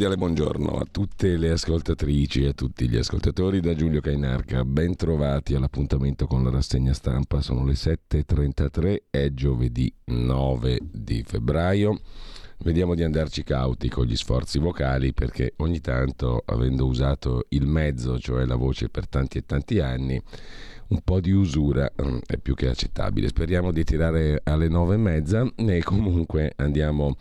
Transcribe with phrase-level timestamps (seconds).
[0.00, 4.64] Cordiale buongiorno a tutte le ascoltatrici e a tutti gli ascoltatori da Giulio Cainarca.
[4.64, 7.42] Ben trovati all'appuntamento con la rassegna stampa.
[7.42, 12.00] Sono le 7.33, è giovedì 9 di febbraio.
[12.60, 18.18] Vediamo di andarci cauti con gli sforzi vocali perché ogni tanto, avendo usato il mezzo,
[18.18, 20.18] cioè la voce per tanti e tanti anni,
[20.88, 23.28] un po' di usura mm, è più che accettabile.
[23.28, 27.18] Speriamo di tirare alle nove e mezza e comunque andiamo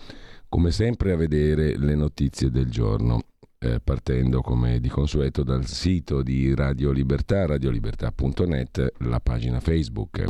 [0.49, 3.21] come sempre a vedere le notizie del giorno.
[3.61, 10.25] Eh, partendo come di consueto dal sito di Radio Libertà, radiolibertà.net, la pagina Facebook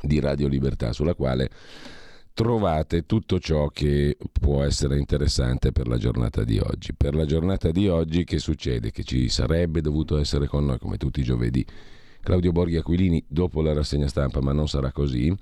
[0.00, 1.50] di Radio Libertà sulla quale
[2.32, 6.94] trovate tutto ciò che può essere interessante per la giornata di oggi.
[6.94, 8.92] Per la giornata di oggi che succede?
[8.92, 11.66] Che ci sarebbe dovuto essere con noi come tutti i giovedì
[12.20, 15.34] Claudio Borghi Aquilini dopo la rassegna stampa, ma non sarà così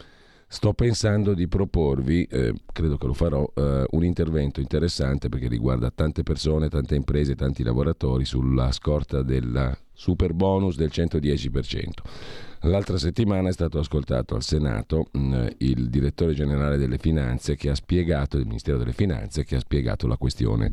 [0.48, 5.90] sto pensando di proporvi, eh, credo che lo farò, eh, un intervento interessante perché riguarda
[5.90, 12.02] tante persone, tante imprese, tanti lavoratori sulla scorta del super bonus del 110%.
[12.60, 17.70] L'altra settimana è stato ascoltato al Senato mh, mm, il direttore generale delle finanze che
[17.70, 20.70] ha spiegato, del Ministero delle Finanze, che ha spiegato la questione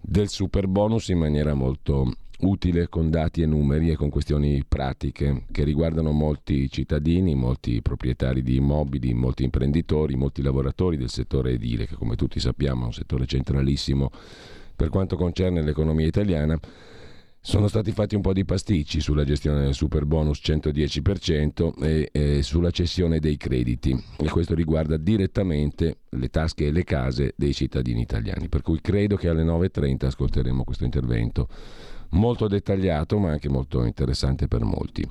[0.00, 2.12] del super bonus in maniera molto
[2.44, 8.42] utile con dati e numeri e con questioni pratiche che riguardano molti cittadini, molti proprietari
[8.42, 12.92] di immobili, molti imprenditori, molti lavoratori del settore edile, che come tutti sappiamo è un
[12.92, 14.10] settore centralissimo
[14.76, 16.58] per quanto concerne l'economia italiana.
[17.46, 22.42] Sono stati fatti un po' di pasticci sulla gestione del super bonus 110% e, e
[22.42, 28.00] sulla cessione dei crediti e questo riguarda direttamente le tasche e le case dei cittadini
[28.00, 28.48] italiani.
[28.48, 31.48] Per cui credo che alle 9.30 ascolteremo questo intervento
[32.14, 35.08] molto dettagliato ma anche molto interessante per molti.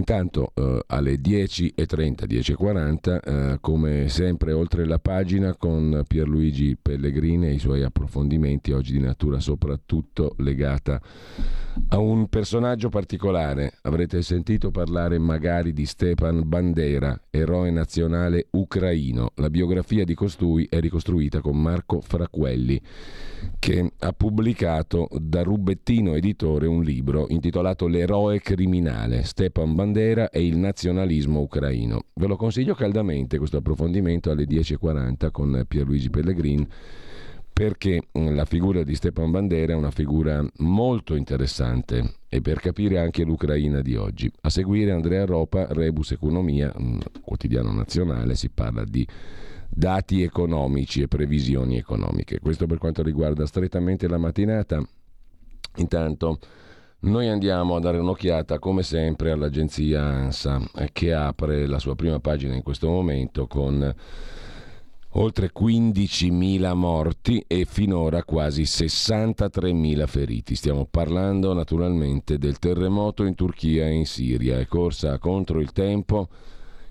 [0.00, 3.20] Intanto eh, alle 10.30, 10.40,
[3.52, 9.00] eh, come sempre oltre la pagina con Pierluigi Pellegrini e i suoi approfondimenti, oggi di
[9.00, 10.98] natura soprattutto legata
[11.88, 13.74] a un personaggio particolare.
[13.82, 19.32] Avrete sentito parlare magari di Stepan Bandera, eroe nazionale ucraino.
[19.36, 22.80] La biografia di costui è ricostruita con Marco Fraquelli,
[23.58, 30.56] che ha pubblicato da Rubettino Editore un libro intitolato L'eroe criminale, Stepan Bandera e il
[30.56, 32.04] nazionalismo ucraino.
[32.14, 36.66] Ve lo consiglio caldamente questo approfondimento alle 10.40 con Pierluigi Pellegrini
[37.52, 42.98] perché mm, la figura di Stepan Bandera è una figura molto interessante e per capire
[42.98, 44.32] anche l'Ucraina di oggi.
[44.40, 49.06] A seguire Andrea Ropa, Rebus Economia, mm, quotidiano nazionale, si parla di
[49.68, 52.40] dati economici e previsioni economiche.
[52.40, 54.82] Questo per quanto riguarda strettamente la mattinata.
[55.76, 56.38] Intanto
[57.02, 60.60] noi andiamo a dare un'occhiata come sempre all'agenzia ANSA
[60.92, 63.94] che apre la sua prima pagina in questo momento con
[65.14, 70.54] oltre 15.000 morti e finora quasi 63.000 feriti.
[70.54, 74.58] Stiamo parlando naturalmente del terremoto in Turchia e in Siria.
[74.58, 76.28] È corsa contro il tempo.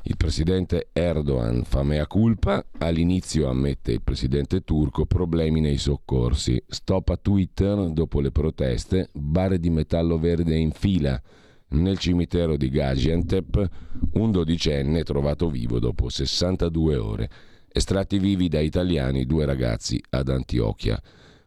[0.09, 6.59] Il presidente Erdogan fa mea culpa, all'inizio ammette il presidente turco problemi nei soccorsi.
[6.67, 11.21] Stop a Twitter dopo le proteste, bare di metallo verde in fila
[11.69, 13.69] nel cimitero di Gaziantep,
[14.13, 17.29] un dodicenne trovato vivo dopo 62 ore.
[17.71, 20.99] Estratti vivi da italiani due ragazzi ad Antiochia.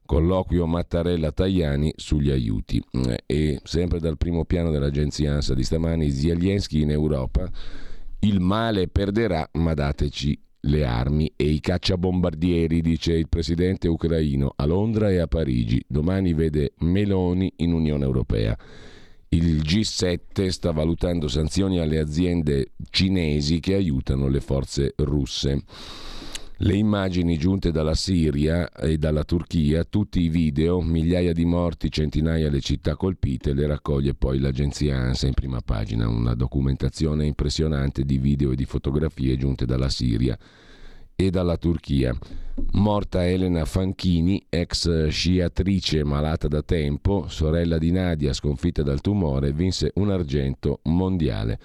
[0.06, 2.80] Colloquio Mattarella-Tajani sugli aiuti.
[3.26, 7.50] E sempre dal primo piano dell'agenzia ANSA di stamani, Zelensky in Europa.
[8.24, 14.64] Il male perderà, ma dateci le armi e i cacciabombardieri, dice il presidente ucraino a
[14.64, 15.84] Londra e a Parigi.
[15.88, 18.56] Domani vede Meloni in Unione Europea.
[19.30, 25.64] Il G7 sta valutando sanzioni alle aziende cinesi che aiutano le forze russe.
[26.64, 32.48] Le immagini giunte dalla Siria e dalla Turchia, tutti i video, migliaia di morti, centinaia
[32.48, 38.16] le città colpite, le raccoglie poi l'agenzia ANSA in prima pagina, una documentazione impressionante di
[38.18, 40.38] video e di fotografie giunte dalla Siria
[41.16, 42.16] e dalla Turchia.
[42.74, 49.90] Morta Elena Fanchini, ex sciatrice malata da tempo, sorella di Nadia sconfitta dal tumore, vinse
[49.96, 51.58] un argento mondiale.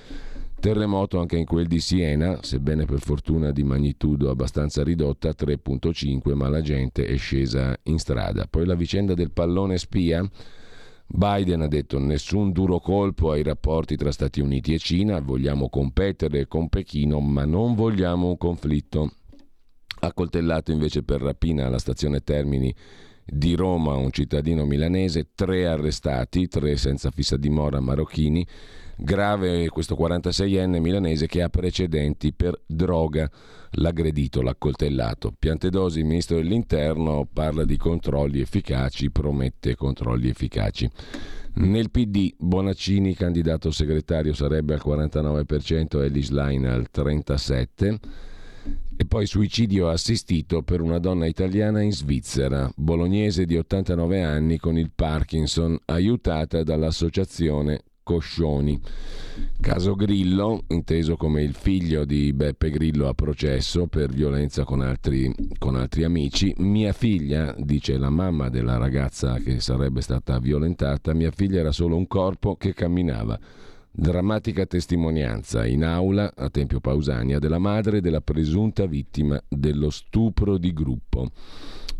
[0.59, 6.49] Terremoto anche in quel di Siena, sebbene per fortuna di magnitudo abbastanza ridotta, 3.5, ma
[6.49, 8.47] la gente è scesa in strada.
[8.49, 10.27] Poi la vicenda del pallone spia.
[11.05, 16.47] Biden ha detto nessun duro colpo ai rapporti tra Stati Uniti e Cina, vogliamo competere
[16.47, 19.11] con Pechino, ma non vogliamo un conflitto.
[19.99, 22.73] Ha coltellato invece per rapina alla stazione Termini
[23.23, 28.45] di Roma un cittadino milanese, tre arrestati, tre senza fissa dimora marocchini
[28.99, 33.29] Grave questo 46enne milanese che ha precedenti per droga.
[33.73, 35.31] L'aggredito, l'accoltellato.
[35.37, 40.89] Piantedosi, il ministro dell'Interno, parla di controlli efficaci, promette controlli efficaci.
[41.55, 47.95] Nel PD Bonaccini, candidato segretario, sarebbe al 49%, Ellis Line al 37%.
[48.99, 54.75] E poi suicidio assistito per una donna italiana in Svizzera, bolognese di 89 anni con
[54.75, 58.79] il Parkinson, aiutata dall'associazione Coscioni.
[59.59, 65.29] Caso Grillo, inteso come il figlio di Beppe Grillo a processo per violenza con altri,
[65.57, 66.53] con altri amici.
[66.59, 71.97] Mia figlia, dice la mamma della ragazza che sarebbe stata violentata, mia figlia era solo
[71.97, 73.37] un corpo che camminava.
[73.91, 80.71] Drammatica testimonianza in aula a Tempio Pausania della madre della presunta vittima dello stupro di
[80.71, 81.31] gruppo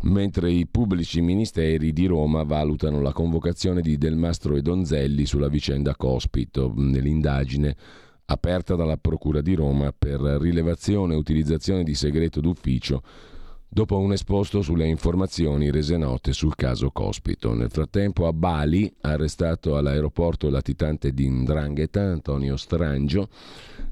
[0.02, 5.48] mentre i pubblici ministeri di Roma valutano la convocazione di Del Mastro e Donzelli sulla
[5.48, 7.76] vicenda Cospito nell'indagine
[8.26, 13.02] aperta dalla Procura di Roma per rilevazione e utilizzazione di segreto d'ufficio
[13.68, 17.52] dopo un esposto sulle informazioni rese note sul caso Cospito.
[17.54, 23.28] Nel frattempo a Bali, arrestato all'aeroporto latitante di Ndrangheta, Antonio Strangio,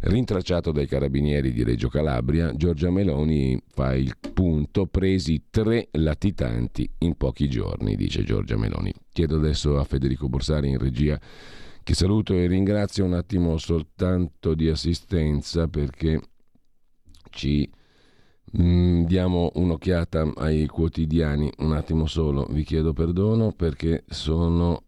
[0.00, 7.14] rintracciato dai carabinieri di Reggio Calabria, Giorgia Meloni fa il punto, presi tre latitanti in
[7.16, 8.92] pochi giorni, dice Giorgia Meloni.
[9.12, 11.20] Chiedo adesso a Federico Borsari in regia
[11.82, 16.20] che saluto e ringrazio un attimo soltanto di assistenza perché
[17.30, 17.70] ci
[18.58, 24.84] Mm, diamo un'occhiata ai quotidiani un attimo solo, vi chiedo perdono perché sono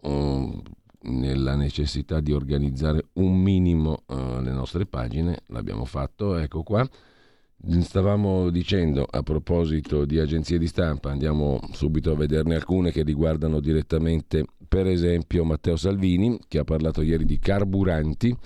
[0.00, 0.62] um,
[1.02, 6.88] nella necessità di organizzare un minimo uh, le nostre pagine, l'abbiamo fatto, ecco qua.
[7.66, 13.60] Stavamo dicendo a proposito di agenzie di stampa, andiamo subito a vederne alcune che riguardano
[13.60, 18.36] direttamente per esempio Matteo Salvini che ha parlato ieri di carburanti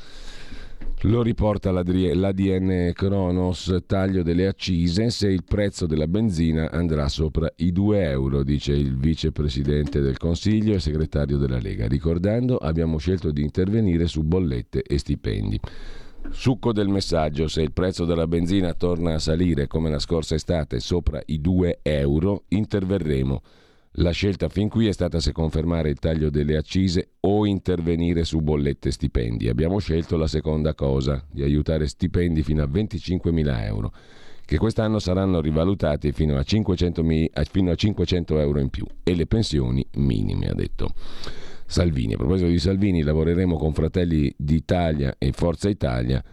[1.03, 7.71] lo riporta l'ADN Kronos, taglio delle accise, se il prezzo della benzina andrà sopra i
[7.71, 11.87] 2 euro, dice il vicepresidente del Consiglio e segretario della Lega.
[11.87, 15.61] Ricordando, abbiamo scelto di intervenire su bollette e stipendi.
[16.31, 20.81] Succo del messaggio, se il prezzo della benzina torna a salire come la scorsa estate
[20.81, 23.41] sopra i 2 euro, interverremo
[23.92, 28.40] la scelta fin qui è stata se confermare il taglio delle accise o intervenire su
[28.40, 29.49] bollette e stipendi.
[29.49, 33.92] Abbiamo scelto la seconda cosa, di aiutare stipendi fino a 25.000 euro,
[34.45, 37.04] che quest'anno saranno rivalutati fino a 500,
[37.50, 40.92] fino a 500 euro in più, e le pensioni minime, ha detto.
[41.66, 42.14] Salvini.
[42.14, 46.25] A proposito di Salvini, lavoreremo con Fratelli d'Italia e Forza Italia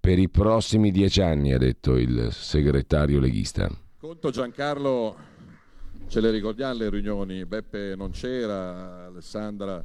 [0.00, 3.70] per i prossimi dieci anni, ha detto il segretario leghista.
[3.98, 5.29] Conto Giancarlo
[6.10, 9.80] ce le ricordiamo le riunioni, Beppe non c'era, Alessandra,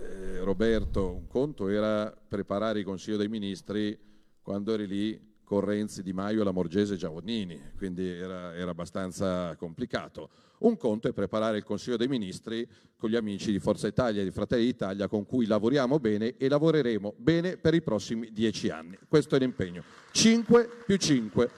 [0.00, 3.96] eh, Roberto, un conto era preparare il Consiglio dei Ministri
[4.40, 9.54] quando eri lì con Renzi, Di Maio, la Morgese e Giavonnini, quindi era, era, abbastanza
[9.56, 10.30] complicato.
[10.60, 14.24] Un conto è preparare il Consiglio dei Ministri con gli amici di Forza Italia e
[14.24, 18.96] di Fratelli d'Italia con cui lavoriamo bene e lavoreremo bene per i prossimi dieci anni.
[19.06, 19.82] Questo è l'impegno.
[20.12, 21.50] 5 più 5,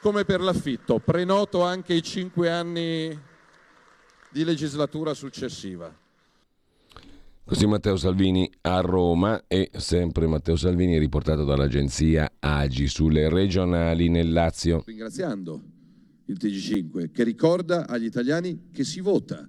[0.00, 0.98] come per l'affitto.
[0.98, 3.16] Prenoto anche i cinque anni
[4.30, 5.94] di legislatura successiva.
[7.44, 14.30] Così Matteo Salvini a Roma e sempre Matteo Salvini riportato dall'agenzia Agi sulle regionali nel
[14.30, 14.84] Lazio.
[14.86, 15.60] Ringraziando
[16.26, 19.48] il TG5 che ricorda agli italiani che si vota,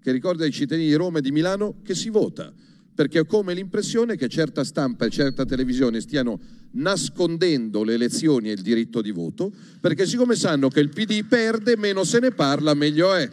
[0.00, 2.50] che ricorda ai cittadini di Roma e di Milano che si vota,
[2.94, 6.40] perché ho come l'impressione che certa stampa e certa televisione stiano
[6.72, 11.76] nascondendo le elezioni e il diritto di voto, perché siccome sanno che il PD perde,
[11.76, 13.30] meno se ne parla, meglio è.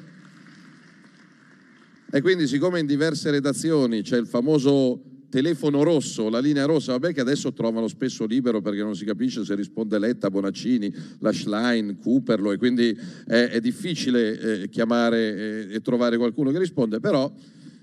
[2.12, 7.14] E quindi siccome in diverse redazioni c'è il famoso telefono rosso, la linea rossa, vabbè
[7.14, 12.52] che adesso trovano spesso libero perché non si capisce se risponde Letta, Bonaccini, Lashline, Cooperlo
[12.52, 17.32] e quindi è, è difficile eh, chiamare eh, e trovare qualcuno che risponde, però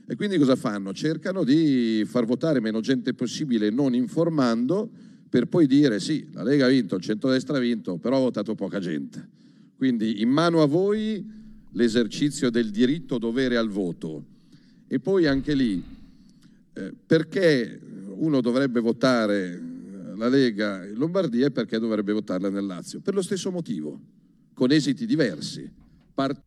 [0.08, 0.92] e quindi cosa fanno?
[0.92, 4.90] Cercano di far votare meno gente possibile non informando
[5.28, 8.54] per poi dire sì, la Lega ha vinto, il centrodestra ha vinto, però ha votato
[8.54, 9.28] poca gente.
[9.76, 11.24] Quindi in mano a voi
[11.72, 14.24] l'esercizio del diritto dovere al voto.
[14.88, 15.82] E poi anche lì,
[16.72, 17.80] eh, perché
[18.14, 19.60] uno dovrebbe votare
[20.16, 23.00] la Lega in Lombardia e perché dovrebbe votarla nel Lazio?
[23.00, 24.00] Per lo stesso motivo,
[24.54, 25.70] con esiti diversi.
[26.14, 26.42] Part-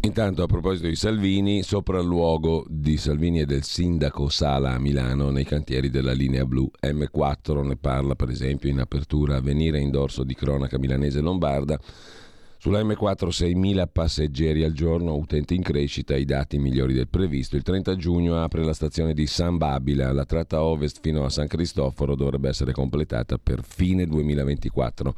[0.00, 5.44] Intanto a proposito di Salvini, sopralluogo di Salvini e del sindaco Sala a Milano nei
[5.44, 10.24] cantieri della linea blu M4, ne parla per esempio in apertura a venire in dorso
[10.24, 11.78] di cronaca milanese lombarda
[12.62, 17.56] sulla M4 6.000 passeggeri al giorno, utenti in crescita, i dati migliori del previsto.
[17.56, 21.48] Il 30 giugno apre la stazione di San Babila, la tratta ovest fino a San
[21.48, 25.14] Cristoforo dovrebbe essere completata per fine 2024.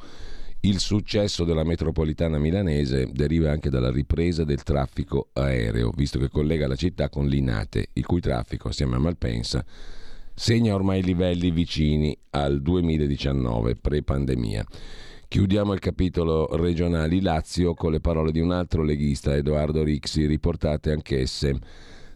[0.64, 6.66] Il successo della metropolitana milanese deriva anche dalla ripresa del traffico aereo, visto che collega
[6.66, 9.62] la città con Linate, il cui traffico, assieme a Malpensa,
[10.34, 14.64] segna ormai livelli vicini al 2019, pre-pandemia.
[15.28, 20.92] Chiudiamo il capitolo regionali Lazio con le parole di un altro leghista, Edoardo Rixi, riportate
[20.92, 21.58] anch'esse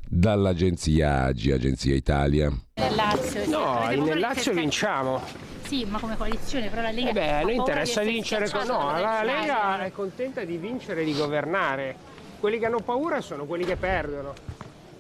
[0.09, 2.51] dall'agenzia AGI, Agenzia Italia.
[2.77, 5.48] Nel Lazio, no, nel Lazio vinciamo.
[5.69, 7.11] Sì, ma come coalizione, però la Lega...
[7.11, 8.49] Eh beh, a noi interessa vincere...
[8.49, 8.67] Con...
[8.67, 11.95] No, la Lega è contenta di vincere e di governare.
[12.41, 14.33] Quelli che hanno paura sono quelli che perdono.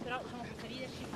[0.04, 1.06] Però diciamo, questa leadership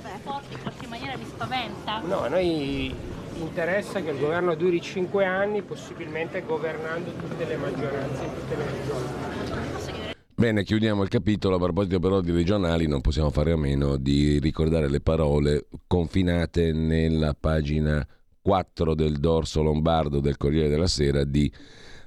[0.00, 1.98] della forte in qualche maniera vi spaventa?
[1.98, 2.94] No, noi
[3.40, 8.64] interessa che il governo duri cinque anni, possibilmente governando tutte le maggioranze in tutte le
[8.64, 10.14] regioni.
[10.34, 11.56] Bene, chiudiamo il capitolo.
[11.56, 16.72] A proposito però di regionali, non possiamo fare a meno di ricordare le parole confinate
[16.72, 18.02] nella pagina
[18.42, 21.52] 4 del dorso lombardo del Corriere della Sera di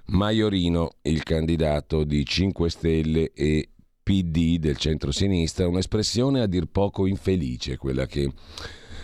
[0.05, 3.69] Maiorino, il candidato di 5 Stelle e
[4.03, 8.31] PD del centro-sinistra, un'espressione a dir poco infelice, quella che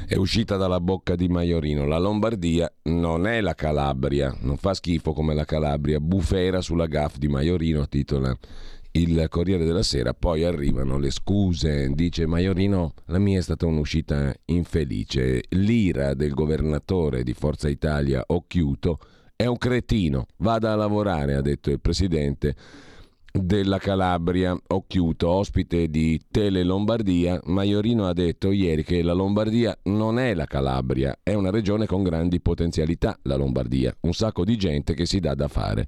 [0.05, 1.85] è uscita dalla bocca di Maiorino.
[1.85, 7.17] La Lombardia non è la Calabria, non fa schifo come la Calabria, bufera sulla gaff
[7.17, 8.35] di Maiorino, titola
[8.91, 14.33] il Corriere della Sera, poi arrivano le scuse, dice Maiorino, la mia è stata un'uscita
[14.45, 18.99] infelice, l'ira del governatore di Forza Italia, Occhiuto,
[19.35, 22.55] è un cretino, vada a lavorare, ha detto il presidente
[23.31, 30.17] della Calabria, Occhiuto, ospite di Tele Lombardia, Maiorino ha detto ieri che la Lombardia non
[30.17, 34.95] è la Calabria, è una regione con grandi potenzialità, la Lombardia, un sacco di gente
[34.95, 35.87] che si dà da fare.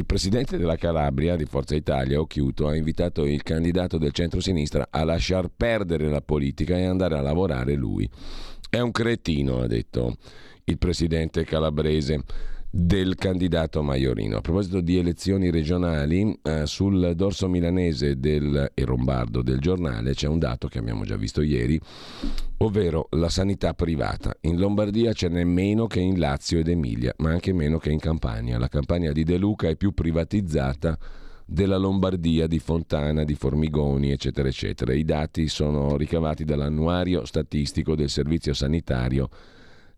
[0.00, 5.04] Il presidente della Calabria di Forza Italia, Occhiuto, ha invitato il candidato del centro-sinistra a
[5.04, 8.08] lasciar perdere la politica e andare a lavorare lui.
[8.70, 10.16] È un cretino, ha detto
[10.64, 12.22] il presidente calabrese
[12.70, 14.36] del candidato Maiorino.
[14.36, 20.28] A proposito di elezioni regionali, eh, sul dorso milanese del, e rombardo del giornale c'è
[20.28, 21.80] un dato che abbiamo già visto ieri,
[22.58, 24.32] ovvero la sanità privata.
[24.42, 27.98] In Lombardia ce n'è meno che in Lazio ed Emilia, ma anche meno che in
[27.98, 28.58] Campania.
[28.58, 30.96] La campagna di De Luca è più privatizzata
[31.44, 34.92] della Lombardia, di Fontana, di Formigoni, eccetera, eccetera.
[34.92, 39.28] I dati sono ricavati dall'annuario statistico del Servizio Sanitario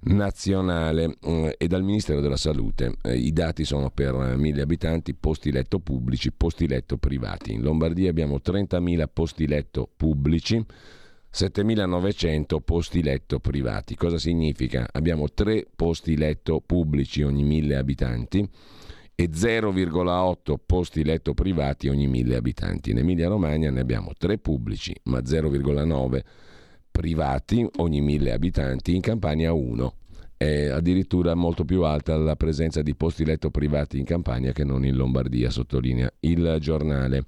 [0.05, 2.95] nazionale eh, e dal Ministero della Salute.
[3.03, 7.53] Eh, I dati sono per mille abitanti, posti letto pubblici, posti letto privati.
[7.53, 10.65] In Lombardia abbiamo 30.000 posti letto pubblici,
[11.33, 13.95] 7.900 posti letto privati.
[13.95, 14.89] Cosa significa?
[14.91, 18.49] Abbiamo 3 posti letto pubblici ogni mille abitanti
[19.15, 22.91] e 0,8 posti letto privati ogni mille abitanti.
[22.91, 26.23] In Emilia Romagna ne abbiamo 3 pubblici, ma 0,9
[26.93, 29.95] privati ogni mille abitanti, in Campania 1.
[30.37, 34.85] è addirittura molto più alta la presenza di posti letto privati in Campania che non
[34.85, 37.25] in Lombardia, sottolinea il giornale.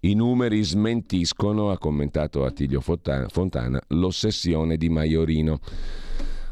[0.00, 5.60] I numeri smentiscono, ha commentato Attilio Fontana, l'ossessione di Maiorino.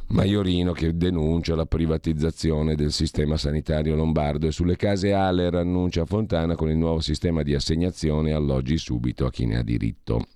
[0.09, 6.57] Maiorino che denuncia la privatizzazione del sistema sanitario lombardo e sulle case Aler annuncia Fontana
[6.57, 10.26] con il nuovo sistema di assegnazione alloggi subito a chi ne ha diritto.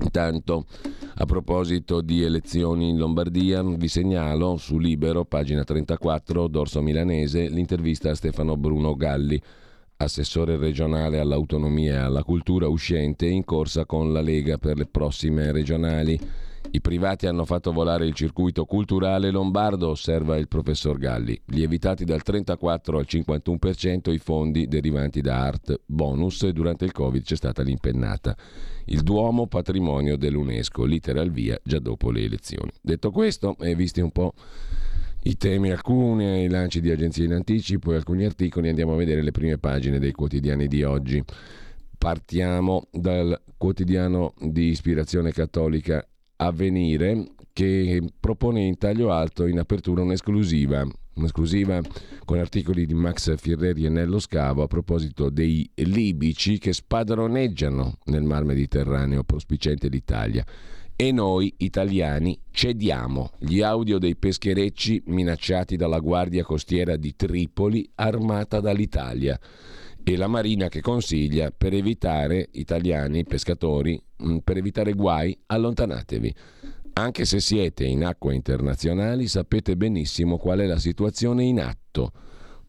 [0.00, 0.64] Intanto,
[1.16, 8.10] a proposito di elezioni in Lombardia, vi segnalo su Libero, pagina 34, Dorso Milanese, l'intervista
[8.10, 9.40] a Stefano Bruno Galli,
[9.96, 15.52] assessore regionale all'autonomia e alla cultura uscente in corsa con la Lega per le prossime
[15.52, 16.18] regionali.
[16.74, 22.22] I privati hanno fatto volare il circuito culturale lombardo, osserva il professor Galli, lievitati dal
[22.22, 27.62] 34 al 51% i fondi derivanti da art bonus e durante il Covid c'è stata
[27.62, 28.36] l'impennata.
[28.86, 32.70] Il Duomo patrimonio dell'UNESCO, l'iter al via già dopo le elezioni.
[32.80, 34.34] Detto questo, e visti un po'
[35.24, 39.22] i temi alcuni, i lanci di agenzie in anticipo e alcuni articoli, andiamo a vedere
[39.22, 41.22] le prime pagine dei quotidiani di oggi.
[41.96, 46.04] Partiamo dal quotidiano di ispirazione cattolica
[46.36, 51.80] Avvenire che propone in taglio alto in apertura un'esclusiva, un'esclusiva
[52.24, 58.22] con articoli di Max Firreri e Nello Scavo a proposito dei libici che spadroneggiano nel
[58.22, 60.44] mar Mediterraneo prospicente l'Italia.
[60.94, 68.60] E noi italiani cediamo gli audio dei pescherecci minacciati dalla Guardia Costiera di Tripoli armata
[68.60, 69.38] dall'Italia
[70.04, 76.34] e la Marina che consiglia per evitare italiani pescatori, mm, per evitare guai, allontanatevi.
[76.94, 82.12] Anche se siete in acque internazionali sapete benissimo qual è la situazione in atto.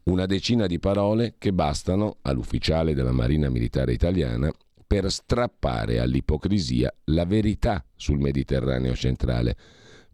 [0.04, 4.50] Una decina di parole che bastano all'ufficiale della Marina Militare Italiana
[4.86, 9.56] per strappare all'ipocrisia la verità sul Mediterraneo centrale,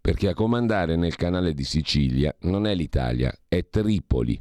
[0.01, 4.41] perché a comandare nel canale di Sicilia non è l'Italia, è Tripoli.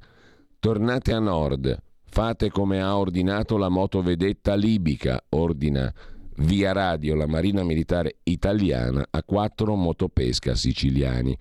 [0.59, 5.93] Tornate a nord, Fate come ha ordinato la motovedetta libica, ordina
[6.39, 11.38] via radio la Marina Militare Italiana a quattro motopesca siciliani.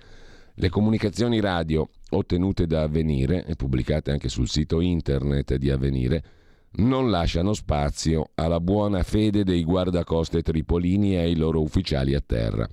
[0.55, 6.25] Le comunicazioni radio ottenute da Avvenire e pubblicate anche sul sito internet di Avvenire
[6.71, 12.69] non lasciano spazio alla buona fede dei guardacoste tripolini e ai loro ufficiali a terra.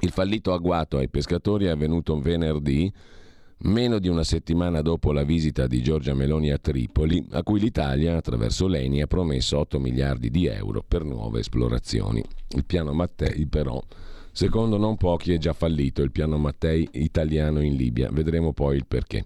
[0.00, 2.92] Il fallito agguato ai pescatori è avvenuto venerdì
[3.64, 8.16] meno di una settimana dopo la visita di Giorgia Meloni a Tripoli, a cui l'Italia,
[8.16, 12.22] attraverso l'ENI, ha promesso 8 miliardi di euro per nuove esplorazioni.
[12.50, 13.82] Il piano Mattei, però,
[14.32, 18.10] secondo non pochi, è già fallito, il piano Mattei italiano in Libia.
[18.10, 19.24] Vedremo poi il perché.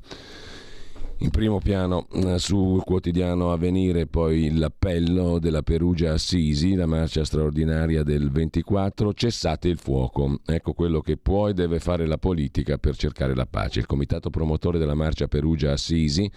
[1.21, 8.05] In primo piano eh, sul quotidiano Avvenire poi l'appello della Perugia Assisi, la marcia straordinaria
[8.05, 10.39] del 24, cessate il fuoco.
[10.47, 13.81] Ecco quello che può e deve fare la politica per cercare la pace.
[13.81, 16.31] Il comitato promotore della marcia Perugia Assisi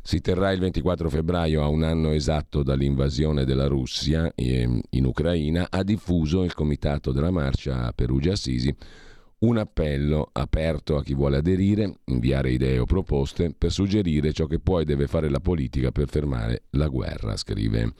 [0.00, 5.66] si terrà il 24 febbraio a un anno esatto dall'invasione della Russia ehm, in Ucraina,
[5.68, 8.72] ha diffuso il comitato della marcia Perugia Assisi
[9.42, 14.58] un appello aperto a chi vuole aderire, inviare idee o proposte per suggerire ciò che
[14.58, 17.94] può e deve fare la politica per fermare la guerra, scrive.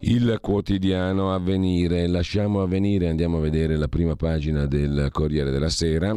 [0.00, 6.14] Il quotidiano Avvenire, lasciamo avvenire, andiamo a vedere la prima pagina del Corriere della Sera.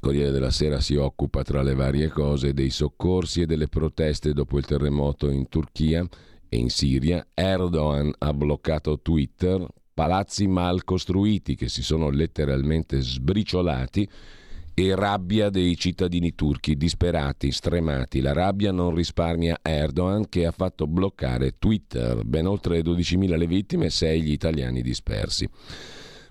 [0.00, 4.58] Corriere della Sera si occupa tra le varie cose dei soccorsi e delle proteste dopo
[4.58, 6.04] il terremoto in Turchia
[6.48, 7.24] e in Siria.
[7.34, 14.08] Erdogan ha bloccato Twitter, palazzi mal costruiti che si sono letteralmente sbriciolati
[14.74, 18.20] e rabbia dei cittadini turchi disperati, stremati.
[18.20, 23.86] La rabbia non risparmia Erdogan che ha fatto bloccare Twitter, ben oltre 12.000 le vittime
[23.86, 25.48] e 6 gli italiani dispersi.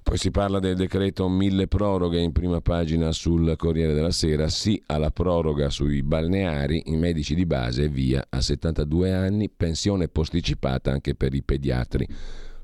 [0.04, 4.82] Poi si parla del decreto mille proroghe in prima pagina sul Corriere della Sera, sì
[4.88, 11.14] alla proroga sui balneari, i medici di base via a 72 anni, pensione posticipata anche
[11.14, 12.08] per i pediatri.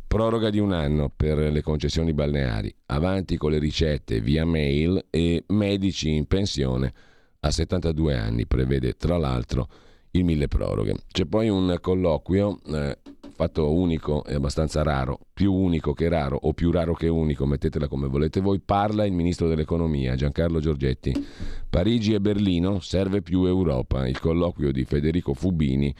[0.07, 5.43] Proroga di un anno per le concessioni balneari, avanti con le ricette via mail e
[5.47, 6.93] medici in pensione
[7.41, 9.67] a 72 anni, prevede tra l'altro
[10.11, 10.95] il mille proroghe.
[11.11, 12.97] C'è poi un colloquio eh,
[13.35, 17.89] fatto unico e abbastanza raro, più unico che raro o più raro che unico, mettetela
[17.89, 21.13] come volete voi, parla il ministro dell'economia Giancarlo Giorgetti.
[21.69, 25.93] Parigi e Berlino serve più Europa, il colloquio di Federico Fubini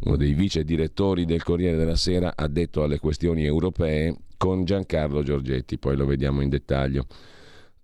[0.00, 5.78] uno dei vice direttori del Corriere della Sera, addetto alle questioni europee, con Giancarlo Giorgetti,
[5.78, 7.06] poi lo vediamo in dettaglio.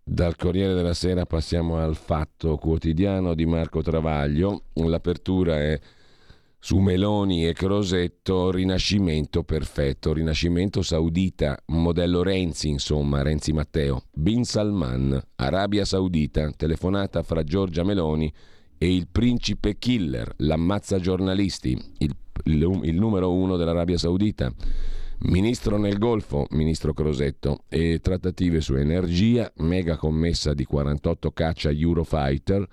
[0.03, 4.63] Dal Corriere della Sera passiamo al Fatto Quotidiano di Marco Travaglio.
[4.75, 5.79] L'apertura è
[6.59, 14.05] su Meloni e Crosetto, rinascimento perfetto, rinascimento saudita, modello Renzi, insomma, Renzi Matteo.
[14.13, 22.15] Bin Salman, Arabia Saudita, telefonata fra Giorgia Meloni e il principe killer, l'ammazza giornalisti, il,
[22.45, 24.53] il, il numero uno dell'Arabia Saudita.
[25.19, 32.69] Ministro nel Golfo, ministro Crosetto, e trattative su energia, mega commessa di 48 caccia Eurofighter,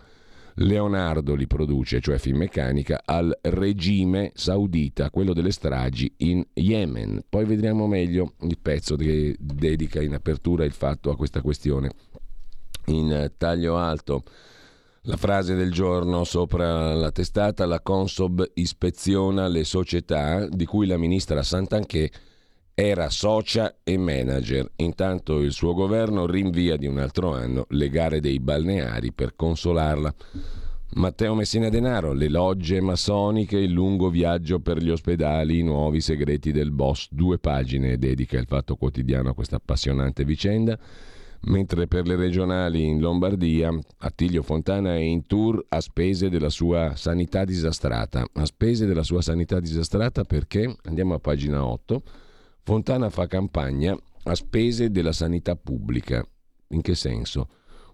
[0.56, 7.24] Leonardo li produce, cioè Finmeccanica, al regime saudita, quello delle stragi in Yemen.
[7.28, 11.92] Poi vedremo meglio il pezzo che dedica in apertura il fatto a questa questione.
[12.88, 14.24] In taglio alto
[15.06, 20.98] la frase del giorno sopra la testata, la Consob ispeziona le società di cui la
[20.98, 22.10] ministra Santanché
[22.74, 24.72] era socia e manager.
[24.78, 30.14] Intanto il suo governo rinvia di un altro anno le gare dei balneari per consolarla.
[30.96, 36.52] Matteo Messina Denaro, le logge massoniche, il lungo viaggio per gli ospedali, i nuovi segreti
[36.52, 37.08] del boss.
[37.10, 40.80] Due pagine dedica il Fatto Quotidiano a questa appassionante vicenda.
[41.46, 46.96] Mentre per le regionali in Lombardia, Attilio Fontana è in tour a spese della sua
[46.96, 48.26] sanità disastrata.
[48.34, 50.74] A spese della sua sanità disastrata perché?
[50.84, 52.02] Andiamo a pagina 8
[52.66, 56.26] Fontana fa campagna a spese della sanità pubblica.
[56.70, 57.50] In che senso?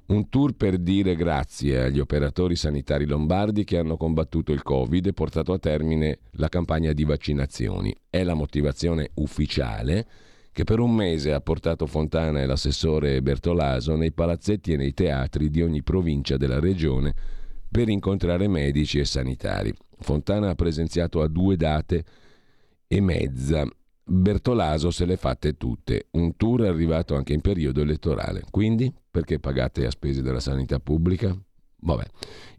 [0.10, 5.14] Un tour per dire grazie agli operatori sanitari lombardi che hanno combattuto il Covid e
[5.14, 7.96] portato a termine la campagna di vaccinazioni.
[8.08, 10.08] È la motivazione ufficiale
[10.52, 15.50] che per un mese ha portato Fontana e l'assessore Bertolaso nei palazzetti e nei teatri
[15.50, 17.14] di ogni provincia della regione
[17.70, 19.74] per incontrare medici e sanitari.
[20.00, 22.04] Fontana ha presenziato a due date
[22.88, 23.68] e mezza
[24.04, 26.08] Bertolaso se le fatte tutte.
[26.12, 28.44] Un tour arrivato anche in periodo elettorale.
[28.50, 31.38] Quindi, perché pagate a spese della sanità pubblica?
[31.82, 32.04] Vabbè,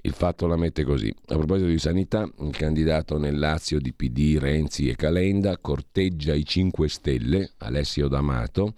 [0.02, 1.08] il fatto la mette così.
[1.26, 6.44] A proposito di sanità, il candidato nel Lazio di PD Renzi e Calenda corteggia i
[6.44, 8.74] 5 Stelle, Alessio D'Amato,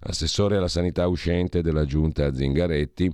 [0.00, 3.12] assessore alla sanità uscente della giunta Zingaretti,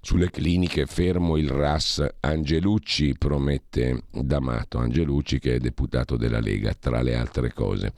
[0.00, 7.02] sulle cliniche fermo il RAS Angelucci, promette D'Amato Angelucci che è deputato della Lega, tra
[7.02, 7.92] le altre cose.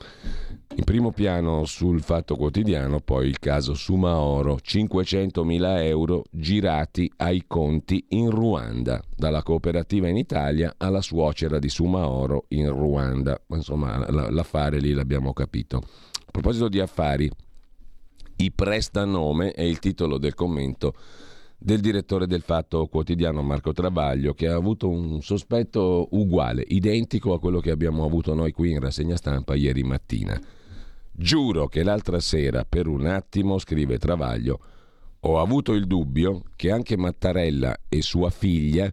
[0.76, 8.04] In primo piano sul Fatto Quotidiano poi il caso Sumaoro, 500.000 euro girati ai conti
[8.10, 13.40] in Ruanda, dalla cooperativa in Italia alla suocera di Sumaoro in Ruanda.
[13.48, 15.78] Insomma, l'affare lì l'abbiamo capito.
[15.78, 17.28] A proposito di affari,
[18.36, 20.94] i prestanome è il titolo del commento
[21.62, 27.38] del direttore del Fatto Quotidiano Marco Travaglio che ha avuto un sospetto uguale, identico a
[27.38, 30.40] quello che abbiamo avuto noi qui in rassegna stampa ieri mattina.
[31.12, 34.58] Giuro che l'altra sera, per un attimo, scrive Travaglio,
[35.20, 38.90] ho avuto il dubbio che anche Mattarella e sua figlia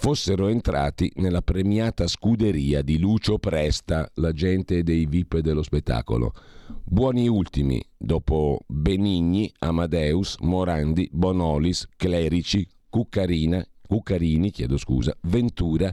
[0.00, 6.32] fossero entrati nella premiata scuderia di Lucio Presta, l'agente dei VIP dello spettacolo.
[6.84, 15.92] Buoni ultimi, dopo Benigni, Amadeus, Morandi, Bonolis, Clerici, Cuccarina, Cuccarini, chiedo scusa, Ventura,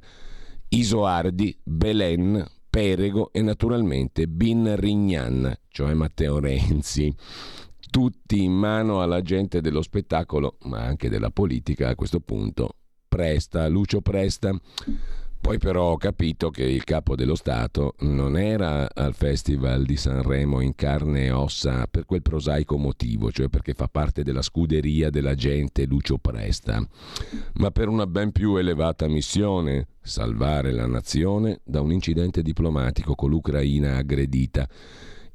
[0.70, 7.12] Isoardi, Belen, Perego e naturalmente Bin Rignan, cioè Matteo Renzi.
[7.90, 12.76] Tutti in mano alla gente dello spettacolo, ma anche della politica a questo punto,
[13.16, 14.54] Presta, Lucio Presta.
[15.40, 20.60] Poi però ho capito che il capo dello Stato non era al Festival di Sanremo
[20.60, 25.34] in carne e ossa per quel prosaico motivo, cioè perché fa parte della scuderia della
[25.34, 26.86] gente Lucio Presta,
[27.54, 33.30] ma per una ben più elevata missione, salvare la nazione da un incidente diplomatico con
[33.30, 34.68] l'Ucraina aggredita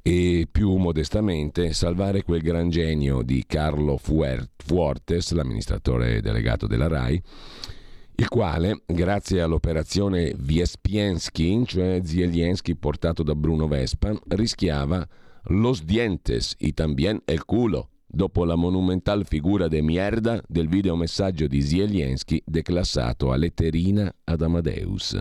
[0.02, 7.22] e più modestamente salvare quel gran genio di Carlo Fuertes, l'amministratore delegato della RAI,
[8.16, 15.08] il quale, grazie all'operazione Viespiensky, cioè Zieliensky portato da Bruno Vespa, rischiava
[15.44, 21.62] los dientes y también el culo, dopo la monumental figura de mierda del videomessaggio di
[21.62, 25.16] Zieliensky declassato a letterina ad Amadeus.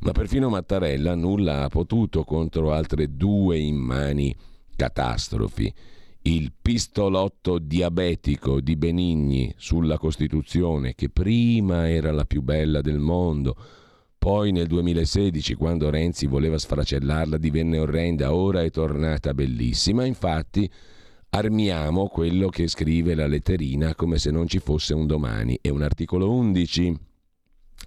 [0.00, 4.34] Ma perfino Mattarella nulla ha potuto contro altre due immani
[4.74, 5.72] catastrofi
[6.22, 13.56] il pistolotto diabetico di Benigni sulla Costituzione, che prima era la più bella del mondo,
[14.18, 20.04] poi nel 2016, quando Renzi voleva sfracellarla, divenne orrenda, ora è tornata bellissima.
[20.04, 20.70] Infatti,
[21.30, 25.58] armiamo quello che scrive la letterina come se non ci fosse un domani.
[25.62, 26.98] È un articolo 11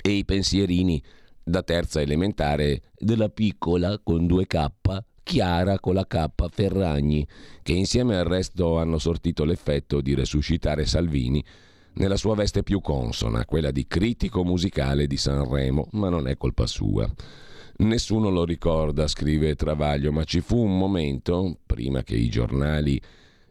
[0.01, 0.99] e i pensierini
[1.43, 4.71] da terza elementare della piccola con 2K
[5.23, 7.25] Chiara con la K Ferragni,
[7.63, 11.43] che insieme al resto hanno sortito l'effetto di resuscitare Salvini
[11.93, 16.67] nella sua veste più consona, quella di critico musicale di Sanremo, ma non è colpa
[16.67, 17.09] sua.
[17.77, 23.01] Nessuno lo ricorda, scrive Travaglio, ma ci fu un momento, prima che i giornali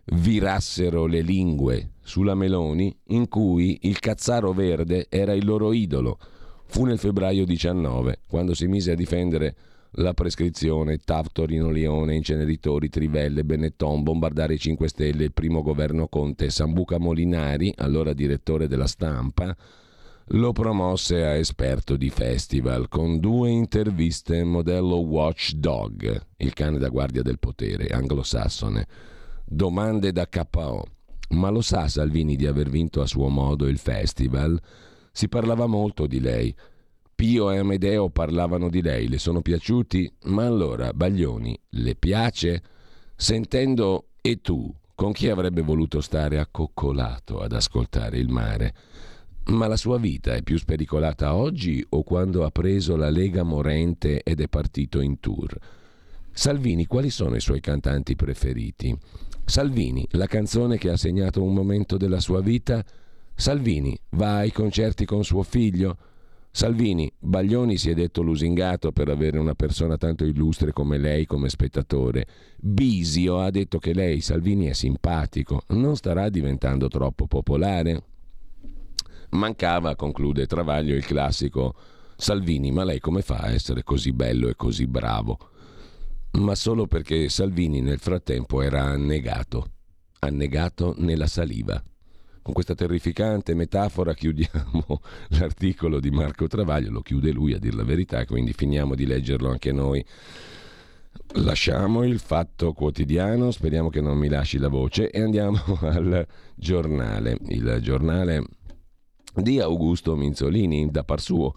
[0.05, 6.19] virassero le lingue sulla Meloni, in cui il cazzaro verde era il loro idolo.
[6.73, 9.55] Fu nel febbraio 19, quando si mise a difendere
[9.97, 16.09] la prescrizione, TAV Torino Lione, inceneritori, Trivelle, Benetton, bombardare i 5 Stelle, il primo governo
[16.09, 19.55] Conte, Sambuca Molinari, allora direttore della stampa,
[20.29, 27.21] lo promosse a esperto di festival con due interviste modello Watchdog, il cane da guardia
[27.21, 28.87] del potere anglosassone.
[29.45, 30.87] Domande da KO.
[31.33, 34.59] Ma lo sa Salvini di aver vinto a suo modo il festival?
[35.13, 36.55] Si parlava molto di lei.
[37.15, 40.13] Pio e Amedeo parlavano di lei, le sono piaciuti?
[40.25, 42.63] Ma allora, Baglioni, le piace?
[43.15, 48.75] Sentendo e tu, con chi avrebbe voluto stare accoccolato ad ascoltare il mare?
[49.45, 54.23] Ma la sua vita è più spericolata oggi o quando ha preso la Lega Morente
[54.23, 55.57] ed è partito in tour?
[56.33, 58.97] Salvini, quali sono i suoi cantanti preferiti?
[59.45, 62.85] Salvini, la canzone che ha segnato un momento della sua vita?
[63.35, 65.97] Salvini, va ai concerti con suo figlio?
[66.55, 71.49] Salvini, Baglioni si è detto lusingato per avere una persona tanto illustre come lei come
[71.49, 72.27] spettatore.
[72.59, 75.63] Bisio ha detto che lei, Salvini, è simpatico.
[75.69, 78.05] Non starà diventando troppo popolare?
[79.31, 81.75] Mancava, conclude Travaglio, il classico
[82.17, 85.39] Salvini, ma lei come fa a essere così bello e così bravo?
[86.33, 89.71] Ma solo perché Salvini nel frattempo era annegato,
[90.19, 91.83] annegato nella saliva.
[92.43, 95.01] Con questa terrificante metafora chiudiamo
[95.39, 99.49] l'articolo di Marco Travaglio, lo chiude lui a dire la verità, quindi finiamo di leggerlo
[99.49, 100.05] anche noi.
[101.35, 106.27] Lasciamo il fatto quotidiano, speriamo che non mi lasci la voce e andiamo al
[106.57, 107.39] giornale.
[107.47, 108.45] Il giornale
[109.35, 111.55] di Augusto Minzolini da par suo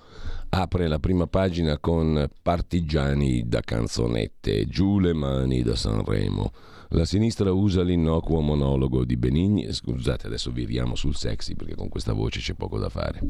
[0.49, 6.51] apre la prima pagina con Partigiani da canzonette, giù le mani da Sanremo.
[6.89, 9.71] La sinistra usa l'innocuo monologo di Benigni.
[9.73, 13.21] Scusate, adesso viriamo sul sexy perché con questa voce c'è poco da fare.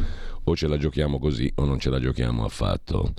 [0.43, 3.13] O ce la giochiamo così o non ce la giochiamo affatto.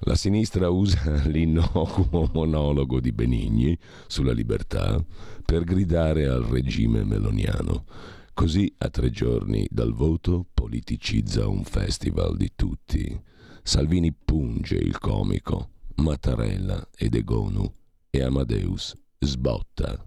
[0.00, 5.02] La sinistra usa l'innocuo monologo di Benigni sulla libertà
[5.44, 7.84] per gridare al regime meloniano.
[8.32, 13.18] Così a tre giorni dal voto politicizza un festival di tutti.
[13.62, 17.70] Salvini punge il comico, Mattarella ed Egonu
[18.10, 20.04] e Amadeus sbotta.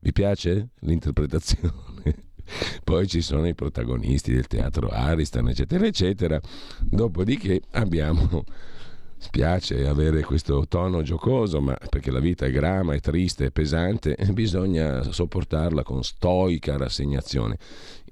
[0.00, 2.24] Vi piace l'interpretazione?
[2.84, 6.40] Poi ci sono i protagonisti del teatro Ariston, eccetera, eccetera.
[6.80, 8.44] Dopodiché abbiamo
[9.18, 14.16] Spiace avere questo tono giocoso, ma perché la vita è grama, è triste, è pesante,
[14.32, 17.56] bisogna sopportarla con stoica rassegnazione.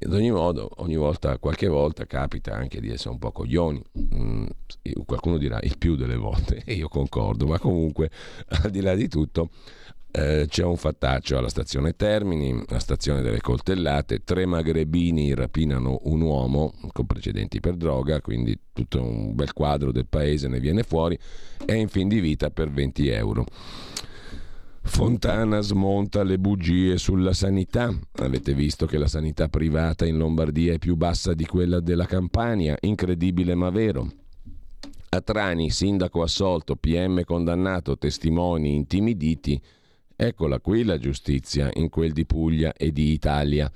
[0.00, 3.82] Ad ogni modo, ogni volta, qualche volta capita anche di essere un po' coglioni.
[3.98, 4.46] Mm,
[5.04, 8.10] qualcuno dirà il più delle volte, e io concordo, ma comunque,
[8.62, 9.50] al di là di tutto,
[10.16, 16.20] eh, c'è un fattaccio alla stazione Termini, la stazione delle coltellate, tre magrebini rapinano un
[16.20, 21.18] uomo con precedenti per droga, quindi tutto un bel quadro del paese ne viene fuori,
[21.64, 23.44] è in fin di vita per 20 euro.
[24.82, 27.92] Fontana smonta le bugie sulla sanità.
[28.18, 32.76] Avete visto che la sanità privata in Lombardia è più bassa di quella della Campania?
[32.82, 34.12] Incredibile ma vero.
[35.08, 39.60] A Trani, sindaco assolto, PM condannato, testimoni intimiditi,
[40.16, 43.70] Eccola qui la giustizia in quel di Puglia e di Italia.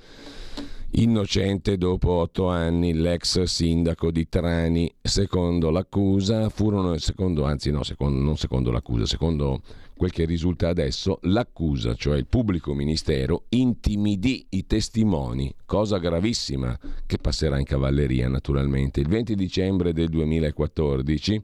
[0.91, 8.21] Innocente dopo otto anni l'ex sindaco di Trani, secondo l'accusa, furono, secondo, anzi no, secondo,
[8.21, 9.61] non secondo l'accusa, secondo
[9.97, 17.17] quel che risulta adesso, l'accusa, cioè il pubblico ministero, intimidì i testimoni, cosa gravissima che
[17.17, 19.01] passerà in cavalleria naturalmente.
[19.01, 21.43] Il 20 dicembre del 2014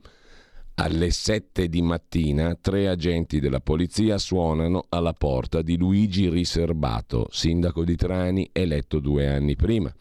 [0.75, 7.85] alle 7 di mattina tre agenti della polizia suonano alla porta di Luigi Riserbato, sindaco
[7.85, 9.93] di Trani, eletto due anni prima.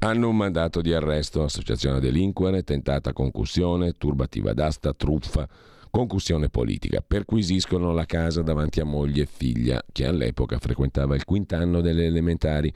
[0.00, 5.48] Hanno un mandato di arresto, associazione a delinquere, tentata concussione, turbativa d'asta, truffa,
[5.90, 7.02] concussione politica.
[7.04, 12.70] Perquisiscono la casa davanti a moglie e figlia, che all'epoca frequentava il quintanno delle elementari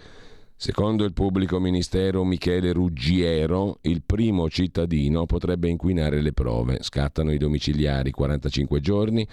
[0.62, 6.82] Secondo il pubblico ministero Michele Ruggiero, il primo cittadino potrebbe inquinare le prove.
[6.82, 9.26] Scattano i domiciliari 45 giorni.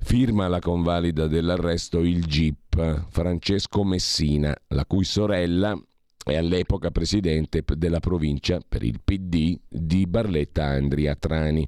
[0.00, 5.80] Firma la convalida dell'arresto il GIP Francesco Messina, la cui sorella
[6.24, 11.64] è all'epoca presidente della provincia per il PD di Barletta Andria Trani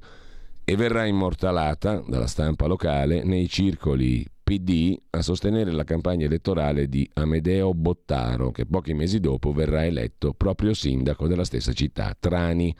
[0.65, 7.07] e verrà immortalata dalla stampa locale nei circoli PD a sostenere la campagna elettorale di
[7.13, 12.75] Amedeo Bottaro, che pochi mesi dopo verrà eletto proprio sindaco della stessa città, Trani.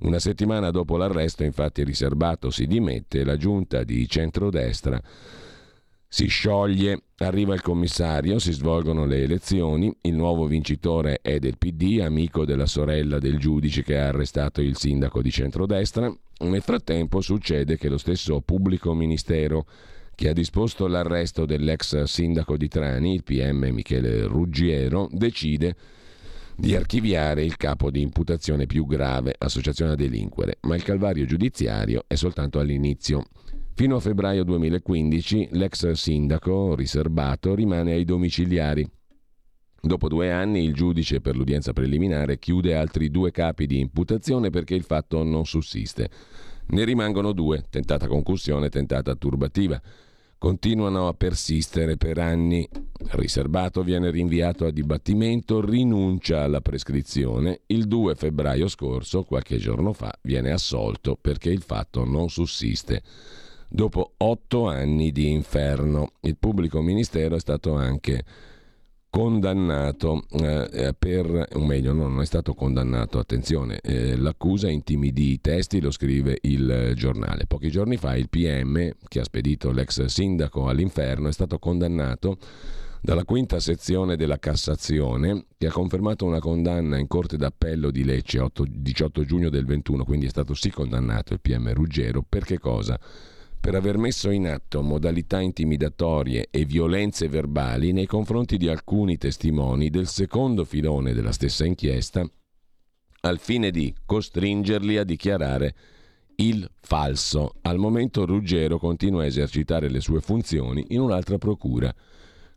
[0.00, 5.00] Una settimana dopo l'arresto, infatti, Riserbato si dimette e la giunta di centrodestra
[6.08, 12.00] si scioglie, arriva il commissario, si svolgono le elezioni, il nuovo vincitore è del PD,
[12.00, 16.12] amico della sorella del giudice che ha arrestato il sindaco di centrodestra.
[16.38, 19.66] Nel frattempo succede che lo stesso pubblico ministero
[20.14, 25.76] che ha disposto l'arresto dell'ex sindaco di Trani, il PM Michele Ruggiero, decide
[26.56, 32.04] di archiviare il capo di imputazione più grave, associazione a delinquere, ma il calvario giudiziario
[32.06, 33.24] è soltanto all'inizio.
[33.74, 38.88] Fino a febbraio 2015 l'ex sindaco riserbato rimane ai domiciliari.
[39.80, 44.74] Dopo due anni il giudice per l'udienza preliminare chiude altri due capi di imputazione perché
[44.74, 46.08] il fatto non sussiste.
[46.68, 49.78] Ne rimangono due, tentata concussione e tentata turbativa.
[50.44, 52.68] Continuano a persistere per anni.
[53.12, 57.62] Riserbato viene rinviato a dibattimento, rinuncia alla prescrizione.
[57.68, 63.02] Il 2 febbraio scorso, qualche giorno fa, viene assolto perché il fatto non sussiste
[63.70, 66.12] dopo otto anni di inferno.
[66.20, 68.22] Il pubblico ministero è stato anche
[69.14, 75.80] condannato eh, per, o meglio non è stato condannato, attenzione, eh, l'accusa intimidì i testi,
[75.80, 77.46] lo scrive il giornale.
[77.46, 82.38] Pochi giorni fa il PM che ha spedito l'ex sindaco all'inferno è stato condannato
[83.00, 88.40] dalla quinta sezione della Cassazione che ha confermato una condanna in Corte d'Appello di Lecce
[88.40, 92.58] 8, 18 giugno del 21, quindi è stato sì condannato il PM Ruggero, per che
[92.58, 92.98] cosa?
[93.64, 99.88] Per aver messo in atto modalità intimidatorie e violenze verbali nei confronti di alcuni testimoni
[99.88, 102.30] del secondo filone della stessa inchiesta,
[103.22, 105.74] al fine di costringerli a dichiarare
[106.36, 107.54] il falso.
[107.62, 111.90] Al momento Ruggero continua a esercitare le sue funzioni in un'altra procura,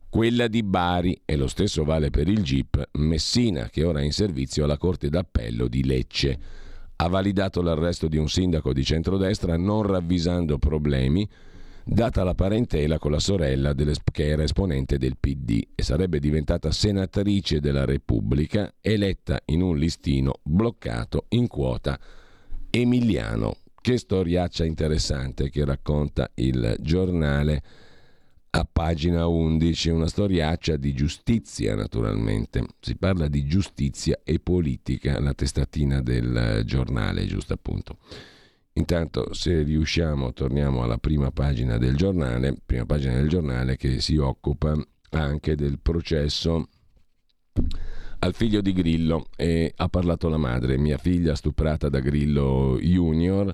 [0.09, 4.11] quella di Bari, e lo stesso vale per il GIP Messina, che ora è in
[4.11, 6.65] servizio alla Corte d'Appello di Lecce
[6.99, 11.27] ha validato l'arresto di un sindaco di centrodestra non ravvisando problemi,
[11.83, 17.59] data la parentela con la sorella che era esponente del PD e sarebbe diventata senatrice
[17.59, 21.99] della Repubblica, eletta in un listino bloccato in quota
[22.69, 23.57] emiliano.
[23.79, 27.61] Che storiaccia interessante che racconta il giornale
[28.57, 32.65] a pagina 11, una storiaccia di giustizia naturalmente.
[32.79, 37.97] Si parla di giustizia e politica, la testatina del giornale, giusto appunto.
[38.73, 44.17] Intanto se riusciamo torniamo alla prima pagina del giornale, prima pagina del giornale che si
[44.17, 44.75] occupa
[45.11, 46.67] anche del processo
[48.19, 53.53] al figlio di Grillo e ha parlato la madre, mia figlia stuprata da Grillo Junior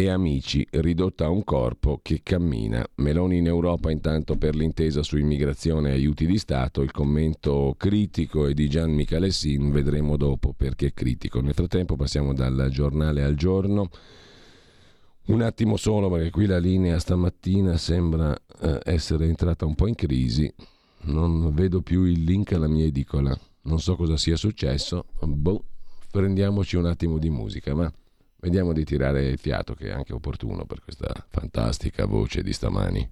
[0.00, 2.86] e amici, ridotta a un corpo che cammina.
[2.96, 8.46] Meloni in Europa intanto per l'intesa su immigrazione e aiuti di Stato, il commento critico
[8.46, 11.40] è di Gian Michalessin, vedremo dopo perché è critico.
[11.40, 13.90] Nel frattempo passiamo dal giornale al giorno.
[15.26, 19.94] Un attimo solo perché qui la linea stamattina sembra eh, essere entrata un po' in
[19.94, 20.50] crisi.
[21.02, 23.38] Non vedo più il link alla mia edicola.
[23.62, 25.04] Non so cosa sia successo.
[25.20, 25.62] Boh,
[26.10, 27.92] prendiamoci un attimo di musica, ma...
[28.40, 33.10] Vediamo di tirare il fiato, che è anche opportuno per questa fantastica voce di stamani.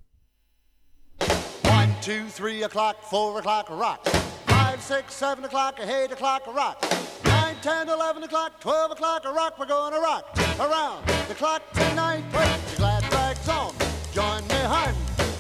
[1.65, 4.11] 1, 2, 3 o'clock, 4 o'clock, rock.
[4.47, 6.83] 5, 6, 7 o'clock, 8 o'clock, rock.
[7.25, 9.59] 9, 10, 11 o'clock, 12 o'clock, rock.
[9.59, 12.25] We're gonna rock around the clock tonight.
[12.33, 13.75] Put your glad rags on,
[14.15, 14.95] join me, hun.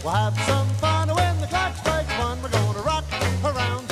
[0.05, 2.43] We'll have some fun when the clock strikes one.
[2.43, 3.05] We're gonna rock
[3.43, 3.88] around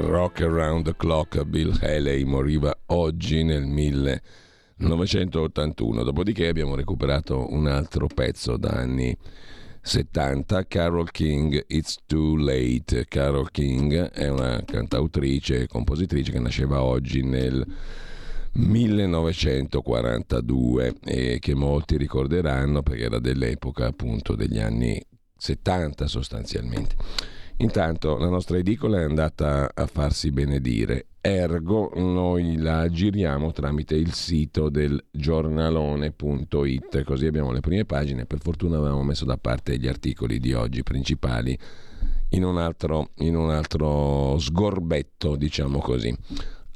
[0.00, 8.06] Rock Around the Clock, Bill Haley moriva oggi nel 1981, dopodiché abbiamo recuperato un altro
[8.06, 9.14] pezzo da anni
[9.82, 13.06] 70, Carol King, It's Too Late.
[13.08, 17.66] Carol King è una cantautrice e compositrice che nasceva oggi nel
[18.52, 25.02] 1942 e che molti ricorderanno perché era dell'epoca appunto degli anni
[25.36, 26.96] 70 sostanzialmente.
[27.60, 34.14] Intanto la nostra edicola è andata a farsi benedire, ergo noi la giriamo tramite il
[34.14, 39.86] sito del giornalone.it, così abbiamo le prime pagine, per fortuna avevamo messo da parte gli
[39.86, 41.56] articoli di oggi principali
[42.30, 46.16] in un altro, in un altro sgorbetto, diciamo così.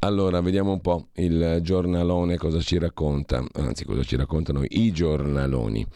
[0.00, 5.86] Allora, vediamo un po' il giornalone cosa ci racconta, anzi cosa ci raccontano i giornaloni.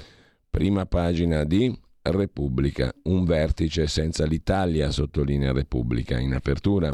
[0.48, 6.92] Prima pagina di Repubblica, un vertice senza l'Italia, sottolinea Repubblica in apertura.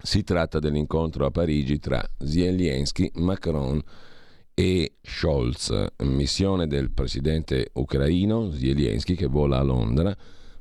[0.00, 3.82] Si tratta dell'incontro a Parigi tra Zelensky, Macron
[4.54, 10.16] e Scholz, missione del presidente ucraino Zelensky che vola a Londra,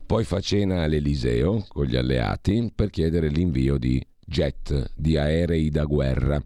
[0.06, 5.86] poi fa cena all'Eliseo con gli alleati per chiedere l'invio di jet, di aerei da
[5.86, 6.42] guerra.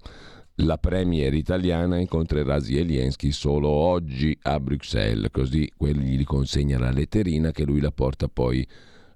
[0.63, 7.49] La premier italiana incontrerà Zelensky solo oggi a Bruxelles, così quelli gli consegna la letterina
[7.49, 8.65] che lui la porta poi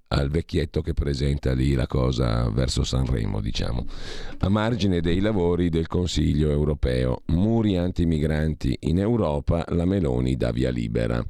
[0.07, 3.85] al vecchietto che presenta lì la cosa verso Sanremo, diciamo.
[4.39, 10.71] A margine dei lavori del Consiglio europeo, muri antimigranti in Europa, la Meloni dà via
[10.71, 11.23] libera,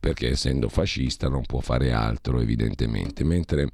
[0.00, 3.68] perché essendo fascista non può fare altro evidentemente, mentre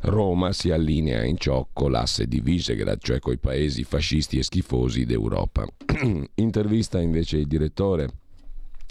[0.00, 5.66] Roma si allinea in ciocco l'asse di Visegrad, cioè coi paesi fascisti e schifosi d'Europa.
[6.34, 8.08] Intervista invece il direttore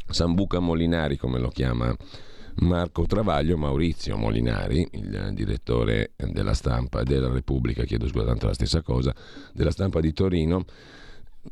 [0.10, 1.95] Sambuca Molinari, come lo chiama
[2.60, 8.82] Marco Travaglio, Maurizio Molinari, il direttore della stampa della Repubblica, chiedo scusa, tanto la stessa
[8.82, 9.14] cosa,
[9.53, 10.66] della stampa di Torino,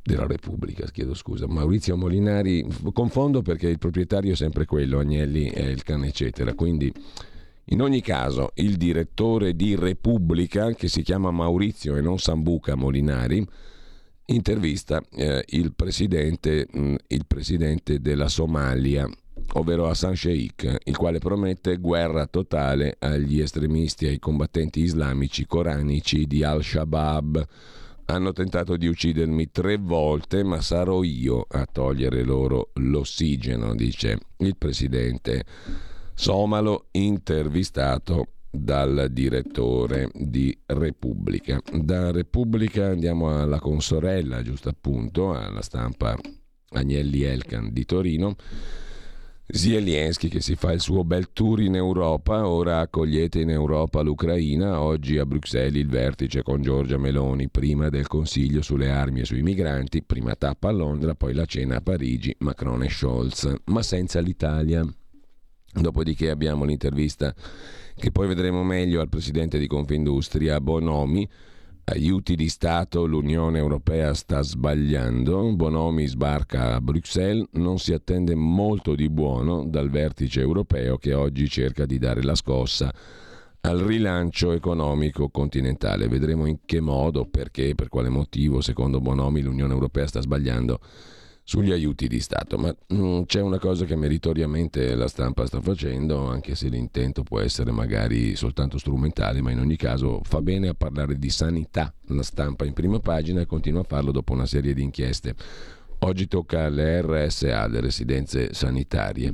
[0.01, 5.65] della Repubblica, chiedo scusa, Maurizio Molinari, confondo perché il proprietario è sempre quello, Agnelli è
[5.65, 6.91] il cane eccetera, quindi
[7.67, 13.43] in ogni caso, il direttore di Repubblica, che si chiama Maurizio e non Sambuca Molinari,
[14.27, 19.09] intervista eh, il, presidente, mh, il presidente della Somalia,
[19.53, 26.27] ovvero Hassan Sheikh, il quale promette guerra totale agli estremisti e ai combattenti islamici coranici
[26.27, 27.47] di Al-Shabaab.
[28.05, 34.55] Hanno tentato di uccidermi tre volte, ma sarò io a togliere loro l'ossigeno, dice il
[34.55, 35.43] presidente
[36.15, 41.61] somalo intervistato dal direttore di Repubblica.
[41.71, 46.17] Da Repubblica andiamo alla consorella, giusto appunto, alla stampa
[46.69, 48.35] Agnelli Elkan di Torino.
[49.47, 54.81] Zelensky che si fa il suo bel tour in Europa, ora accogliete in Europa l'Ucraina,
[54.81, 59.43] oggi a Bruxelles il vertice con Giorgia Meloni, prima del Consiglio sulle armi e sui
[59.43, 64.19] migranti, prima tappa a Londra, poi la cena a Parigi, Macron e Scholz, ma senza
[64.19, 64.83] l'Italia.
[65.79, 67.33] Dopodiché abbiamo l'intervista
[67.95, 71.27] che poi vedremo meglio al presidente di Confindustria, Bonomi,
[71.87, 78.95] Aiuti di Stato, l'Unione Europea sta sbagliando, Bonomi sbarca a Bruxelles, non si attende molto
[78.95, 82.91] di buono dal vertice europeo che oggi cerca di dare la scossa
[83.61, 86.07] al rilancio economico continentale.
[86.07, 90.79] Vedremo in che modo, perché, per quale motivo, secondo Bonomi, l'Unione Europea sta sbagliando
[91.47, 92.57] sugli aiuti di Stato.
[92.57, 97.23] Ma mh, mm, c'è una cosa che meritoriamente la stampa sta facendo, anche se l'intento
[97.23, 101.93] può essere magari soltanto strumentale, ma in ogni caso fa bene a parlare di sanità.
[102.07, 105.35] La stampa in prima pagina continua a farlo dopo una serie di inchieste.
[106.05, 109.33] Oggi tocca alle RSA, le residenze sanitarie,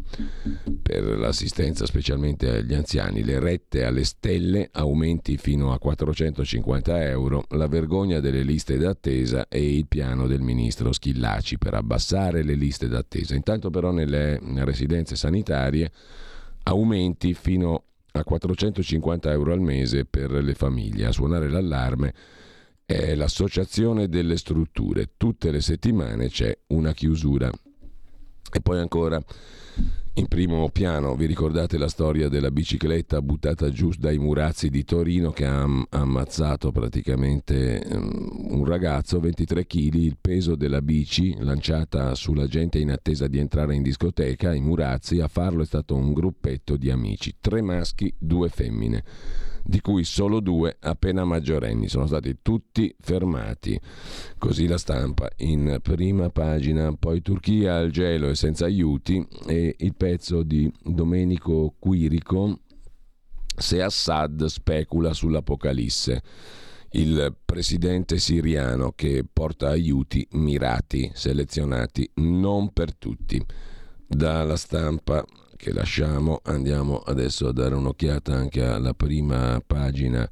[0.81, 7.67] per l'assistenza specialmente agli anziani, le rette alle stelle, aumenti fino a 450 euro, la
[7.67, 13.35] vergogna delle liste d'attesa e il piano del ministro Schillaci per abbassare le liste d'attesa.
[13.35, 15.91] Intanto però nelle residenze sanitarie
[16.63, 21.07] aumenti fino a 450 euro al mese per le famiglie.
[21.07, 22.13] A suonare l'allarme
[22.97, 25.11] è l'associazione delle strutture.
[25.17, 27.49] Tutte le settimane c'è una chiusura.
[28.53, 29.21] E poi ancora
[30.15, 35.31] in primo piano, vi ricordate la storia della bicicletta buttata giù dai murazzi di Torino
[35.31, 42.47] che ha ammazzato praticamente um, un ragazzo, 23 kg, il peso della bici lanciata sulla
[42.47, 46.75] gente in attesa di entrare in discoteca, i murazzi, a farlo è stato un gruppetto
[46.75, 49.03] di amici, tre maschi, due femmine
[49.63, 51.87] di cui solo due appena maggiorenni.
[51.87, 53.79] Sono stati tutti fermati.
[54.37, 56.93] Così la stampa in prima pagina.
[56.93, 62.59] Poi Turchia al gelo e senza aiuti e il pezzo di Domenico Quirico
[63.55, 66.21] se Assad specula sull'Apocalisse.
[66.93, 73.41] Il presidente siriano che porta aiuti mirati, selezionati, non per tutti.
[74.05, 75.25] Dalla stampa
[75.61, 80.27] che lasciamo, andiamo adesso a dare un'occhiata anche alla prima pagina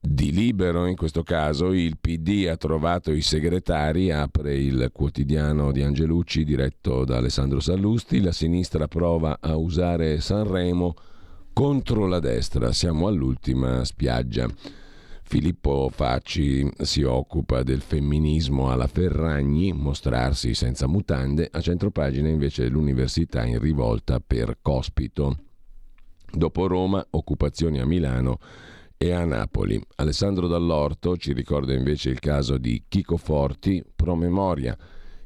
[0.00, 1.72] di Libero, in questo caso.
[1.72, 8.20] Il PD ha trovato i segretari, apre il quotidiano di Angelucci diretto da Alessandro Sallusti,
[8.20, 10.94] la sinistra prova a usare Sanremo
[11.52, 14.48] contro la destra, siamo all'ultima spiaggia.
[15.28, 23.44] Filippo Facci si occupa del femminismo alla Ferragni, mostrarsi senza mutande, a centropagina invece l'università
[23.44, 25.36] in rivolta per Cospito.
[26.32, 28.38] Dopo Roma, occupazioni a Milano
[28.96, 29.78] e a Napoli.
[29.96, 34.74] Alessandro Dall'Orto ci ricorda invece il caso di Chico Forti, promemoria.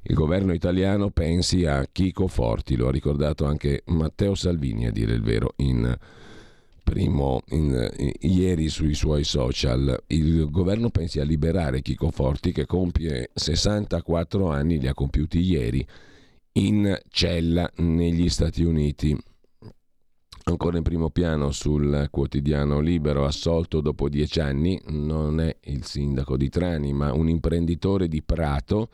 [0.03, 5.13] Il governo italiano pensi a Chico Forti, lo ha ricordato anche Matteo Salvini a dire
[5.13, 5.97] il vero in
[6.93, 9.99] primo in, in, ieri sui suoi social.
[10.09, 15.87] Il governo pensi a liberare Chico Forti che compie 64 anni, li ha compiuti ieri,
[16.53, 19.19] in cella negli Stati Uniti.
[20.45, 26.37] Ancora in primo piano sul quotidiano Libero, assolto dopo dieci anni, non è il sindaco
[26.37, 28.91] di Trani, ma un imprenditore di Prato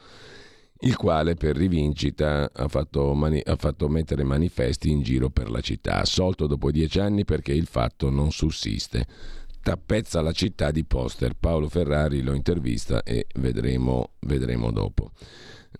[0.80, 5.60] il quale per rivincita ha fatto, mani- ha fatto, mettere manifesti in giro per la
[5.60, 9.06] città, assolto dopo dieci anni perché il fatto non sussiste.
[9.60, 11.34] Tappezza la città di poster.
[11.38, 15.10] Paolo Ferrari lo intervista e vedremo, vedremo dopo.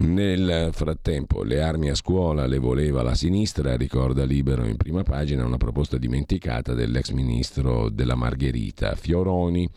[0.00, 5.46] Nel frattempo le armi a scuola le voleva la sinistra, ricorda Libero in prima pagina
[5.46, 9.68] una proposta dimenticata dell'ex ministro della Margherita Fioroni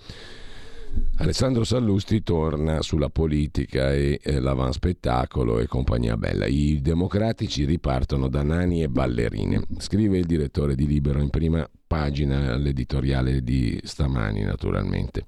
[1.18, 6.48] Alessandro Sallusti torna sulla politica e eh, l'avanspettacolo e compagnia bella.
[6.48, 9.62] I democratici ripartono da nani e ballerine.
[9.78, 15.26] Scrive il direttore di Libero in prima pagina, l'editoriale di stamani naturalmente.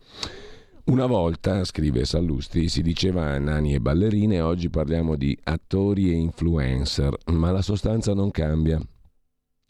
[0.85, 7.15] Una volta, scrive Sallusti, si diceva nani e ballerine, oggi parliamo di attori e influencer,
[7.27, 8.81] ma la sostanza non cambia.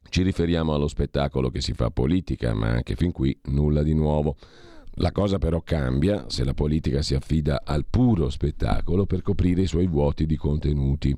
[0.09, 4.37] Ci riferiamo allo spettacolo che si fa politica, ma anche fin qui nulla di nuovo.
[4.97, 9.67] La cosa però cambia se la politica si affida al puro spettacolo per coprire i
[9.67, 11.15] suoi vuoti di contenuti,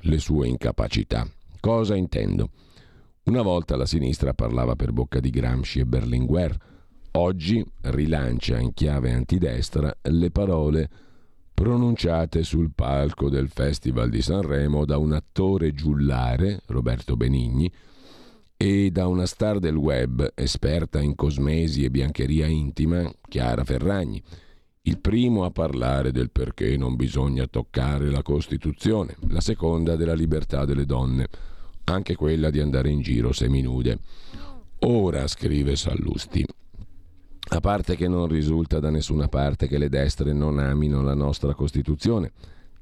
[0.00, 1.26] le sue incapacità.
[1.58, 2.50] Cosa intendo?
[3.24, 6.54] Una volta la sinistra parlava per bocca di Gramsci e Berlinguer,
[7.12, 10.90] oggi rilancia in chiave antidestra le parole
[11.54, 17.72] pronunciate sul palco del Festival di Sanremo da un attore giullare, Roberto Benigni,
[18.56, 24.22] e da una star del web, esperta in cosmesi e biancheria intima, Chiara Ferragni.
[24.82, 30.64] Il primo a parlare del perché non bisogna toccare la Costituzione, la seconda della libertà
[30.64, 31.28] delle donne,
[31.84, 33.98] anche quella di andare in giro seminude.
[34.80, 36.44] Ora, scrive Sallusti,
[37.48, 41.54] a parte che non risulta da nessuna parte che le destre non amino la nostra
[41.54, 42.32] Costituzione,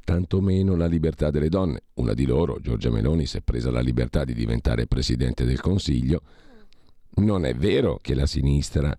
[0.04, 1.82] tantomeno la libertà delle donne.
[1.94, 6.22] Una di loro, Giorgia Meloni, si è presa la libertà di diventare Presidente del Consiglio.
[7.14, 8.96] Non è vero che la sinistra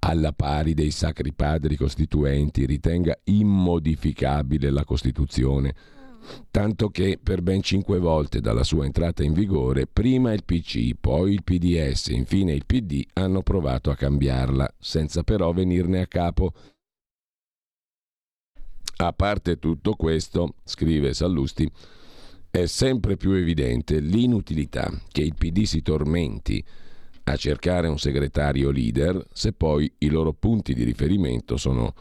[0.00, 5.74] alla pari dei sacri padri costituenti, ritenga immodificabile la Costituzione,
[6.50, 11.32] tanto che per ben cinque volte dalla sua entrata in vigore, prima il PC, poi
[11.32, 16.52] il PDS, infine il PD hanno provato a cambiarla, senza però venirne a capo.
[18.98, 21.70] A parte tutto questo, scrive Sallusti,
[22.50, 26.64] è sempre più evidente l'inutilità che il PD si tormenti
[27.24, 31.92] a cercare un segretario leader se poi i loro punti di riferimento sono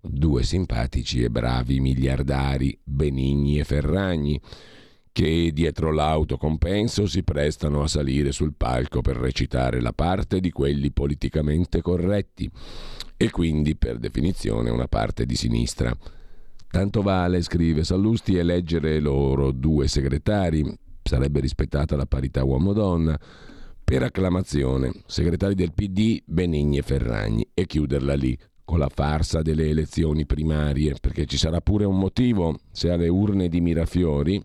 [0.00, 4.40] due simpatici e bravi miliardari, Benigni e Ferragni,
[5.12, 10.90] che dietro l'autocompenso si prestano a salire sul palco per recitare la parte di quelli
[10.90, 12.50] politicamente corretti
[13.16, 15.96] e quindi per definizione una parte di sinistra.
[16.70, 20.64] Tanto vale, scrive Sallusti, eleggere loro due segretari,
[21.02, 23.18] sarebbe rispettata la parità uomo-donna,
[23.82, 29.68] per acclamazione, segretari del PD Benigni e Ferragni, e chiuderla lì, con la farsa delle
[29.68, 32.56] elezioni primarie, perché ci sarà pure un motivo.
[32.70, 34.40] Se alle urne di Mirafiori,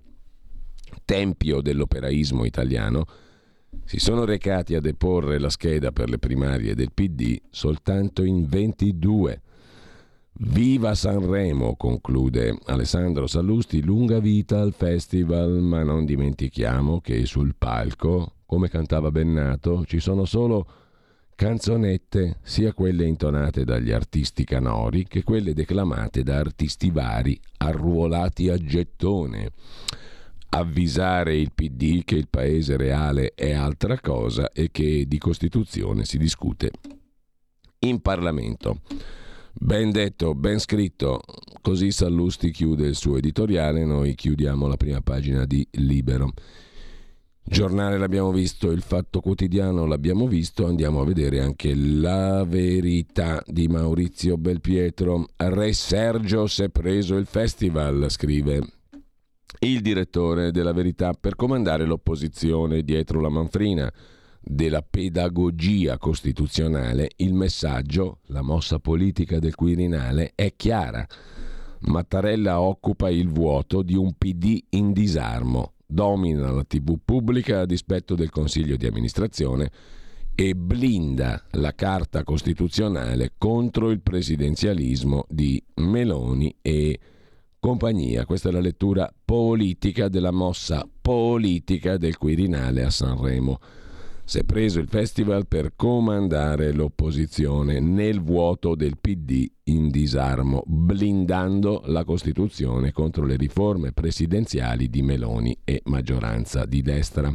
[1.05, 3.05] tempio dell'operaismo italiano,
[3.83, 9.41] si sono recati a deporre la scheda per le primarie del PD soltanto in 22
[10.37, 18.33] Viva Sanremo, conclude Alessandro Sallusti, lunga vita al festival, ma non dimentichiamo che sul palco,
[18.45, 20.67] come cantava Bennato, ci sono solo
[21.35, 28.57] canzonette, sia quelle intonate dagli artisti canori che quelle declamate da artisti vari arruolati a
[28.57, 29.51] gettone.
[30.49, 36.17] Avvisare il PD che il paese reale è altra cosa e che di Costituzione si
[36.17, 36.71] discute
[37.79, 38.81] in Parlamento.
[39.57, 41.21] Ben detto, ben scritto.
[41.61, 46.33] Così Sallusti chiude il suo editoriale, noi chiudiamo la prima pagina di Libero.
[47.41, 53.67] Giornale l'abbiamo visto, il fatto quotidiano l'abbiamo visto, andiamo a vedere anche la verità di
[53.67, 55.27] Maurizio Belpietro.
[55.37, 58.61] Re Sergio si è preso il festival, scrive
[59.59, 63.91] il direttore della verità, per comandare l'opposizione dietro la manfrina
[64.47, 71.05] della pedagogia costituzionale, il messaggio, la mossa politica del Quirinale è chiara.
[71.79, 78.13] Mattarella occupa il vuoto di un PD in disarmo, domina la TV pubblica a dispetto
[78.13, 79.71] del Consiglio di amministrazione
[80.35, 86.99] e blinda la Carta Costituzionale contro il presidenzialismo di Meloni e
[87.59, 88.25] compagnia.
[88.25, 93.59] Questa è la lettura politica della mossa politica del Quirinale a Sanremo
[94.25, 101.83] si è preso il festival per comandare l'opposizione nel vuoto del PD in disarmo, blindando
[101.85, 107.31] la Costituzione contro le riforme presidenziali di Meloni e maggioranza di destra.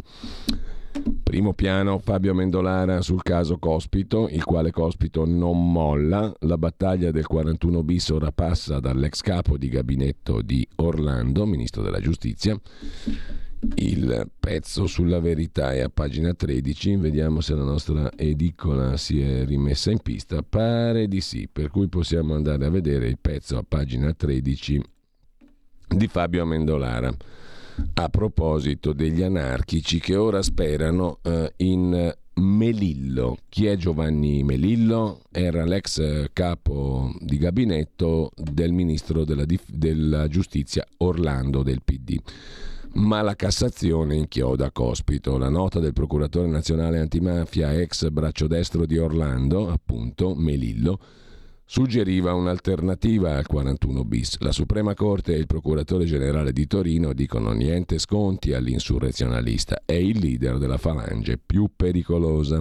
[1.23, 6.35] Primo piano Fabio Mendolara sul caso Cospito, il quale Cospito non molla.
[6.41, 12.01] La battaglia del 41 bis ora passa dall'ex capo di gabinetto di Orlando, ministro della
[12.01, 12.61] giustizia,
[13.75, 19.45] il pezzo sulla verità è a pagina 13, vediamo se la nostra edicola si è
[19.45, 23.65] rimessa in pista, pare di sì, per cui possiamo andare a vedere il pezzo a
[23.67, 24.83] pagina 13
[25.89, 27.15] di Fabio Amendolara
[27.95, 33.39] a proposito degli anarchici che ora sperano eh, in Melillo.
[33.49, 35.23] Chi è Giovanni Melillo?
[35.31, 42.21] Era l'ex capo di gabinetto del ministro della, della giustizia Orlando del PD
[42.95, 45.39] ma la Cassazione inchioda Cospito.
[45.39, 50.99] La nota del procuratore nazionale antimafia, ex braccio destro di Orlando, appunto Melillo,
[51.65, 54.39] suggeriva un'alternativa al 41 bis.
[54.41, 60.19] La Suprema Corte e il procuratore generale di Torino dicono niente sconti all'insurrezionalista, è il
[60.19, 62.61] leader della falange più pericolosa.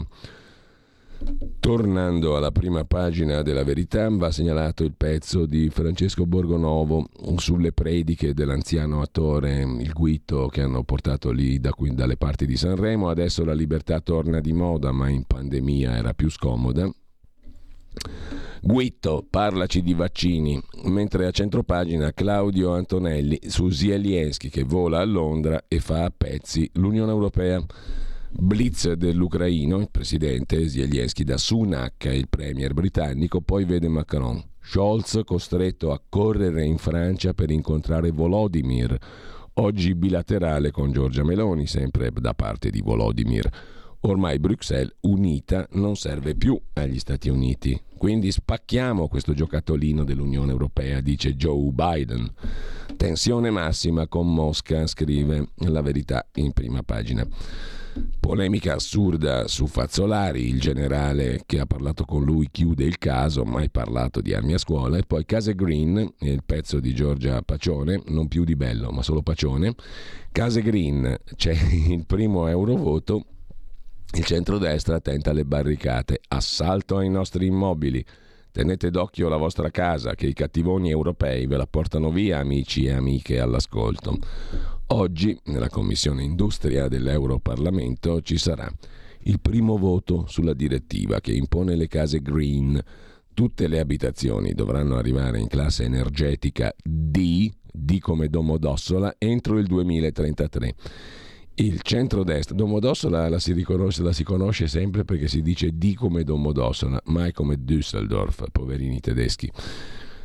[1.60, 8.34] Tornando alla prima pagina della verità, va segnalato il pezzo di Francesco Borgonovo sulle prediche
[8.34, 13.10] dell'anziano attore Il Guito che hanno portato lì da qui, dalle parti di Sanremo.
[13.10, 16.90] Adesso la libertà torna di moda, ma in pandemia era più scomoda.
[18.62, 25.66] Guitto, parlaci di vaccini, mentre a centropagina Claudio Antonelli su Zielienski che vola a Londra
[25.68, 27.64] e fa a pezzi l'Unione Europea.
[28.32, 34.42] Blitz dell'Ucraino, il presidente Zelensky da Sunak, il premier britannico, poi vede Macron.
[34.62, 38.96] Scholz costretto a correre in Francia per incontrare Volodymyr.
[39.54, 43.50] Oggi bilaterale con Giorgia Meloni, sempre da parte di Volodymyr.
[44.02, 47.78] Ormai Bruxelles unita non serve più agli Stati Uniti.
[47.98, 52.32] Quindi spacchiamo questo giocattolino dell'Unione Europea, dice Joe Biden.
[52.96, 57.28] Tensione massima con Mosca, scrive la verità in prima pagina.
[58.18, 63.70] Polemica assurda su Fazzolari, il generale che ha parlato con lui chiude il caso, mai
[63.70, 68.30] parlato di armi a scuola, e poi Case Green, il pezzo di Giorgia Pacione, non
[68.30, 69.76] più di bello, ma solo Pacione.
[70.32, 73.26] Case Green, c'è il primo eurovoto,
[74.14, 78.04] il centrodestra tenta le barricate, assalto ai nostri immobili.
[78.52, 82.92] Tenete d'occhio la vostra casa, che i cattivoni europei ve la portano via, amici e
[82.94, 84.18] amiche all'ascolto.
[84.88, 88.72] Oggi, nella Commissione Industria dell'Europarlamento, ci sarà
[89.24, 92.82] il primo voto sulla direttiva che impone le case green.
[93.34, 100.76] Tutte le abitazioni dovranno arrivare in classe energetica D, D come Domodossola, entro il 2033.
[101.60, 103.54] Il centro-destra, Domodossola la si,
[103.98, 109.52] la si conosce sempre perché si dice D come Domodossola, mai come Düsseldorf, poverini tedeschi.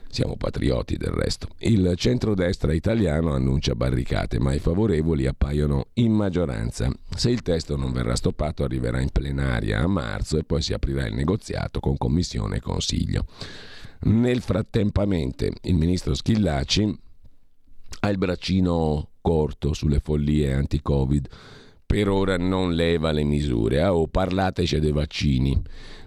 [0.09, 1.49] Siamo patrioti del resto.
[1.59, 6.89] Il centrodestra italiano annuncia barricate, ma i favorevoli appaiono in maggioranza.
[7.17, 11.05] Se il testo non verrà stoppato arriverà in plenaria a marzo e poi si aprirà
[11.05, 13.27] il negoziato con commissione e consiglio.
[14.03, 16.97] Nel frattempamente il ministro Schillaci
[18.01, 21.29] ha il braccino corto sulle follie anti-Covid
[21.87, 23.81] per ora non leva le misure.
[23.81, 25.63] Ah, oh, parlateci dei vaccini.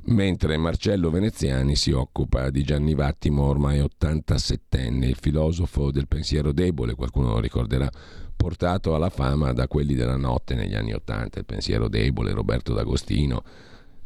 [0.09, 6.93] Mentre Marcello Veneziani si occupa di Gianni Vattimo, ormai 87enne, il filosofo del pensiero debole,
[6.93, 7.89] qualcuno lo ricorderà,
[8.35, 13.43] portato alla fama da quelli della notte negli anni 80, il pensiero debole, Roberto D'Agostino,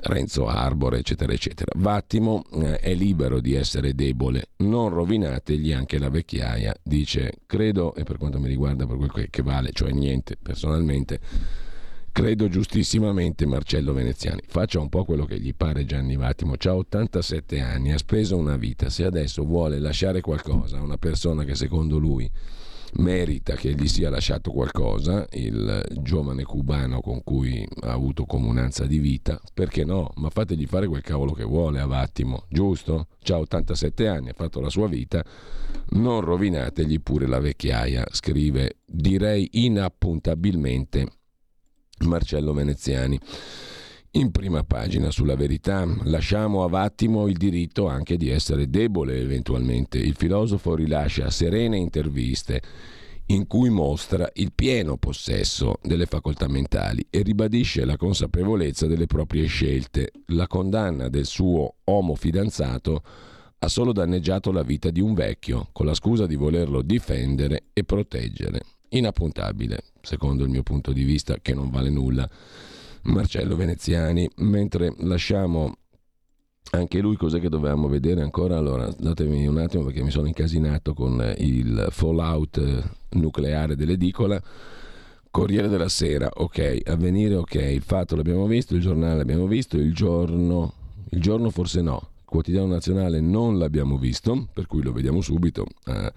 [0.03, 1.71] Renzo Arbore, eccetera, eccetera.
[1.75, 8.03] Vattimo eh, è libero di essere debole, non rovinategli anche la vecchiaia, dice, credo, e
[8.03, 11.19] per quanto mi riguarda per quel che vale, cioè niente, personalmente,
[12.11, 14.41] credo giustissimamente Marcello Veneziani.
[14.47, 18.57] Faccia un po' quello che gli pare Gianni Vattimo, ha 87 anni, ha speso una
[18.57, 22.29] vita, se adesso vuole lasciare qualcosa a una persona che secondo lui
[22.93, 28.99] merita che gli sia lasciato qualcosa, il giovane cubano con cui ha avuto comunanza di
[28.99, 30.11] vita, perché no?
[30.15, 33.07] Ma fategli fare quel cavolo che vuole a Vattimo, giusto?
[33.23, 35.23] Ha 87 anni, ha fatto la sua vita,
[35.91, 41.07] non rovinategli pure la vecchiaia, scrive direi inappuntabilmente
[41.99, 43.19] Marcello Veneziani
[44.11, 45.85] in prima pagina sulla verità.
[46.03, 49.97] Lasciamo a Vattimo il diritto anche di essere debole eventualmente.
[49.97, 52.61] Il filosofo rilascia serene interviste
[53.27, 59.45] in cui mostra il pieno possesso delle facoltà mentali e ribadisce la consapevolezza delle proprie
[59.45, 60.11] scelte.
[60.27, 63.01] La condanna del suo uomo fidanzato
[63.59, 67.83] ha solo danneggiato la vita di un vecchio, con la scusa di volerlo difendere e
[67.85, 68.61] proteggere.
[68.89, 72.29] Inappuntabile, secondo il mio punto di vista, che non vale nulla.
[73.03, 75.75] Marcello Veneziani, mentre lasciamo
[76.73, 78.57] anche lui cos'è che dovevamo vedere ancora?
[78.57, 84.41] Allora, datemi un attimo perché mi sono incasinato con il fallout nucleare dell'edicola.
[85.29, 89.93] Corriere della Sera, ok, avvenire, ok, il fatto l'abbiamo visto, il giornale l'abbiamo visto, il
[89.93, 90.73] giorno,
[91.11, 95.65] il giorno forse no, il quotidiano nazionale non l'abbiamo visto, per cui lo vediamo subito.
[95.85, 96.11] Uh,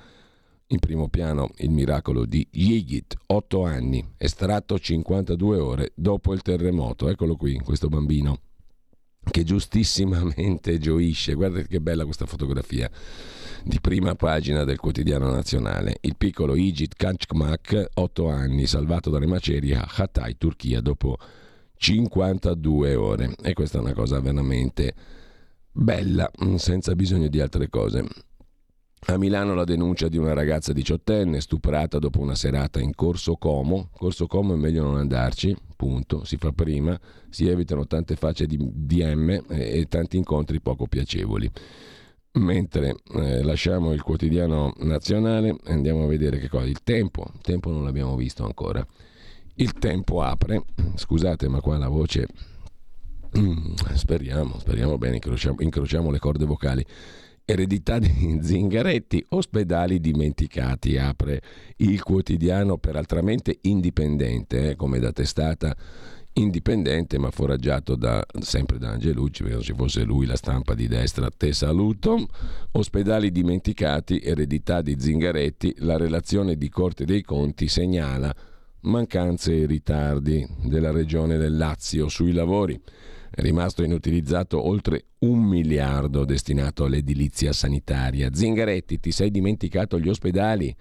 [0.68, 7.08] in primo piano il miracolo di Yigit, 8 anni, estratto 52 ore dopo il terremoto.
[7.08, 8.38] Eccolo qui, questo bambino
[9.30, 11.34] che giustissimamente gioisce.
[11.34, 12.90] Guardate che bella questa fotografia
[13.62, 15.98] di prima pagina del quotidiano nazionale.
[16.00, 21.16] Il piccolo Yigit Kanchmak, 8 anni, salvato dalle macerie a Hatay, Turchia, dopo
[21.76, 23.34] 52 ore.
[23.42, 24.94] E questa è una cosa veramente
[25.70, 28.06] bella, senza bisogno di altre cose.
[29.06, 33.90] A Milano la denuncia di una ragazza diciottenne stuprata dopo una serata in Corso Como.
[33.92, 36.24] Corso Como è meglio non andarci, punto.
[36.24, 36.98] Si fa prima,
[37.28, 41.50] si evitano tante facce di DM e, tanti incontri poco piacevoli.
[42.32, 46.64] Mentre eh, lasciamo il quotidiano nazionale, andiamo a vedere che cosa.
[46.64, 48.84] Il tempo, il tempo non l'abbiamo visto ancora.
[49.56, 52.26] Il tempo apre, scusate ma qua la voce,
[53.38, 56.84] mm, speriamo, speriamo bene, incrociamo, incrociamo le corde vocali.
[57.46, 61.42] Eredità di Zingaretti, ospedali dimenticati, apre
[61.76, 65.76] il quotidiano peraltramente indipendente, eh, come da testata
[66.36, 71.28] indipendente ma foraggiato da, sempre da Angelucci, perché se fosse lui la stampa di destra,
[71.30, 72.26] te saluto,
[72.72, 78.34] ospedali dimenticati, eredità di Zingaretti, la relazione di Corte dei Conti segnala
[78.80, 82.80] mancanze e ritardi della regione del Lazio sui lavori.
[83.34, 88.32] È rimasto inutilizzato oltre un miliardo destinato all'edilizia sanitaria.
[88.32, 90.72] Zingaretti, ti sei dimenticato gli ospedali?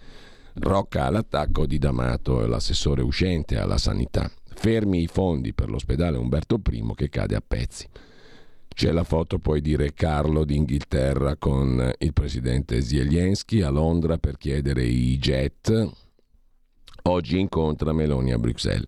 [0.55, 4.31] Rocca all'attacco di D'Amato, l'assessore uscente alla sanità.
[4.55, 7.89] fermi i fondi per l'ospedale Umberto I che cade a pezzi.
[8.67, 14.83] C'è la foto poi di Carlo d'Inghilterra con il presidente Zelensky a Londra per chiedere
[14.83, 15.89] i jet.
[17.05, 18.87] Oggi incontra Meloni a Bruxelles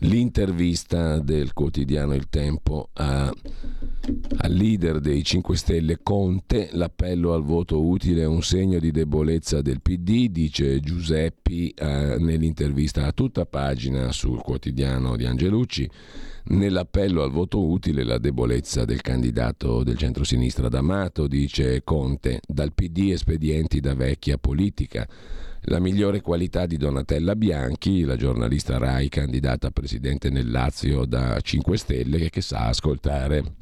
[0.00, 7.84] l'intervista del quotidiano Il Tempo a, al leader dei 5 Stelle Conte, l'appello al voto
[7.84, 14.12] utile è un segno di debolezza del PD, dice Giuseppi eh, nell'intervista a tutta pagina
[14.12, 15.90] sul quotidiano di Angelucci.
[16.48, 23.10] Nell'appello al voto utile la debolezza del candidato del centro-sinistra D'Amato, dice Conte, dal PD
[23.10, 25.08] espedienti da vecchia politica
[25.68, 31.40] la migliore qualità di Donatella Bianchi, la giornalista RAI candidata a presidente nel Lazio da
[31.40, 33.54] 5 Stelle che sa ascoltare.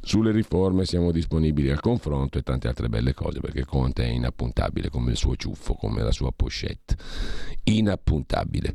[0.00, 4.88] Sulle riforme siamo disponibili al confronto e tante altre belle cose perché Conte è inappuntabile
[4.88, 6.96] come il suo ciuffo, come la sua pochette.
[7.64, 8.72] Inappuntabile.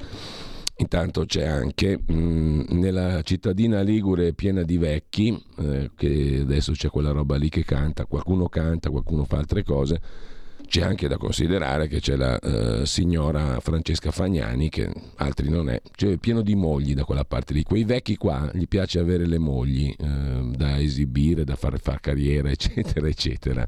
[0.78, 6.90] Intanto c'è anche mh, mm, nella cittadina Ligure piena di vecchi, eh, che adesso c'è
[6.90, 10.02] quella roba lì che canta, qualcuno canta, qualcuno fa altre cose
[10.68, 15.82] c'è anche da considerare che c'è la eh, signora Francesca Fagnani, che altri non è,
[15.96, 17.64] cioè pieno di mogli da quella parte lì.
[17.64, 22.50] Quei vecchi qua gli piace avere le mogli eh, da esibire, da fare far carriera,
[22.50, 23.68] eccetera, eccetera.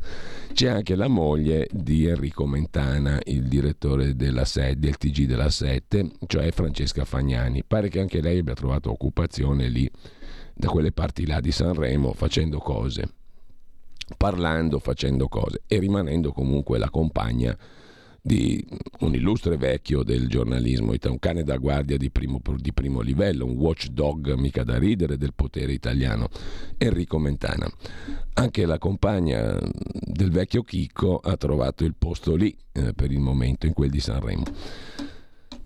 [0.53, 6.11] C'è anche la moglie di Enrico Mentana, il direttore della SED, del TG della 7,
[6.27, 7.63] cioè Francesca Fagnani.
[7.63, 9.89] Pare che anche lei abbia trovato occupazione lì,
[10.53, 13.09] da quelle parti là di Sanremo, facendo cose
[14.17, 17.57] parlando, facendo cose e rimanendo comunque la compagna
[18.25, 18.65] di
[19.01, 23.55] un illustre vecchio del giornalismo, un cane da guardia di primo, di primo, livello, un
[23.55, 26.29] watchdog mica da ridere del potere italiano,
[26.79, 27.69] Enrico Mentana.
[28.33, 33.67] Anche la compagna del vecchio Chicco ha trovato il posto lì eh, per il momento,
[33.67, 34.43] in quel di Sanremo.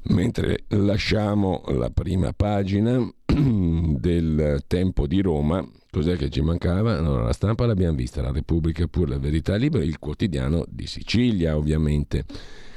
[0.10, 6.98] Mentre lasciamo la prima pagina del Tempo di Roma, cos'è che ci mancava?
[6.98, 11.58] Allora, la stampa l'abbiamo vista, la Repubblica pure, la Verità Libera, il quotidiano di Sicilia
[11.58, 12.26] ovviamente.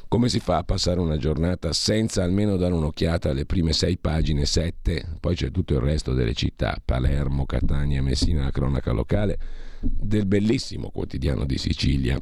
[0.09, 4.45] Come si fa a passare una giornata senza almeno dare un'occhiata alle prime sei pagine,
[4.45, 9.39] sette, poi c'è tutto il resto delle città, Palermo, Catania, Messina, la cronaca locale,
[9.81, 12.21] del bellissimo quotidiano di Sicilia,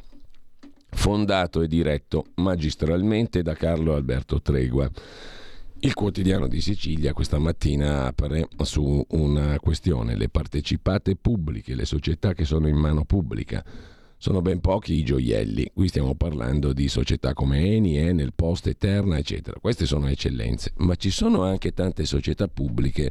[0.90, 4.88] fondato e diretto magistralmente da Carlo Alberto Tregua.
[5.82, 12.34] Il quotidiano di Sicilia questa mattina apre su una questione, le partecipate pubbliche, le società
[12.34, 13.64] che sono in mano pubblica.
[14.18, 19.16] Sono ben pochi i gioielli, qui stiamo parlando di società come Eni, Enel, Post, Eterna,
[19.16, 19.58] eccetera.
[19.58, 23.10] Queste sono eccellenze, ma ci sono anche tante società pubbliche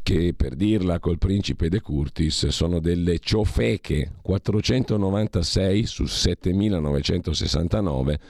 [0.00, 8.20] che per dirla col principe De Curtis sono delle ciofeche, 496 su 7969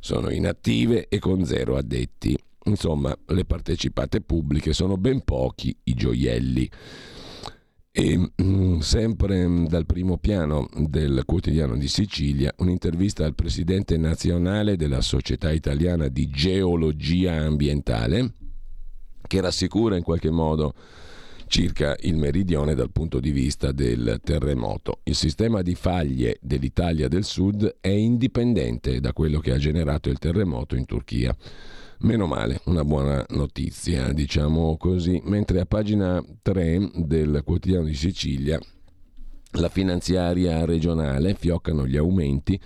[0.00, 2.36] sono inattive e con zero addetti.
[2.64, 6.70] Insomma, le partecipate pubbliche sono ben pochi i gioielli.
[7.92, 15.00] E mm, sempre dal primo piano del quotidiano di Sicilia, un'intervista al presidente nazionale della
[15.00, 18.32] Società Italiana di Geologia Ambientale,
[19.26, 20.74] che rassicura in qualche modo
[21.50, 25.00] circa il meridione dal punto di vista del terremoto.
[25.02, 30.18] Il sistema di faglie dell'Italia del Sud è indipendente da quello che ha generato il
[30.18, 31.36] terremoto in Turchia.
[32.02, 35.20] Meno male, una buona notizia, diciamo così.
[35.24, 38.58] Mentre a pagina 3 del quotidiano di Sicilia,
[39.52, 42.58] la finanziaria regionale fioccano gli aumenti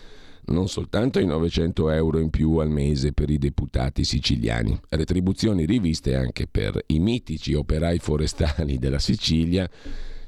[0.47, 6.14] non soltanto i 900 euro in più al mese per i deputati siciliani, retribuzioni riviste
[6.14, 9.68] anche per i mitici operai forestali della Sicilia,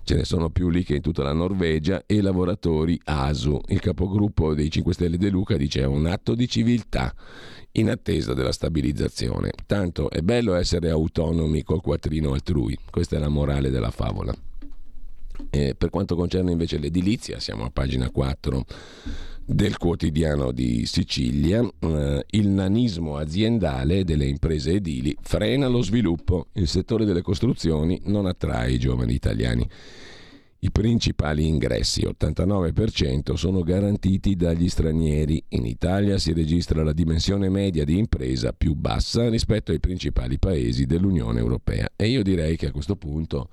[0.07, 3.61] ce ne sono più lì che in tutta la Norvegia, e lavoratori ASU.
[3.67, 7.13] Il capogruppo dei 5 Stelle De Luca dice è un atto di civiltà
[7.73, 9.51] in attesa della stabilizzazione.
[9.67, 14.33] Tanto è bello essere autonomi col quattrino altrui, questa è la morale della favola.
[15.51, 18.65] E per quanto concerne invece l'edilizia, siamo a pagina 4
[19.47, 26.67] del quotidiano di Sicilia, eh, il nanismo aziendale delle imprese edili frena lo sviluppo, il
[26.67, 29.69] settore delle costruzioni non attrae i giovani italiani.
[30.59, 35.41] I principali ingressi, 89%, sono garantiti dagli stranieri.
[35.51, 40.87] In Italia si registra la dimensione media di impresa più bassa rispetto ai principali paesi
[40.87, 41.89] dell'Unione Europea.
[41.95, 43.51] E io direi che a questo punto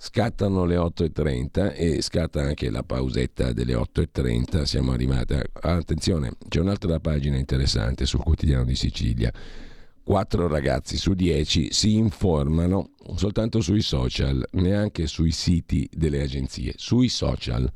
[0.00, 4.62] Scattano le 8.30 e scatta anche la pausetta delle 8.30.
[4.62, 5.34] Siamo arrivati.
[5.34, 5.42] A...
[5.60, 9.32] Attenzione, c'è un'altra pagina interessante sul quotidiano di Sicilia.
[10.04, 17.08] Quattro ragazzi su dieci si informano soltanto sui social, neanche sui siti delle agenzie, sui
[17.08, 17.68] social.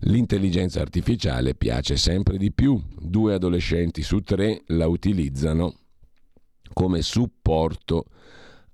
[0.00, 2.80] L'intelligenza artificiale piace sempre di più.
[2.96, 5.74] Due adolescenti su tre la utilizzano
[6.72, 8.04] come supporto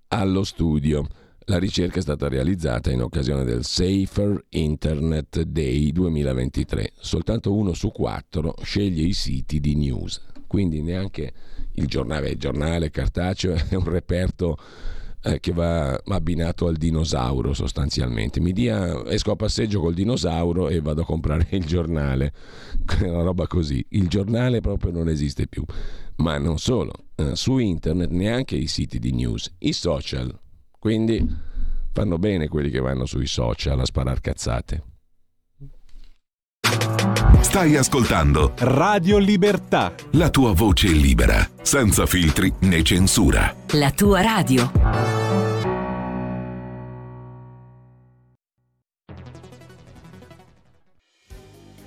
[0.09, 1.07] allo studio.
[1.47, 6.93] La ricerca è stata realizzata in occasione del Safer Internet Day 2023.
[7.01, 11.33] Soltanto uno su quattro sceglie i siti di news, quindi neanche
[11.73, 14.57] il giornale, il giornale cartaceo è un reperto
[15.23, 18.39] eh, che va abbinato al dinosauro sostanzialmente.
[18.39, 22.33] Mi dia, esco a passeggio col dinosauro e vado a comprare il giornale,
[23.03, 23.85] una roba così.
[23.91, 25.65] Il giornale proprio non esiste più.
[26.17, 30.39] Ma non solo, eh, su internet neanche i siti di news, i social.
[30.83, 31.25] Quindi
[31.93, 34.83] fanno bene quelli che vanno sui social a sparar cazzate.
[37.41, 39.95] Stai ascoltando Radio Libertà.
[40.15, 43.55] la tua voce libera, senza filtri né censura.
[43.75, 45.22] La tua radio.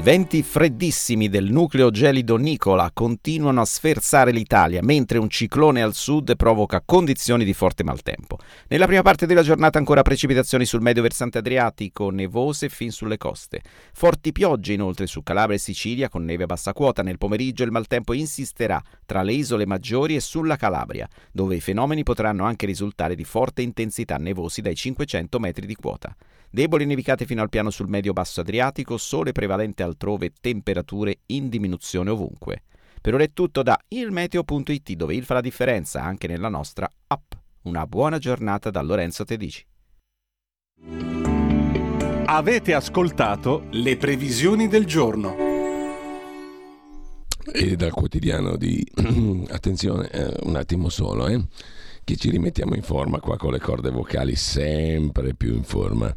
[0.00, 5.92] I venti freddissimi del nucleo gelido Nicola continuano a sferzare l'Italia, mentre un ciclone al
[5.92, 8.38] sud provoca condizioni di forte maltempo.
[8.68, 13.60] Nella prima parte della giornata ancora precipitazioni sul medio versante adriatico, nevose fin sulle coste.
[13.92, 17.02] Forti piogge inoltre su Calabria e Sicilia con neve a bassa quota.
[17.02, 22.04] Nel pomeriggio il maltempo insisterà tra le isole maggiori e sulla Calabria, dove i fenomeni
[22.04, 26.16] potranno anche risultare di forte intensità nevosi dai 500 metri di quota.
[26.52, 32.64] Deboli nevicate fino al piano sul medio-basso Adriatico, sole prevalente altrove, temperature in diminuzione ovunque.
[33.00, 37.32] Per ora è tutto da ilmeteo.it dove il fa la differenza anche nella nostra app.
[37.62, 39.64] Una buona giornata da Lorenzo Tedici.
[42.24, 45.36] Avete ascoltato le previsioni del giorno.
[47.52, 48.84] E dal quotidiano di...
[49.50, 51.40] Attenzione, eh, un attimo solo, eh?
[52.10, 56.12] Che ci rimettiamo in forma qua con le corde vocali sempre più in forma.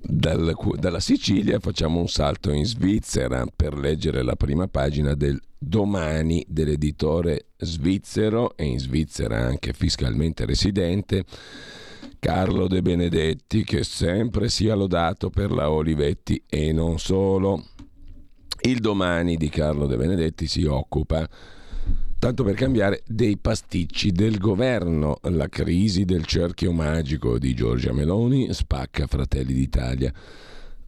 [0.00, 6.42] Dal, dalla Sicilia facciamo un salto in Svizzera per leggere la prima pagina del domani
[6.48, 11.24] dell'editore svizzero e in Svizzera anche fiscalmente residente
[12.18, 17.62] Carlo De Benedetti che sempre sia lodato per la Olivetti e non solo.
[18.62, 21.28] Il domani di Carlo De Benedetti si occupa
[22.18, 25.18] tanto per cambiare, dei pasticci del governo.
[25.22, 30.12] La crisi del cerchio magico di Giorgia Meloni spacca Fratelli d'Italia.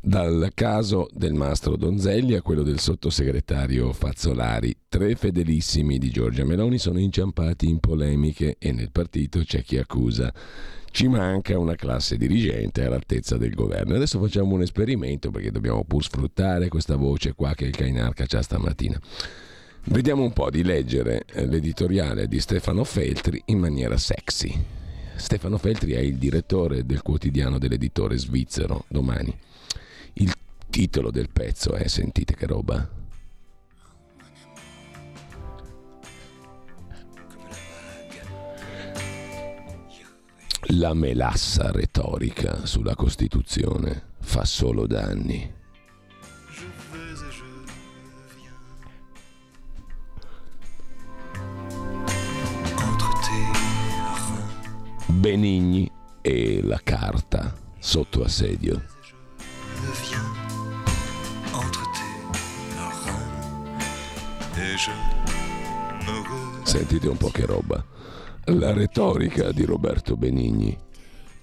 [0.01, 6.79] Dal caso del mastro Donzelli a quello del sottosegretario Fazzolari, tre fedelissimi di Giorgia Meloni
[6.79, 10.33] sono inciampati in polemiche e nel partito c'è chi accusa.
[10.91, 13.97] Ci manca una classe dirigente all'altezza del governo.
[13.97, 18.41] Adesso facciamo un esperimento perché dobbiamo pur sfruttare questa voce qua che il Cainarca c'ha
[18.41, 18.99] stamattina.
[19.91, 24.55] Vediamo un po' di leggere eh, l'editoriale di Stefano Feltri in maniera sexy.
[25.17, 29.35] Stefano Feltri è il direttore del quotidiano dell'editore svizzero domani.
[30.15, 30.31] Il
[30.69, 32.87] titolo del pezzo è, sentite che roba,
[40.73, 45.58] La melassa retorica sulla Costituzione fa solo danni.
[55.19, 55.91] Benigni
[56.23, 58.81] e la carta sotto assedio.
[66.63, 67.85] Sentite un po' che roba.
[68.45, 70.79] La retorica di Roberto Benigni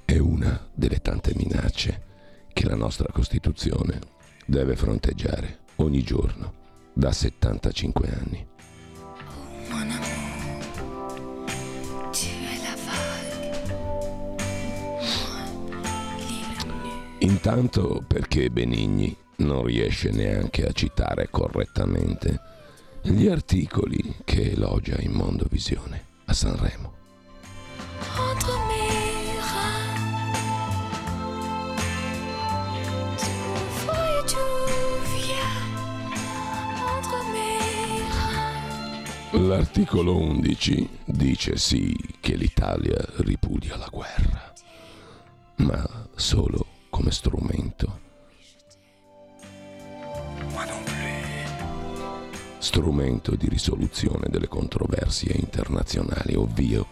[0.06, 2.06] è una delle tante minacce
[2.54, 4.00] che la nostra Costituzione
[4.46, 6.54] deve fronteggiare ogni giorno
[6.94, 8.48] da 75 anni.
[17.26, 22.40] Intanto perché Benigni non riesce neanche a citare correttamente
[23.02, 26.94] gli articoli che elogia in Mondovisione a Sanremo.
[39.32, 44.54] L'articolo 11 dice sì che l'Italia ripudia la guerra,
[45.56, 48.00] ma solo come strumento.
[52.58, 56.88] Strumento di risoluzione delle controversie internazionali, ovvio,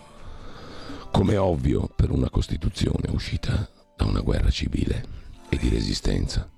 [1.10, 5.06] come ovvio per una Costituzione uscita da una guerra civile
[5.48, 6.52] e di resistenza.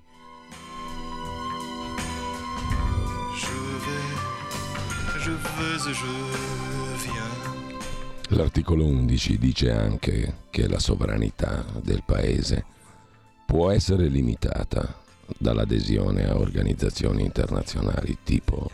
[8.30, 12.74] L'articolo 11 dice anche che la sovranità del Paese
[13.46, 14.94] può essere limitata
[15.38, 18.70] dall'adesione a organizzazioni internazionali tipo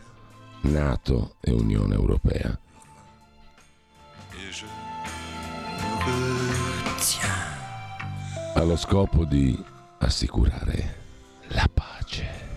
[0.62, 2.58] Nato e Unione Europea.
[8.54, 9.62] Allo scopo di
[9.98, 10.96] assicurare
[11.48, 12.50] la pace.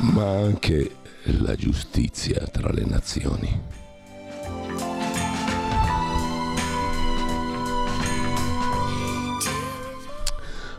[0.00, 0.97] ma anche
[1.40, 3.60] la giustizia tra le nazioni.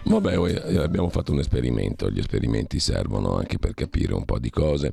[0.03, 4.91] Vabbè, abbiamo fatto un esperimento, gli esperimenti servono anche per capire un po' di cose,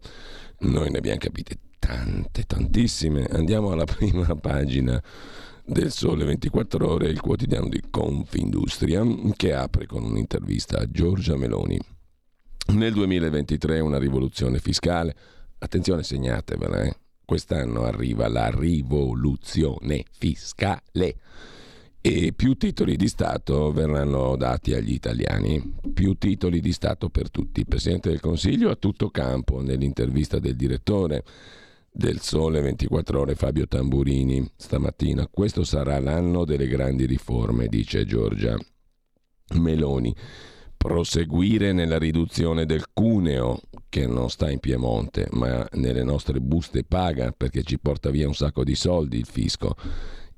[0.58, 3.24] noi ne abbiamo capite tante, tantissime.
[3.24, 5.02] Andiamo alla prima pagina
[5.64, 9.02] del Sole 24 Ore, il quotidiano di Confindustria,
[9.36, 11.80] che apre con un'intervista a Giorgia Meloni.
[12.74, 15.14] Nel 2023 una rivoluzione fiscale.
[15.58, 16.96] Attenzione, segnatevela, eh.
[17.24, 21.16] Quest'anno arriva la rivoluzione fiscale
[22.00, 27.60] e più titoli di Stato verranno dati agli italiani, più titoli di Stato per tutti.
[27.60, 31.24] Il Presidente del Consiglio a tutto campo nell'intervista del direttore
[31.90, 35.26] del Sole 24 ore Fabio Tamburini stamattina.
[35.26, 38.56] Questo sarà l'anno delle grandi riforme, dice Giorgia
[39.54, 40.14] Meloni
[40.86, 47.34] proseguire nella riduzione del cuneo che non sta in Piemonte ma nelle nostre buste paga
[47.36, 49.74] perché ci porta via un sacco di soldi il fisco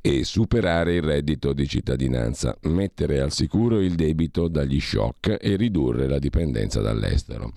[0.01, 6.09] e superare il reddito di cittadinanza, mettere al sicuro il debito dagli shock e ridurre
[6.09, 7.53] la dipendenza dall'estero.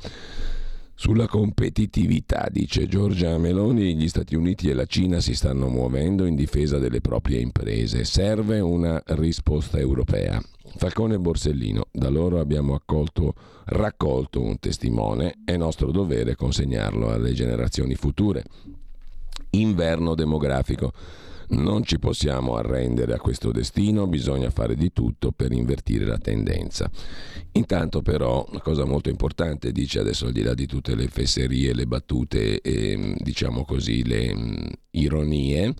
[0.93, 6.35] Sulla competitività, dice Giorgia Meloni, gli Stati Uniti e la Cina si stanno muovendo in
[6.35, 8.03] difesa delle proprie imprese.
[8.03, 10.41] Serve una risposta europea.
[10.75, 13.33] Falcone e Borsellino, da loro abbiamo accolto,
[13.65, 18.43] raccolto un testimone, è nostro dovere consegnarlo alle generazioni future.
[19.51, 20.93] Inverno demografico.
[21.49, 26.89] Non ci possiamo arrendere a questo destino, bisogna fare di tutto per invertire la tendenza.
[27.51, 31.73] Intanto però, una cosa molto importante, dice adesso al di là di tutte le fesserie,
[31.73, 35.73] le battute e diciamo così le ironie,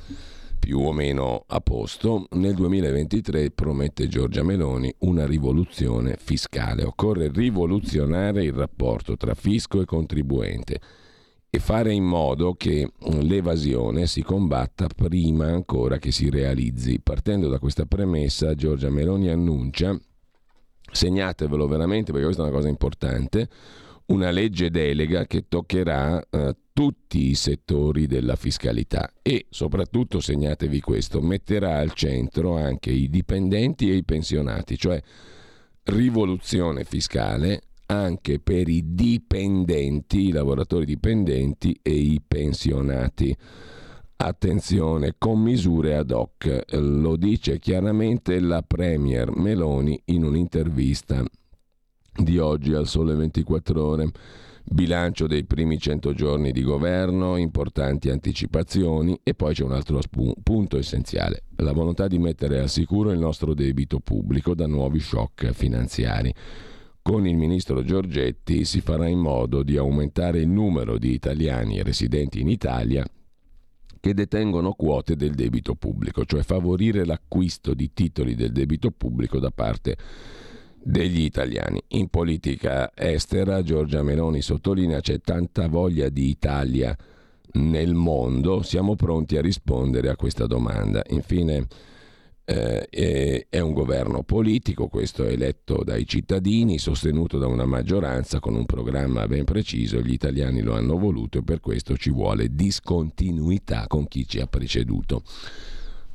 [0.62, 6.84] più o meno a posto, nel 2023 promette Giorgia Meloni una rivoluzione fiscale.
[6.84, 10.80] Occorre rivoluzionare il rapporto tra fisco e contribuente
[11.49, 16.99] e fare in modo che l'evasione si combatta prima ancora che si realizzi.
[17.01, 19.99] Partendo da questa premessa, Giorgia Meloni annuncia,
[20.91, 23.49] segnatevelo veramente perché questa è una cosa importante,
[24.12, 31.21] una legge delega che toccherà eh, tutti i settori della fiscalità e soprattutto, segnatevi questo,
[31.21, 35.01] metterà al centro anche i dipendenti e i pensionati, cioè
[35.83, 43.36] rivoluzione fiscale anche per i dipendenti, i lavoratori dipendenti e i pensionati.
[44.17, 51.24] Attenzione, con misure ad hoc, lo dice chiaramente la Premier Meloni in un'intervista
[52.13, 54.12] di oggi al Sole 24 ore.
[54.63, 60.00] Bilancio dei primi 100 giorni di governo, importanti anticipazioni e poi c'è un altro
[60.43, 65.51] punto essenziale, la volontà di mettere al sicuro il nostro debito pubblico da nuovi shock
[65.51, 66.33] finanziari.
[67.01, 72.39] Con il ministro Giorgetti si farà in modo di aumentare il numero di italiani residenti
[72.39, 73.04] in Italia
[74.00, 79.50] che detengono quote del debito pubblico, cioè favorire l'acquisto di titoli del debito pubblico da
[79.50, 79.97] parte
[80.83, 81.82] degli italiani.
[81.89, 86.95] In politica estera Giorgia Meloni sottolinea c'è tanta voglia di Italia
[87.53, 91.01] nel mondo, siamo pronti a rispondere a questa domanda.
[91.09, 91.67] Infine
[92.43, 98.66] eh, è un governo politico, questo eletto dai cittadini, sostenuto da una maggioranza con un
[98.66, 104.08] programma ben preciso, gli italiani lo hanno voluto e per questo ci vuole discontinuità con
[104.08, 105.24] chi ci ha preceduto.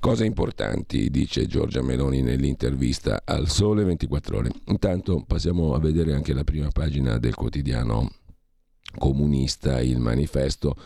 [0.06, 4.50] Cose importanti, dice Giorgia Meloni nell'intervista al Sole 24 ore.
[4.66, 8.12] Intanto passiamo a vedere anche la prima pagina del quotidiano
[8.98, 10.76] comunista, il manifesto,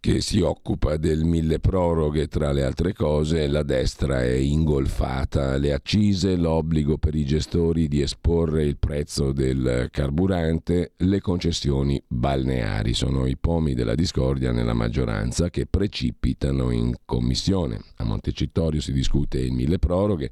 [0.00, 5.74] che si occupa del mille proroghe tra le altre cose, la destra è ingolfata, le
[5.74, 13.26] accise, l'obbligo per i gestori di esporre il prezzo del carburante, le concessioni balneari sono
[13.26, 17.78] i pomi della discordia nella maggioranza che precipitano in commissione.
[17.96, 20.30] A Montecitorio si discute il mille proroghe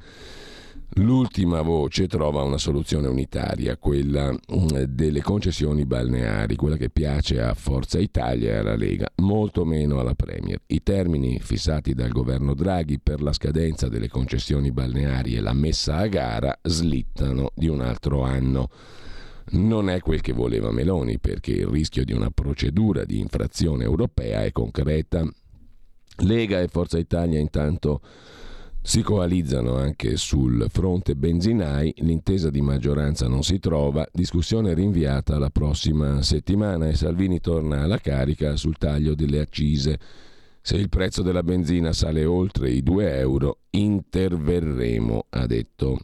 [0.95, 7.55] L'ultima voce trova una soluzione unitaria, quella mm, delle concessioni balneari, quella che piace a
[7.55, 10.61] Forza Italia e alla Lega, molto meno alla Premier.
[10.67, 15.97] I termini fissati dal governo Draghi per la scadenza delle concessioni balneari e la messa
[15.97, 18.71] a gara slittano di un altro anno.
[19.51, 24.43] Non è quel che voleva Meloni perché il rischio di una procedura di infrazione europea
[24.43, 25.25] è concreta.
[26.23, 28.01] Lega e Forza Italia intanto
[28.89, 35.51] si coalizzano anche sul fronte benzinai, l'intesa di maggioranza non si trova, discussione rinviata la
[35.51, 39.99] prossima settimana e Salvini torna alla carica sul taglio delle accise.
[40.63, 45.99] Se il prezzo della benzina sale oltre i 2 euro, interverremo, ha detto.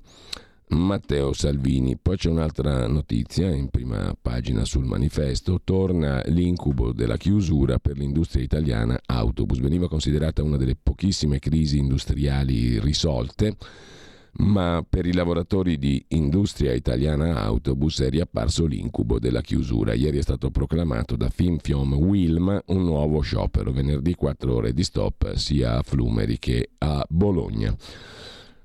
[0.69, 1.97] Matteo Salvini.
[2.01, 8.43] Poi c'è un'altra notizia in prima pagina sul manifesto, torna l'incubo della chiusura per l'industria
[8.43, 9.61] italiana autobus.
[9.61, 13.57] Veniva considerata una delle pochissime crisi industriali risolte,
[14.37, 19.95] ma per i lavoratori di industria italiana autobus è riapparso l'incubo della chiusura.
[19.95, 25.35] Ieri è stato proclamato da Finfiom Wilm un nuovo sciopero, venerdì 4 ore di stop
[25.35, 27.77] sia a Flumeri che a Bologna.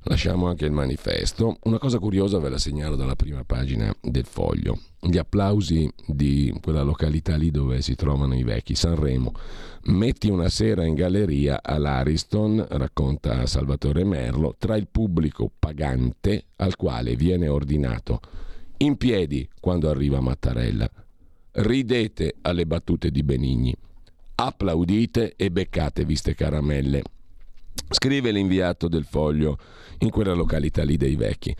[0.03, 1.57] Lasciamo anche il manifesto.
[1.63, 4.80] Una cosa curiosa ve la segnalo dalla prima pagina del foglio.
[5.01, 9.34] Gli applausi di quella località lì dove si trovano i vecchi, Sanremo.
[9.84, 17.15] Metti una sera in galleria all'Ariston, racconta Salvatore Merlo, tra il pubblico pagante al quale
[17.15, 18.21] viene ordinato
[18.77, 20.89] in piedi quando arriva Mattarella.
[21.51, 23.76] Ridete alle battute di Benigni.
[24.35, 27.01] Applaudite e beccatevi ste caramelle.
[27.90, 29.57] Scrive l'inviato del foglio
[29.99, 31.56] in quella località lì dei vecchi.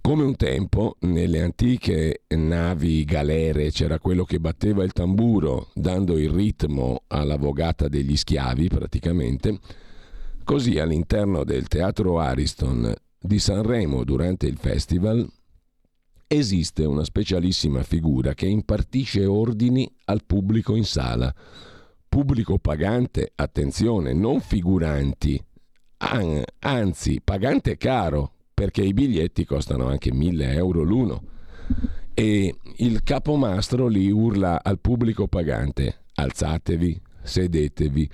[0.00, 6.30] Come un tempo, nelle antiche navi galere c'era quello che batteva il tamburo, dando il
[6.30, 9.58] ritmo alla vogata degli schiavi praticamente,
[10.44, 15.28] così all'interno del teatro Ariston di Sanremo durante il festival
[16.30, 21.34] esiste una specialissima figura che impartisce ordini al pubblico in sala.
[22.06, 25.42] Pubblico pagante, attenzione, non figuranti,
[25.98, 31.22] An- anzi, pagante caro, perché i biglietti costano anche 1000 euro l'uno.
[32.14, 38.10] E il capomastro lì urla al pubblico pagante: alzatevi, sedetevi,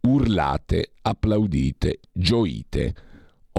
[0.00, 2.94] urlate, applaudite, gioite.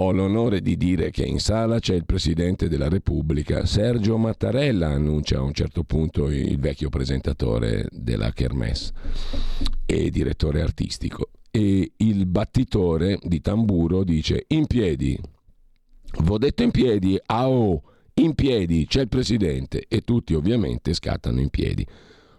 [0.00, 5.38] Ho l'onore di dire che in sala c'è il Presidente della Repubblica, Sergio Mattarella, annuncia
[5.38, 8.92] a un certo punto il vecchio presentatore della Kermesse
[9.84, 15.18] e direttore artistico e il battitore di tamburo dice in piedi.
[16.20, 17.82] V'ho detto in piedi, ao,
[18.14, 21.84] in piedi, c'è il presidente e tutti ovviamente scattano in piedi.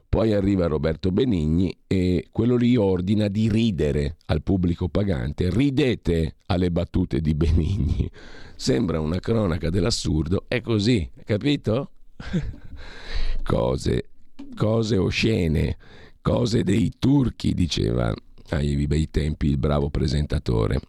[0.07, 5.49] Poi arriva Roberto Benigni e quello lì ordina di ridere al pubblico pagante.
[5.49, 8.09] Ridete alle battute di Benigni.
[8.55, 11.91] Sembra una cronaca dell'assurdo, è così, capito?
[13.43, 14.09] cose,
[14.55, 15.77] cose oscene,
[16.21, 18.13] cose dei turchi, diceva
[18.55, 20.79] ai bei tempi il bravo presentatore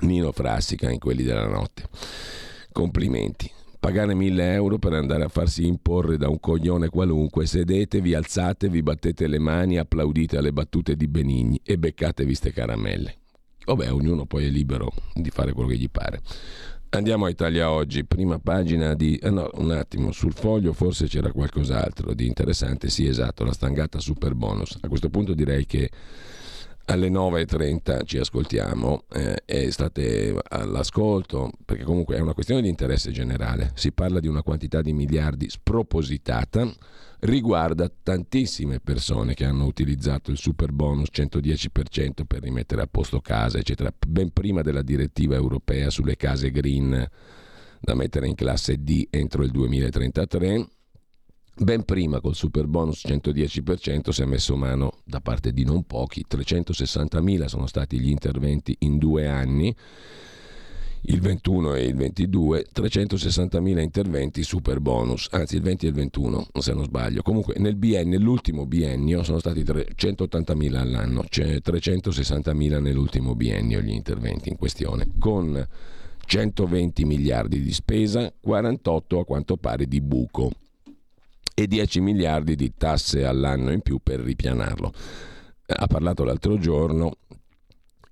[0.00, 1.84] Nino Frassica in quelli della notte.
[2.72, 3.50] Complimenti.
[3.78, 9.26] Pagare 1000 euro per andare a farsi imporre da un coglione qualunque, sedetevi, alzatevi, battete
[9.26, 13.16] le mani, applaudite alle battute di Benigni e beccatevi ste caramelle.
[13.64, 16.20] Vabbè, ognuno poi è libero di fare quello che gli pare.
[16.90, 19.16] Andiamo a Italia Oggi, prima pagina di...
[19.16, 22.90] Eh no, un attimo, sul foglio forse c'era qualcos'altro di interessante.
[22.90, 24.76] Sì, esatto, la stangata super bonus.
[24.80, 25.90] A questo punto direi che
[26.86, 29.04] alle 9.30 ci ascoltiamo
[29.44, 33.70] eh, state all'ascolto perché comunque è una questione di interesse generale.
[33.74, 36.68] Si parla di una quantità di miliardi spropositata,
[37.20, 43.58] riguarda tantissime persone che hanno utilizzato il super bonus 110% per rimettere a posto casa,
[43.58, 47.08] eccetera, ben prima della direttiva europea sulle case green
[47.80, 50.66] da mettere in classe D entro il 2033
[51.54, 56.24] Ben prima col super bonus 110% si è messo mano da parte di non pochi,
[56.28, 59.72] 360.000 sono stati gli interventi in due anni,
[61.02, 66.46] il 21 e il 22, 360.000 interventi super bonus, anzi il 20 e il 21
[66.58, 67.20] se non sbaglio.
[67.20, 74.48] Comunque nel biennio, nell'ultimo biennio sono stati 180.000 all'anno, c'è 360.000 nell'ultimo biennio gli interventi
[74.48, 75.68] in questione, con
[76.24, 80.50] 120 miliardi di spesa, 48 a quanto pare di buco
[81.54, 84.92] e 10 miliardi di tasse all'anno in più per ripianarlo.
[85.66, 87.16] ha parlato l'altro giorno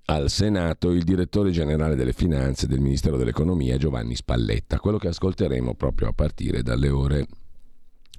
[0.06, 5.74] al Senato il direttore generale delle finanze del Ministero dell'Economia Giovanni Spalletta, quello che ascolteremo
[5.74, 7.26] proprio a partire dalle ore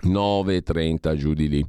[0.04, 1.66] 9.30 giù di lì.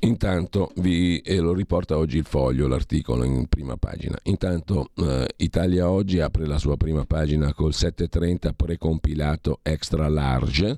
[0.00, 4.18] Intanto vi e lo riporta oggi il foglio, l'articolo in prima pagina.
[4.24, 10.76] Intanto eh, Italia Oggi apre la sua prima pagina col 730 precompilato extra large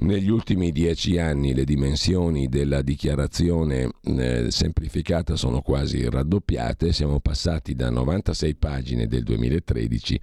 [0.00, 7.74] negli ultimi dieci anni le dimensioni della dichiarazione eh, semplificata sono quasi raddoppiate, siamo passati
[7.74, 10.20] da 96 pagine del 2013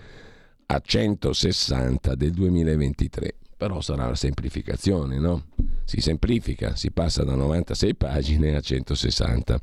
[0.68, 3.36] a 160 del 2023.
[3.58, 5.46] Però sarà la semplificazione, no?
[5.84, 9.62] Si semplifica, si passa da 96 pagine a 160.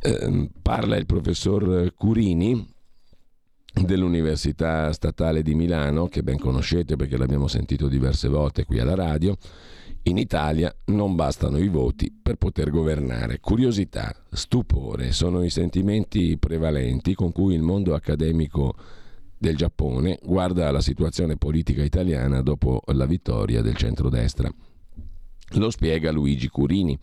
[0.00, 2.73] Eh, parla il professor Curini,
[3.82, 9.36] dell'Università Statale di Milano, che ben conoscete perché l'abbiamo sentito diverse volte qui alla radio,
[10.06, 13.40] in Italia non bastano i voti per poter governare.
[13.40, 18.74] Curiosità, stupore sono i sentimenti prevalenti con cui il mondo accademico
[19.36, 24.50] del Giappone guarda alla situazione politica italiana dopo la vittoria del centrodestra.
[25.56, 26.98] Lo spiega Luigi Curini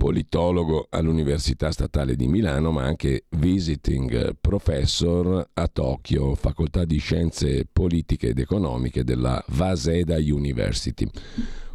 [0.00, 8.28] politologo all'Università Statale di Milano, ma anche visiting professor a Tokyo, Facoltà di Scienze Politiche
[8.28, 11.06] ed Economiche della Waseda University.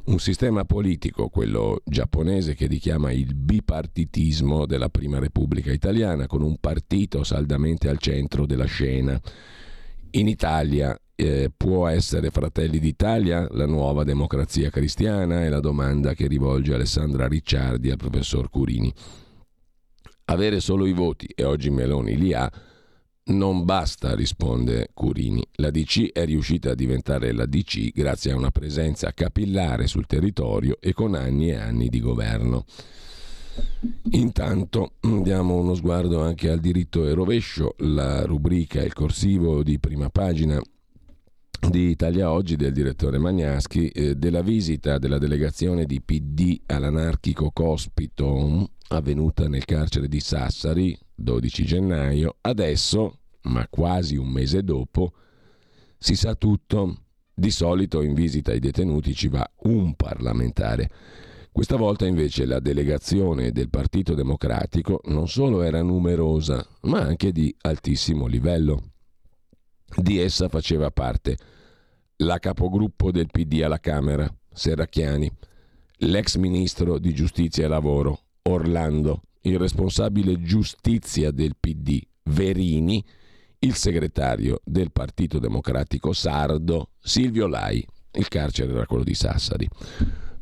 [0.06, 6.57] Un sistema politico, quello giapponese, che richiama il bipartitismo della Prima Repubblica Italiana, con un
[6.60, 9.22] partito saldamente al centro della scena.
[10.11, 15.43] In Italia eh, può essere Fratelli d'Italia la nuova democrazia cristiana?
[15.43, 18.93] È la domanda che rivolge Alessandra Ricciardi al professor Curini.
[20.25, 22.51] Avere solo i voti, e oggi Meloni li ha,
[23.27, 25.43] non basta, risponde Curini.
[25.55, 30.77] La DC è riuscita a diventare la DC grazie a una presenza capillare sul territorio
[30.79, 32.65] e con anni e anni di governo.
[34.11, 40.09] Intanto diamo uno sguardo anche al diritto e rovescio, la rubrica, il corsivo di prima
[40.09, 40.61] pagina
[41.69, 48.69] di Italia Oggi del direttore Magnaschi eh, della visita della delegazione di PD all'anarchico Cospito
[48.90, 52.38] avvenuta nel carcere di Sassari 12 gennaio.
[52.41, 55.14] Adesso, ma quasi un mese dopo,
[55.98, 56.98] si sa tutto.
[57.38, 60.90] Di solito in visita ai detenuti ci va un parlamentare.
[61.52, 67.53] Questa volta invece la delegazione del Partito Democratico non solo era numerosa, ma anche di
[67.61, 68.94] altissimo livello.
[69.93, 71.37] Di essa faceva parte
[72.17, 75.29] la capogruppo del PD alla Camera, Serracchiani,
[75.97, 83.03] l'ex ministro di Giustizia e Lavoro, Orlando, il responsabile giustizia del PD, Verini,
[83.59, 87.85] il segretario del Partito Democratico Sardo, Silvio Lai.
[88.13, 89.67] Il carcere era quello di Sassari.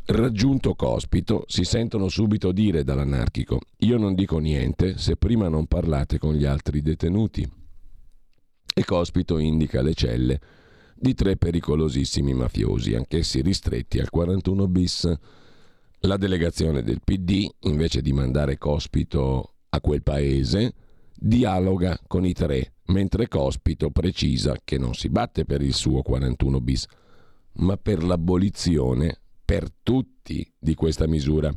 [0.05, 6.17] Raggiunto Cospito, si sentono subito dire dall'anarchico: Io non dico niente se prima non parlate
[6.17, 7.49] con gli altri detenuti.
[8.73, 10.39] E Cospito indica le celle
[10.95, 15.13] di tre pericolosissimi mafiosi, anch'essi ristretti al 41 bis.
[15.99, 20.73] La delegazione del PD, invece di mandare Cospito a quel paese,
[21.13, 26.59] dialoga con i tre, mentre Cospito precisa che non si batte per il suo 41
[26.59, 26.85] bis,
[27.57, 31.53] ma per l'abolizione per tutti di questa misura.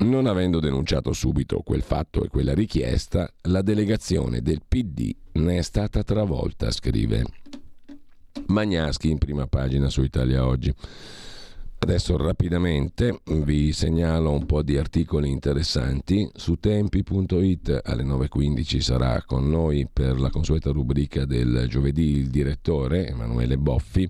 [0.00, 5.62] Non avendo denunciato subito quel fatto e quella richiesta, la delegazione del PD ne è
[5.62, 7.24] stata travolta, scrive
[8.46, 10.72] Magnaschi in prima pagina su Italia Oggi.
[11.80, 16.28] Adesso rapidamente vi segnalo un po' di articoli interessanti.
[16.34, 23.08] Su tempi.it alle 9.15 sarà con noi per la consueta rubrica del giovedì il direttore
[23.08, 24.08] Emanuele Boffi.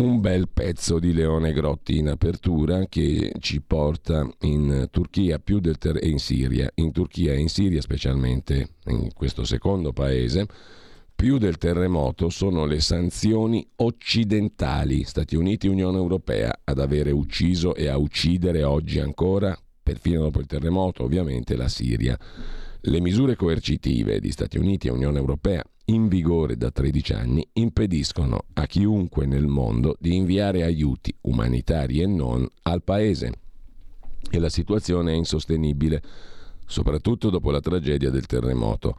[0.00, 5.76] Un bel pezzo di Leone Grotti in apertura che ci porta in Turchia più del
[5.76, 10.46] ter- in Siria, in Turchia e in Siria specialmente in questo secondo paese
[11.14, 17.74] più del terremoto sono le sanzioni occidentali, Stati Uniti e Unione Europea, ad avere ucciso
[17.74, 22.18] e a uccidere oggi ancora, perfino dopo il terremoto, ovviamente la Siria.
[22.84, 28.46] Le misure coercitive di Stati Uniti e Unione Europea in vigore da 13 anni impediscono
[28.54, 33.32] a chiunque nel mondo di inviare aiuti umanitari e non al paese.
[34.30, 36.02] E la situazione è insostenibile,
[36.64, 38.96] soprattutto dopo la tragedia del terremoto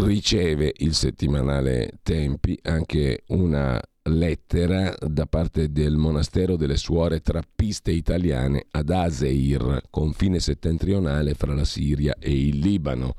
[0.00, 8.66] riceve il settimanale Tempi anche una lettera da parte del monastero delle suore trappiste italiane
[8.70, 13.14] ad Aseir, confine settentrionale fra la Siria e il Libano.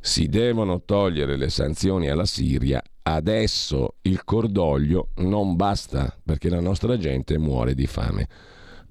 [0.00, 6.96] Si devono togliere le sanzioni alla Siria, adesso il cordoglio non basta perché la nostra
[6.96, 8.28] gente muore di fame.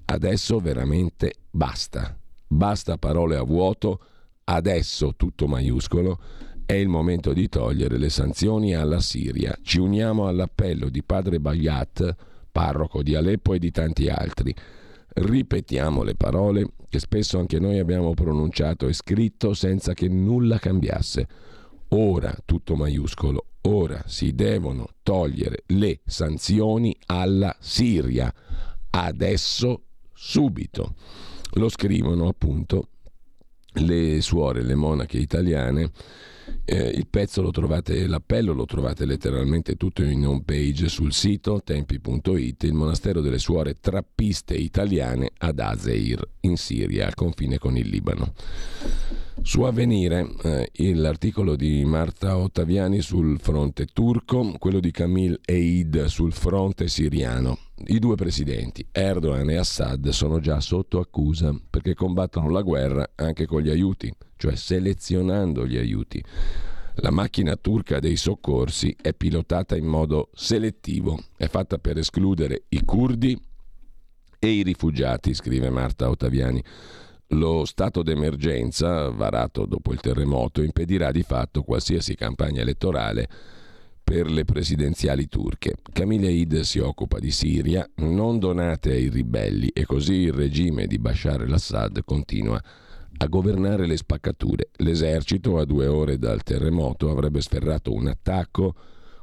[0.04, 2.16] Adesso veramente basta.
[2.46, 4.00] Basta parole a vuoto,
[4.44, 6.18] adesso tutto maiuscolo,
[6.66, 9.56] è il momento di togliere le sanzioni alla Siria.
[9.62, 12.14] Ci uniamo all'appello di padre Bayat,
[12.50, 14.54] parroco di Aleppo e di tanti altri.
[15.14, 21.28] Ripetiamo le parole che spesso anche noi abbiamo pronunciato e scritto senza che nulla cambiasse.
[21.88, 28.32] Ora, tutto maiuscolo, ora si devono togliere le sanzioni alla Siria.
[28.90, 29.82] Adesso,
[30.12, 30.94] subito.
[31.54, 32.88] Lo scrivono appunto
[33.74, 35.90] le suore, le monache italiane
[36.64, 41.60] eh, il pezzo lo trovate, l'appello lo trovate letteralmente tutto in home page sul sito
[41.62, 47.88] tempi.it, il monastero delle suore trappiste italiane ad Azeir, in Siria, al confine con il
[47.88, 48.32] Libano.
[49.40, 56.32] Su Avvenire eh, l'articolo di Marta Ottaviani sul fronte turco, quello di Camille Eid sul
[56.32, 57.58] fronte siriano.
[57.86, 63.46] I due presidenti, Erdogan e Assad, sono già sotto accusa perché combattono la guerra anche
[63.46, 66.20] con gli aiuti, cioè selezionando gli aiuti.
[66.96, 72.84] La macchina turca dei soccorsi è pilotata in modo selettivo, è fatta per escludere i
[72.84, 73.40] curdi
[74.40, 76.60] e i rifugiati, scrive Marta Ottaviani.
[77.28, 83.28] Lo stato d'emergenza, varato dopo il terremoto, impedirà di fatto qualsiasi campagna elettorale
[84.02, 85.76] per le presidenziali turche.
[85.92, 90.98] Camille Eid si occupa di Siria, non donate ai ribelli e così il regime di
[90.98, 92.81] Bashar al-Assad continua a
[93.26, 94.70] governare le spaccature.
[94.76, 98.74] L'esercito a due ore dal terremoto avrebbe sferrato un attacco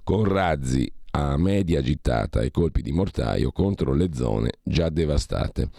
[0.04, 5.70] con razzi a media gittata e colpi di mortaio contro le zone già devastate.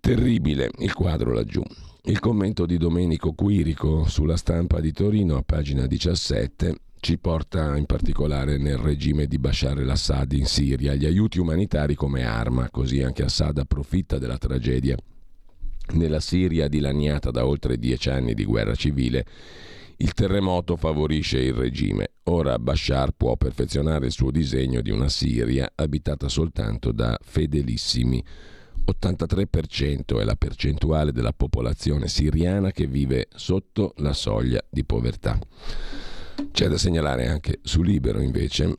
[0.00, 1.62] Terribile il quadro laggiù.
[2.04, 7.86] Il commento di Domenico Quirico sulla stampa di Torino a pagina 17 ci porta in
[7.86, 13.22] particolare nel regime di Bashar al-Assad in Siria, gli aiuti umanitari come arma, così anche
[13.22, 14.96] Assad approfitta della tragedia.
[15.92, 19.26] Nella Siria dilaniata da oltre dieci anni di guerra civile,
[19.96, 22.12] il terremoto favorisce il regime.
[22.24, 28.24] Ora Bashar può perfezionare il suo disegno di una Siria abitata soltanto da fedelissimi
[28.86, 35.38] 83% è la percentuale della popolazione siriana che vive sotto la soglia di povertà.
[36.50, 38.76] C'è da segnalare anche su Libero invece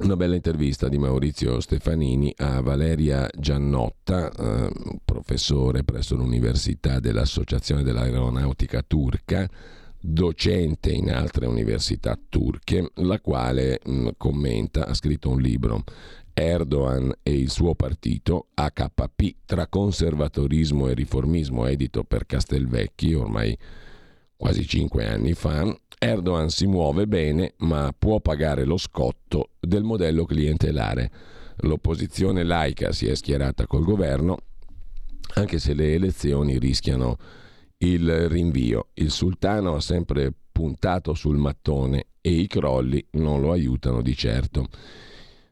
[0.00, 4.70] una bella intervista di Maurizio Stefanini a Valeria Giannotta, eh,
[5.04, 9.48] professore presso l'Università dell'Associazione dell'Aeronautica Turca,
[9.98, 15.84] docente in altre università turche, la quale mh, mm, commenta, ha scritto un libro
[16.32, 23.56] Erdogan e il suo partito, AKP, tra conservatorismo e riformismo, edito per Castelvecchi ormai
[24.34, 30.24] quasi cinque anni fa, Erdogan si muove bene, ma può pagare lo scotto del modello
[30.24, 31.10] clientelare.
[31.58, 34.38] L'opposizione laica si è schierata col governo,
[35.34, 37.18] anche se le elezioni rischiano
[37.76, 38.88] il rinvio.
[38.94, 44.68] Il sultano ha sempre puntato sul mattone e i crolli non lo aiutano di certo.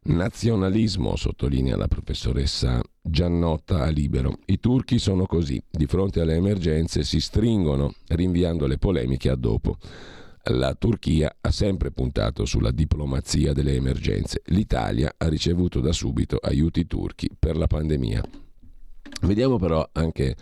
[0.04, 4.38] Nazionalismo, sottolinea la professoressa Giannotta a Libero.
[4.46, 9.76] I turchi sono così, di fronte alle emergenze si stringono, rinviando le polemiche a dopo.
[10.44, 14.42] La Turchia ha sempre puntato sulla diplomazia delle emergenze.
[14.46, 18.22] L'Italia ha ricevuto da subito aiuti turchi per la pandemia.
[19.22, 20.36] Vediamo però anche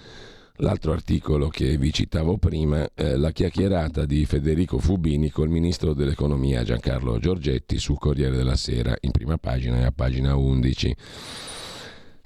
[0.60, 6.62] L'altro articolo che vi citavo prima, eh, la chiacchierata di Federico Fubini col ministro dell'economia
[6.64, 10.97] Giancarlo Giorgetti sul Corriere della Sera, in prima pagina e a pagina 11.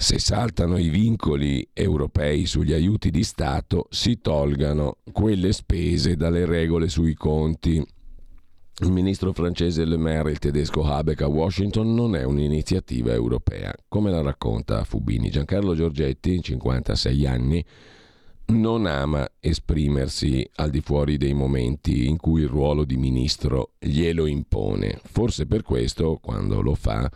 [0.02, 6.88] Se saltano i vincoli europei sugli aiuti di Stato, si tolgano quelle spese dalle regole
[6.88, 7.86] sui conti.
[8.78, 13.74] Il ministro francese Le Maire e il tedesco Habeck a Washington non è un'iniziativa europea,
[13.88, 15.28] come la racconta Fubini.
[15.28, 17.62] Giancarlo Giorgetti, 56 anni,
[18.46, 24.24] non ama esprimersi al di fuori dei momenti in cui il ruolo di ministro glielo
[24.24, 24.98] impone.
[25.04, 27.08] Forse per questo, quando lo fa,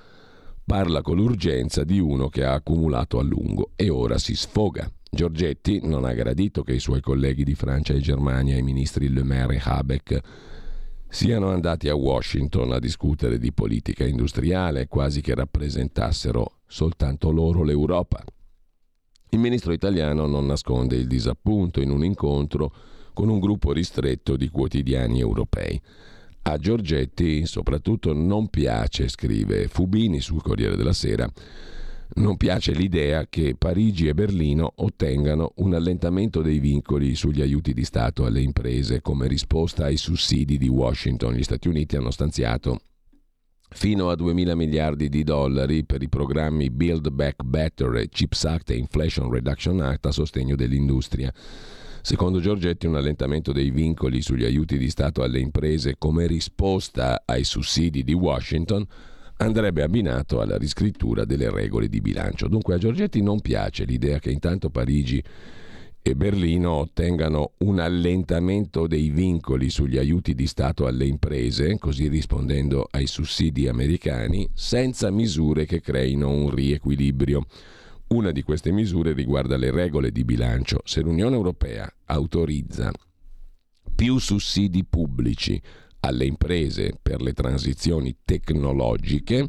[0.64, 4.90] parla con l'urgenza di uno che ha accumulato a lungo e ora si sfoga.
[5.10, 9.22] Giorgetti non ha gradito che i suoi colleghi di Francia e Germania, i ministri Le
[9.22, 10.20] Maire e Habeck,
[11.08, 18.24] siano andati a Washington a discutere di politica industriale, quasi che rappresentassero soltanto loro l'Europa.
[19.28, 22.72] Il ministro italiano non nasconde il disappunto in un incontro
[23.12, 25.80] con un gruppo ristretto di quotidiani europei.
[26.46, 31.26] A Giorgetti soprattutto non piace, scrive Fubini sul Corriere della Sera,
[32.16, 37.82] non piace l'idea che Parigi e Berlino ottengano un allentamento dei vincoli sugli aiuti di
[37.84, 41.32] Stato alle imprese come risposta ai sussidi di Washington.
[41.32, 42.78] Gli Stati Uniti hanno stanziato
[43.70, 48.70] fino a 2 mila miliardi di dollari per i programmi Build Back Better, Chips Act
[48.70, 51.32] e Inflation Reduction Act a sostegno dell'industria.
[52.06, 57.44] Secondo Giorgetti un allentamento dei vincoli sugli aiuti di Stato alle imprese come risposta ai
[57.44, 58.84] sussidi di Washington
[59.38, 62.46] andrebbe abbinato alla riscrittura delle regole di bilancio.
[62.46, 65.24] Dunque a Giorgetti non piace l'idea che intanto Parigi
[66.02, 72.86] e Berlino ottengano un allentamento dei vincoli sugli aiuti di Stato alle imprese, così rispondendo
[72.90, 77.46] ai sussidi americani, senza misure che creino un riequilibrio.
[78.14, 80.82] Una di queste misure riguarda le regole di bilancio.
[80.84, 82.92] Se l'Unione Europea autorizza
[83.92, 85.60] più sussidi pubblici
[85.98, 89.48] alle imprese per le transizioni tecnologiche,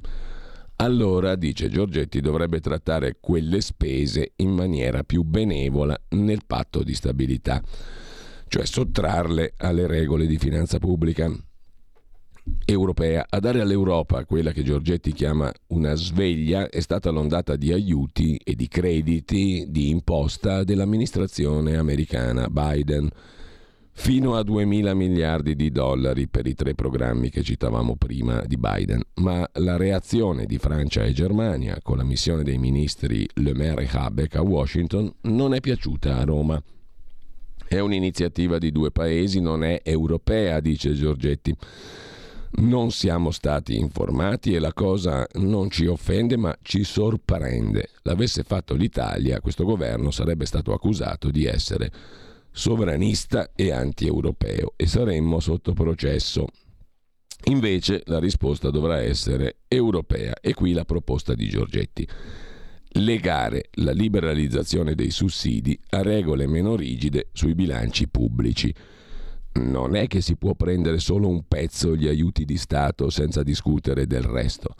[0.78, 7.62] allora, dice Giorgetti, dovrebbe trattare quelle spese in maniera più benevola nel patto di stabilità,
[8.48, 11.32] cioè sottrarle alle regole di finanza pubblica
[12.66, 13.26] europea.
[13.30, 18.56] A dare all'Europa quella che Giorgetti chiama una sveglia è stata l'ondata di aiuti e
[18.56, 23.10] di crediti di imposta dell'amministrazione americana Biden
[23.98, 28.58] fino a 2 mila miliardi di dollari per i tre programmi che citavamo prima di
[28.58, 33.84] Biden, ma la reazione di Francia e Germania con la missione dei ministri Le Maire
[33.84, 36.62] e Habeck a Washington non è piaciuta a Roma.
[37.68, 41.56] È un'iniziativa di due paesi, non è europea, dice Giorgetti.
[42.58, 47.90] Non siamo stati informati e la cosa non ci offende ma ci sorprende.
[48.04, 51.92] L'avesse fatto l'Italia, questo governo sarebbe stato accusato di essere
[52.52, 56.48] sovranista e anti-europeo e saremmo sotto processo.
[57.48, 62.08] Invece la risposta dovrà essere europea e qui la proposta di Giorgetti.
[62.98, 68.74] Legare la liberalizzazione dei sussidi a regole meno rigide sui bilanci pubblici.
[69.62, 74.06] Non è che si può prendere solo un pezzo gli aiuti di Stato senza discutere
[74.06, 74.76] del resto.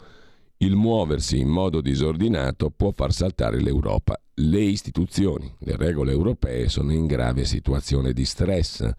[0.58, 4.18] Il muoversi in modo disordinato può far saltare l'Europa.
[4.34, 8.90] Le istituzioni, le regole europee sono in grave situazione di stress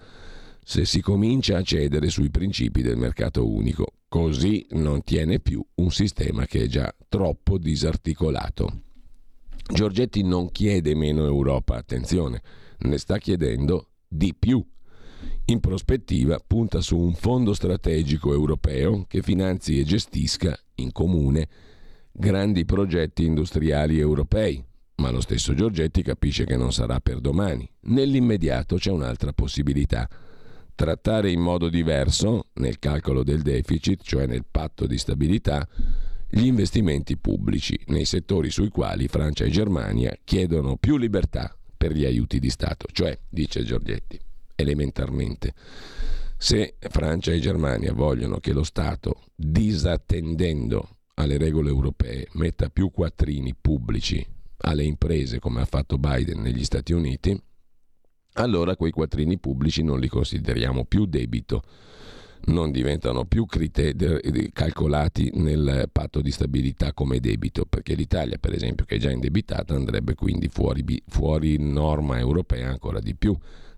[0.63, 3.85] se si comincia a cedere sui principi del mercato unico.
[4.09, 8.81] Così non tiene più un sistema che è già troppo disarticolato.
[9.73, 12.41] Giorgetti non chiede meno Europa, attenzione,
[12.79, 14.63] ne sta chiedendo di più.
[15.45, 21.47] In prospettiva punta su un fondo strategico europeo che finanzi e gestisca in comune
[22.11, 24.63] grandi progetti industriali europei,
[24.95, 27.69] ma lo stesso Giorgetti capisce che non sarà per domani.
[27.81, 30.09] Nell'immediato c'è un'altra possibilità.
[30.73, 35.67] Trattare in modo diverso, nel calcolo del deficit, cioè nel patto di stabilità,
[36.29, 42.05] gli investimenti pubblici nei settori sui quali Francia e Germania chiedono più libertà per gli
[42.05, 44.19] aiuti di Stato, cioè, dice Giorgetti,
[44.57, 45.53] elementarmente.
[46.37, 53.55] Se Francia e Germania vogliono che lo Stato, disattendendo alle regole europee, metta più quattrini
[53.59, 54.25] pubblici
[54.59, 57.39] alle imprese come ha fatto Biden negli Stati Uniti,
[58.33, 61.63] allora quei quattrini pubblici non li consideriamo più debito,
[62.45, 68.85] non diventano più criteri calcolati nel patto di stabilità come debito, perché l'Italia, per esempio,
[68.85, 73.35] che è già indebitata, andrebbe quindi fuori, fuori norma europea ancora di più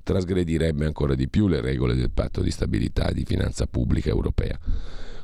[0.10, 4.58] trasgredirebbe ancora di più le regole del patto di stabilità e di finanza pubblica europea.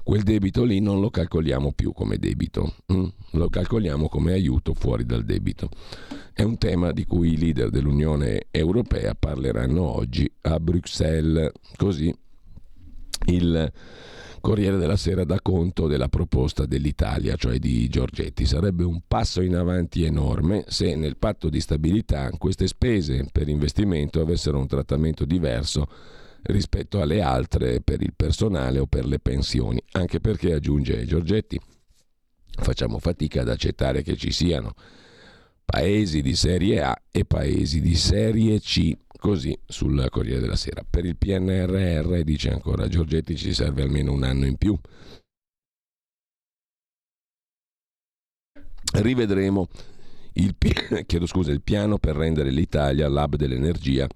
[0.04, 3.06] Quel debito lì non lo calcoliamo più come debito, mm?
[3.32, 5.72] lo calcoliamo come aiuto fuori dal debito.
[6.32, 11.52] È un tema di cui i leader dell'Unione Europea parleranno oggi a Bruxelles.
[11.76, 12.14] Così
[13.30, 13.74] il
[14.46, 18.46] Corriere della Sera dà conto della proposta dell'Italia, cioè di Giorgetti.
[18.46, 24.22] Sarebbe un passo in avanti enorme se nel patto di stabilità queste spese per investimento
[24.22, 25.88] avessero un trattamento diverso
[26.44, 31.60] rispetto alle altre per il personale o per le pensioni, anche perché, aggiunge Giorgetti,
[32.62, 34.76] facciamo fatica ad accettare che ci siano
[35.66, 40.86] paesi di serie A e paesi di serie C Così sul Corriere della Sera.
[40.88, 44.78] Per il PNRR, dice ancora Giorgetti, ci serve almeno un anno in più.
[48.94, 49.68] Rivedremo
[50.34, 50.56] il,
[51.26, 54.08] scusa, il piano per rendere l'Italia l'hub dell'energia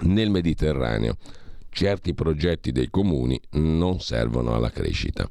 [0.00, 1.16] nel Mediterraneo.
[1.68, 5.24] Certi progetti dei comuni non servono alla crescita.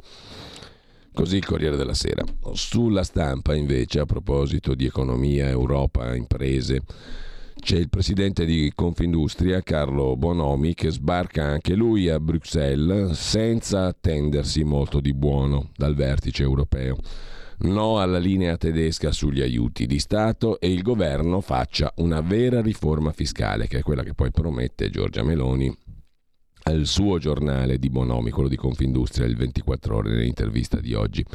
[1.14, 2.24] Così il Corriere della Sera.
[2.54, 6.84] Sulla stampa, invece, a proposito di economia, Europa, imprese,
[7.60, 14.64] c'è il presidente di Confindustria, Carlo Bonomi, che sbarca anche lui a Bruxelles senza attendersi
[14.64, 16.98] molto di buono dal vertice europeo.
[17.64, 23.12] No alla linea tedesca sugli aiuti di Stato e il governo faccia una vera riforma
[23.12, 25.72] fiscale, che è quella che poi promette Giorgia Meloni
[26.64, 31.26] al suo giornale di Bonomi, quello di Confindustria, il 24 ore nell'intervista di oggi.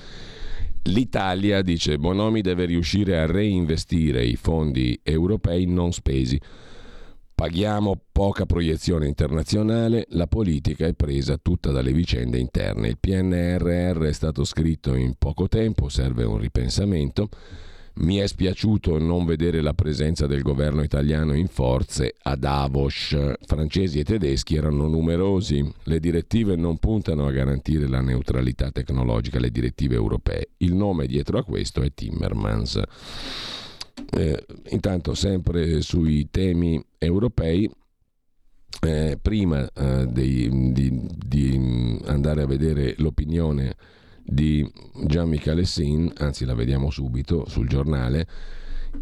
[0.84, 6.40] L'Italia, dice Bonomi, deve riuscire a reinvestire i fondi europei non spesi.
[7.34, 12.88] Paghiamo poca proiezione internazionale, la politica è presa tutta dalle vicende interne.
[12.88, 17.28] Il PNRR è stato scritto in poco tempo, serve un ripensamento.
[17.98, 23.16] Mi è spiaciuto non vedere la presenza del governo italiano in forze a Davos.
[23.46, 25.66] Francesi e tedeschi erano numerosi.
[25.84, 30.50] Le direttive non puntano a garantire la neutralità tecnologica, le direttive europee.
[30.58, 32.82] Il nome dietro a questo è Timmermans.
[34.10, 37.70] Eh, intanto, sempre sui temi europei,
[38.82, 43.74] eh, prima eh, di, di, di andare a vedere l'opinione
[44.26, 44.68] di
[45.06, 48.26] Gian Michele Sin, anzi la vediamo subito sul giornale,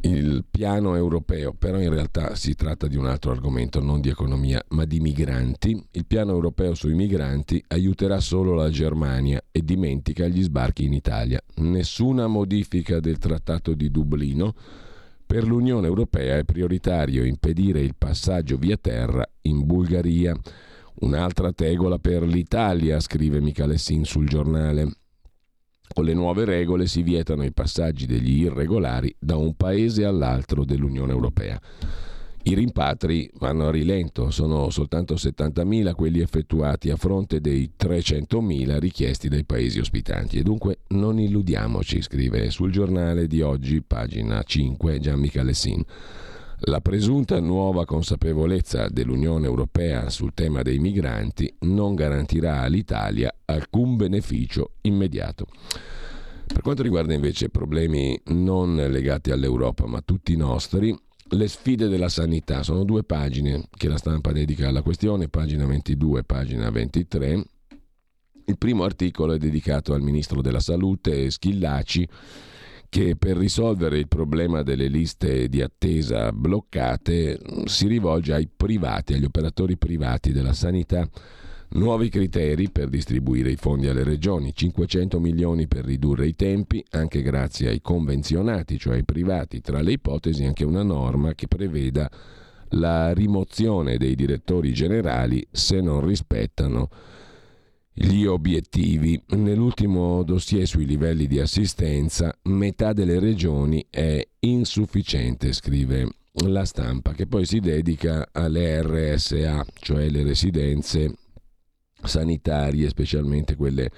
[0.03, 4.63] il piano europeo, però in realtà si tratta di un altro argomento, non di economia,
[4.71, 5.83] ma di migranti.
[5.93, 11.41] Il piano europeo sui migranti aiuterà solo la Germania e dimentica gli sbarchi in Italia.
[11.57, 14.55] Nessuna modifica del trattato di Dublino.
[15.27, 20.37] Per l'Unione Europea è prioritario impedire il passaggio via terra in Bulgaria.
[20.97, 24.91] Un'altra tegola per l'Italia, scrive Michele Sin sul giornale.
[25.95, 31.12] Con le nuove regole si vietano i passaggi degli irregolari da un paese all'altro dell'Unione
[31.12, 31.57] Europea.
[32.43, 39.29] I rimpatri vanno a rilento, sono soltanto 70.000 quelli effettuati a fronte dei 300.000 richiesti
[39.29, 40.37] dai paesi ospitanti.
[40.37, 45.81] E dunque non illudiamoci, scrive sul giornale di oggi, pagina 5, Gian Michele Sin.
[46.66, 54.77] La presunta nuova consapevolezza dell'Unione Europea sul tema dei migranti non garantirà all'Italia alcun beneficio
[54.81, 55.47] immediato.
[56.47, 60.97] Per quanto riguarda invece problemi non legati all'Europa, ma tutti nostri,
[61.31, 66.20] le sfide della sanità sono due pagine che la stampa dedica alla questione, pagina 22
[66.20, 67.45] e pagina 23.
[68.47, 72.09] Il primo articolo è dedicato al ministro della Salute Schillaci
[72.95, 79.25] che per risolvere il problema delle liste di attesa bloccate si rivolge ai privati, agli
[79.25, 81.05] operatori privati della sanità.
[81.71, 87.21] Nuovi criteri per distribuire i fondi alle regioni, 500 milioni per ridurre i tempi, anche
[87.21, 92.09] grazie ai convenzionati, cioè ai privati, tra le ipotesi anche una norma che preveda
[92.75, 96.89] la rimozione dei direttori generali se non rispettano
[97.95, 99.21] gli obiettivi.
[99.29, 106.09] Nell'ultimo dossier sui livelli di assistenza, metà delle regioni è insufficiente, scrive
[106.47, 111.15] la stampa, che poi si dedica alle RSA, cioè le residenze
[112.03, 113.89] sanitarie, specialmente quelle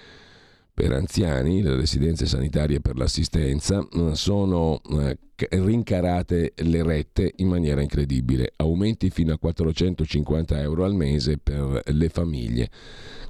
[0.74, 5.16] per anziani, le residenze sanitarie per l'assistenza, eh, sono eh,
[5.50, 12.08] rincarate le rette in maniera incredibile, aumenti fino a 450 euro al mese per le
[12.08, 12.70] famiglie.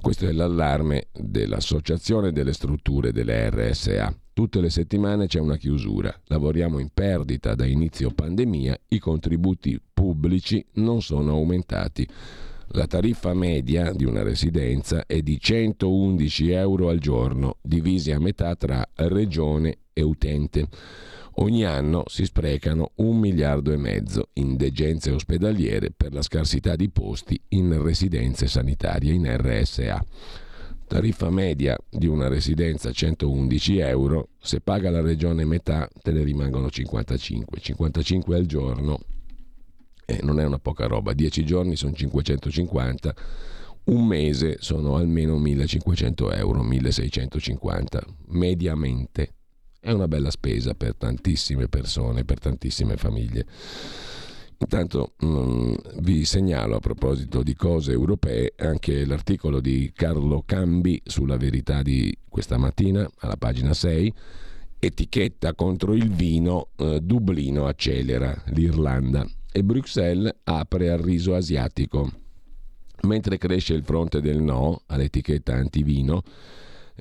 [0.01, 4.15] Questo è l'allarme dell'Associazione delle strutture delle RSA.
[4.31, 10.63] Tutte le settimane c'è una chiusura, lavoriamo in perdita da inizio pandemia, i contributi pubblici
[10.73, 12.07] non sono aumentati.
[12.71, 18.55] La tariffa media di una residenza è di 111 euro al giorno, divisi a metà
[18.55, 20.67] tra regione e utente.
[21.39, 26.89] Ogni anno si sprecano un miliardo e mezzo in degenze ospedaliere per la scarsità di
[26.89, 30.03] posti in residenze sanitarie in RSA.
[30.87, 36.71] Tariffa media di una residenza 111 euro, se paga la regione metà te ne rimangono
[36.71, 38.99] 55, 55 al giorno
[40.05, 43.15] eh, non è una poca roba, 10 giorni sono 550,
[43.85, 49.33] un mese sono almeno 1500 euro, 1650, mediamente.
[49.87, 53.45] È una bella spesa per tantissime persone, per tantissime famiglie.
[54.57, 61.01] Intanto mh, mm, vi segnalo a proposito di cose europee anche l'articolo di Carlo Cambi
[61.05, 64.13] sulla verità di questa mattina alla pagina 6
[64.79, 72.11] etichetta contro il vino eh, Dublino accelera l'Irlanda e Bruxelles apre al riso asiatico.
[73.03, 76.23] Mentre cresce il fronte del no all'etichetta antivino,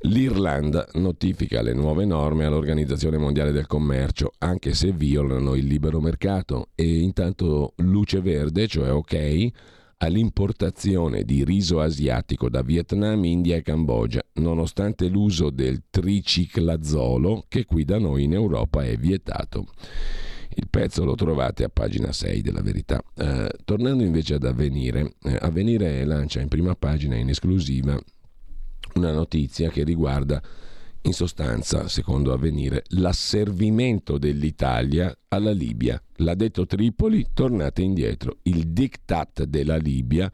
[0.03, 6.69] l'Irlanda notifica le nuove norme all'Organizzazione Mondiale del Commercio, anche se violano il libero mercato,
[6.75, 9.51] e intanto luce verde, cioè ok,
[9.99, 17.85] all'importazione di riso asiatico da Vietnam, India e Cambogia, nonostante l'uso del triciclazolo che qui
[17.85, 19.67] da noi in Europa è vietato.
[20.59, 23.03] Il pezzo lo trovate a pagina 6 della verità.
[23.15, 27.99] Eh, tornando invece ad Avvenire, eh, Avvenire lancia in prima pagina in esclusiva
[28.97, 30.43] una notizia che riguarda
[31.03, 36.03] in sostanza, secondo Avvenire, l'asservimento dell'Italia alla Libia.
[36.17, 38.39] L'ha detto Tripoli, tornate indietro.
[38.43, 40.31] Il diktat della Libia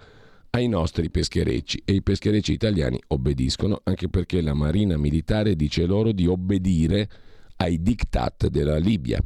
[0.51, 6.13] ai nostri pescherecci e i pescherecci italiani obbediscono anche perché la Marina Militare dice loro
[6.13, 7.09] di obbedire
[7.57, 9.23] ai diktat della Libia.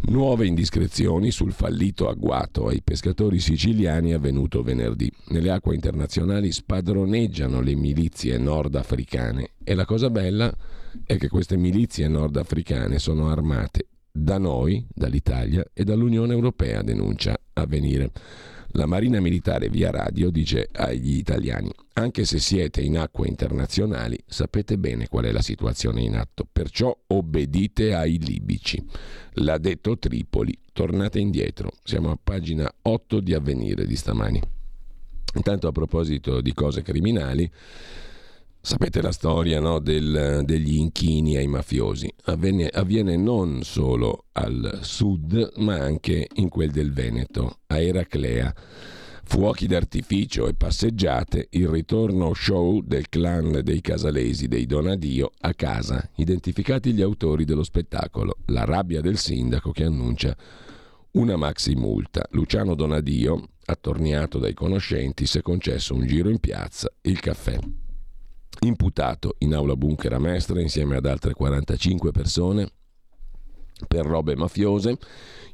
[0.00, 5.12] Nuove indiscrezioni sul fallito agguato ai pescatori siciliani avvenuto venerdì.
[5.28, 10.54] Nelle acque internazionali spadroneggiano le milizie nordafricane e la cosa bella
[11.04, 13.86] è che queste milizie nordafricane sono armate
[14.18, 18.10] da noi, dall'Italia e dall'Unione Europea, denuncia Avvenire.
[18.72, 24.76] La Marina Militare via radio dice agli italiani, anche se siete in acque internazionali, sapete
[24.76, 28.84] bene qual è la situazione in atto, perciò obbedite ai libici.
[29.34, 34.40] L'ha detto Tripoli, tornate indietro, siamo a pagina 8 di Avvenire di stamani.
[35.34, 37.50] Intanto a proposito di cose criminali,
[38.60, 42.12] Sapete la storia no, del, degli inchini ai mafiosi?
[42.24, 48.54] Avviene, avviene, non solo al sud, ma anche in quel del Veneto, a Eraclea.
[49.24, 56.10] Fuochi d'artificio e passeggiate, il ritorno show del clan dei casalesi dei Donadio a casa,
[56.16, 60.36] identificati gli autori dello spettacolo, la rabbia del sindaco che annuncia
[61.12, 62.26] una maxi multa.
[62.32, 67.58] Luciano Donadio, attorniato dai conoscenti, si è concesso un giro in piazza, il caffè
[68.60, 72.70] imputato in aula bunker a Mestre insieme ad altre 45 persone
[73.86, 74.96] per robe mafiose.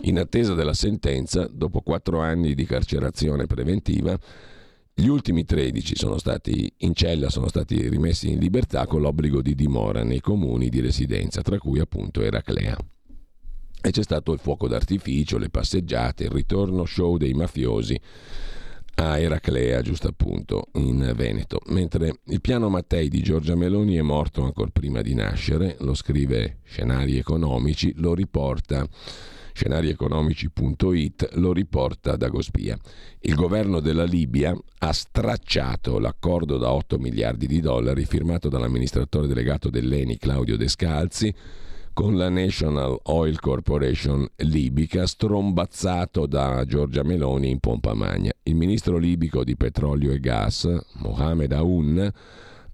[0.02, 4.18] In attesa della sentenza, dopo quattro anni di carcerazione preventiva,
[4.96, 9.54] gli ultimi 13 sono stati in cella, sono stati rimessi in libertà con l'obbligo di
[9.54, 12.76] dimora nei comuni di residenza, tra cui appunto Eraclea.
[13.80, 18.00] E c'è stato il fuoco d'artificio, le passeggiate, il ritorno show dei mafiosi
[18.96, 21.60] a Eraclea, giusto appunto, in Veneto.
[21.66, 26.58] Mentre il piano Mattei di Giorgia Meloni è morto ancora prima di nascere, lo scrive
[26.64, 28.88] Scenari Economici, lo riporta
[29.54, 32.76] scenarieconomici.it lo riporta da Gospia.
[33.20, 39.70] Il governo della Libia ha stracciato l'accordo da 8 miliardi di dollari firmato dall'amministratore delegato
[39.70, 41.32] dell'ENI Claudio Descalzi
[41.94, 48.32] con la National Oil Corporation libica strombazzato da Giorgia Meloni in pompa magna.
[48.42, 52.12] Il ministro libico di petrolio e gas, Mohamed Aoun,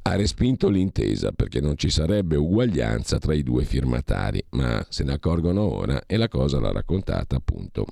[0.02, 5.12] ha respinto l'intesa perché non ci sarebbe uguaglianza tra i due firmatari, ma se ne
[5.12, 7.84] accorgono ora e la cosa l'ha raccontata appunto.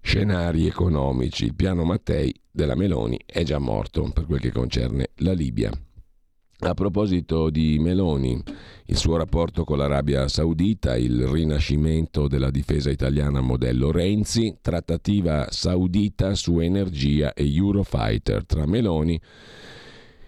[0.00, 1.46] Scenari economici.
[1.46, 5.72] Il piano Mattei della Meloni è già morto per quel che concerne la Libia.
[6.60, 8.40] A proposito di Meloni,
[8.86, 16.34] il suo rapporto con l'Arabia Saudita, il rinascimento della difesa italiana modello Renzi, trattativa saudita
[16.34, 18.46] su energia e Eurofighter.
[18.46, 19.20] Tra Meloni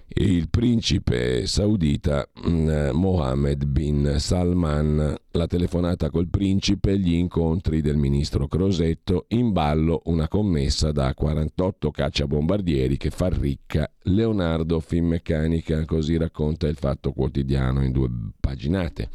[0.09, 8.47] il principe saudita mm, Mohammed bin Salman, la telefonata col principe, gli incontri del ministro
[8.47, 16.69] Crosetto, in ballo una commessa da 48 cacciabombardieri che fa ricca Leonardo Finmeccanica, così racconta
[16.69, 18.09] il Fatto Quotidiano in due
[18.41, 19.11] paginate.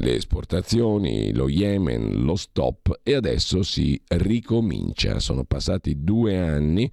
[0.00, 5.18] Le esportazioni, lo Yemen, lo stop e adesso si ricomincia.
[5.18, 6.88] Sono passati due anni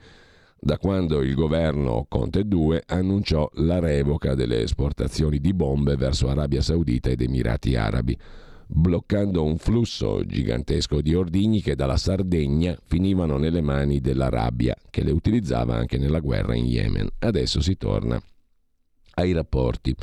[0.65, 6.59] da quando il governo Conte 2 annunciò la revoca delle esportazioni di bombe verso Arabia
[6.59, 8.17] Saudita ed Emirati Arabi,
[8.65, 15.11] bloccando un flusso gigantesco di ordigni che dalla Sardegna finivano nelle mani dell'Arabia, che le
[15.11, 17.09] utilizzava anche nella guerra in Yemen.
[17.19, 18.19] Adesso si torna
[19.17, 19.95] ai rapporti.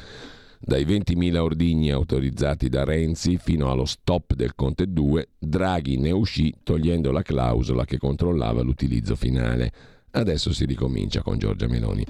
[0.61, 6.55] Dai 20.000 ordigni autorizzati da Renzi fino allo stop del Conte 2, Draghi ne uscì
[6.63, 12.05] togliendo la clausola che controllava l'utilizzo finale Adesso si ricomincia con Giorgia Meloni.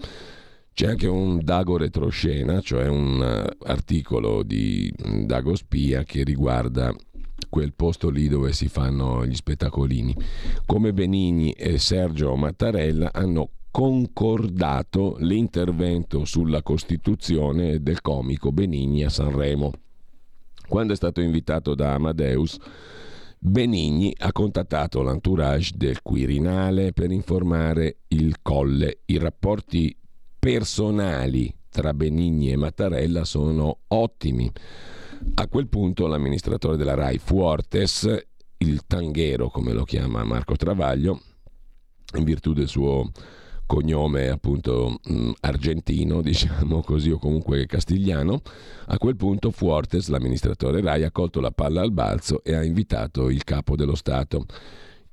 [0.75, 6.95] C'è anche un Dago retroscena, cioè un uh, articolo di mm, Dago Spia che riguarda
[7.49, 10.17] quel posto lì dove si fanno gli spettacolini.
[10.67, 19.73] Come Benigni e Sergio Mattarella hanno concordato l'intervento sulla Costituzione del comico Benigni a Sanremo.
[20.67, 22.59] Quando è stato invitato da Amadeus,
[23.45, 29.01] Benigni ha contattato l'entourage del Quirinale per informare il Colle.
[29.07, 29.99] I rapporti
[30.39, 34.49] personali tra Benigni e Mattarella sono ottimi.
[35.35, 38.27] A quel punto l'amministratore della RAI Fuortes,
[38.59, 41.21] il tanghero come lo chiama Marco Travaglio,
[42.15, 43.11] in virtù del suo
[43.73, 48.43] cognome appunto mh, mm, argentino, diciamo così, o comunque castigliano,
[48.87, 53.31] a quel punto Fuertes, l'amministratore Rai, ha colto la palla al balzo e ha invitato
[53.31, 54.45] il capo dello Stato.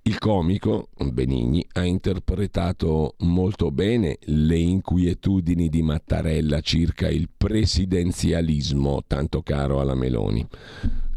[0.01, 9.41] Il comico Benigni ha interpretato molto bene le inquietudini di Mattarella circa il presidenzialismo tanto
[9.41, 10.45] caro alla Meloni.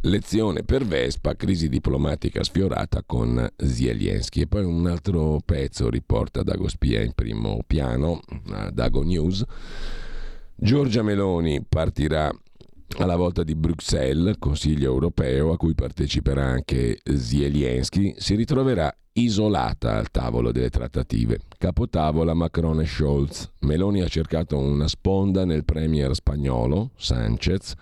[0.05, 4.41] Lezione per Vespa, crisi diplomatica sfiorata con Zelensky.
[4.41, 8.21] E poi un altro pezzo riporta Dago Spia in primo piano,
[8.73, 9.45] Dago News.
[10.57, 12.29] Giorgia Meloni partirà
[12.99, 20.11] alla volta di Bruxelles, Consiglio europeo a cui parteciperà anche Zelensky, si ritroverà isolata al
[20.11, 21.39] tavolo delle trattative.
[21.57, 23.53] Capotavola Macron e Scholz.
[23.61, 27.75] Meloni ha cercato una sponda nel premier spagnolo, Sanchez,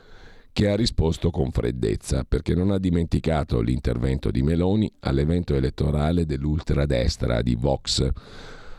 [0.52, 7.42] che ha risposto con freddezza perché non ha dimenticato l'intervento di Meloni all'evento elettorale dell'ultradestra
[7.42, 8.08] di Vox.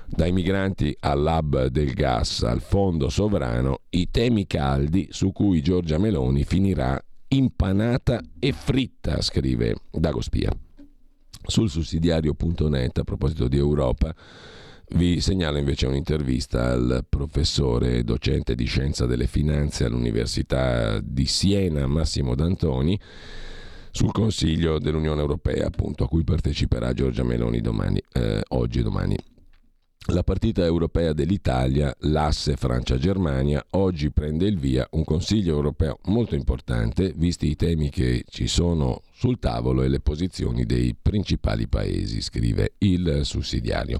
[0.05, 6.43] Dai migranti all'hub del gas al fondo sovrano, i temi caldi su cui Giorgia Meloni
[6.43, 10.51] finirà impanata e fritta, scrive Dago Spia.
[11.43, 14.13] Sul sussidiario.net, a proposito di Europa,
[14.93, 22.35] vi segnalo invece un'intervista al professore docente di scienza delle finanze all'Università di Siena, Massimo
[22.35, 22.99] D'Antoni,
[23.91, 29.15] sul Consiglio dell'Unione Europea, appunto, a cui parteciperà Giorgia Meloni domani, eh, oggi e domani.
[30.07, 37.13] La partita europea dell'Italia, l'asse Francia-Germania, oggi prende il via un Consiglio europeo molto importante,
[37.15, 42.73] visti i temi che ci sono sul tavolo e le posizioni dei principali paesi, scrive
[42.79, 43.99] il sussidiario.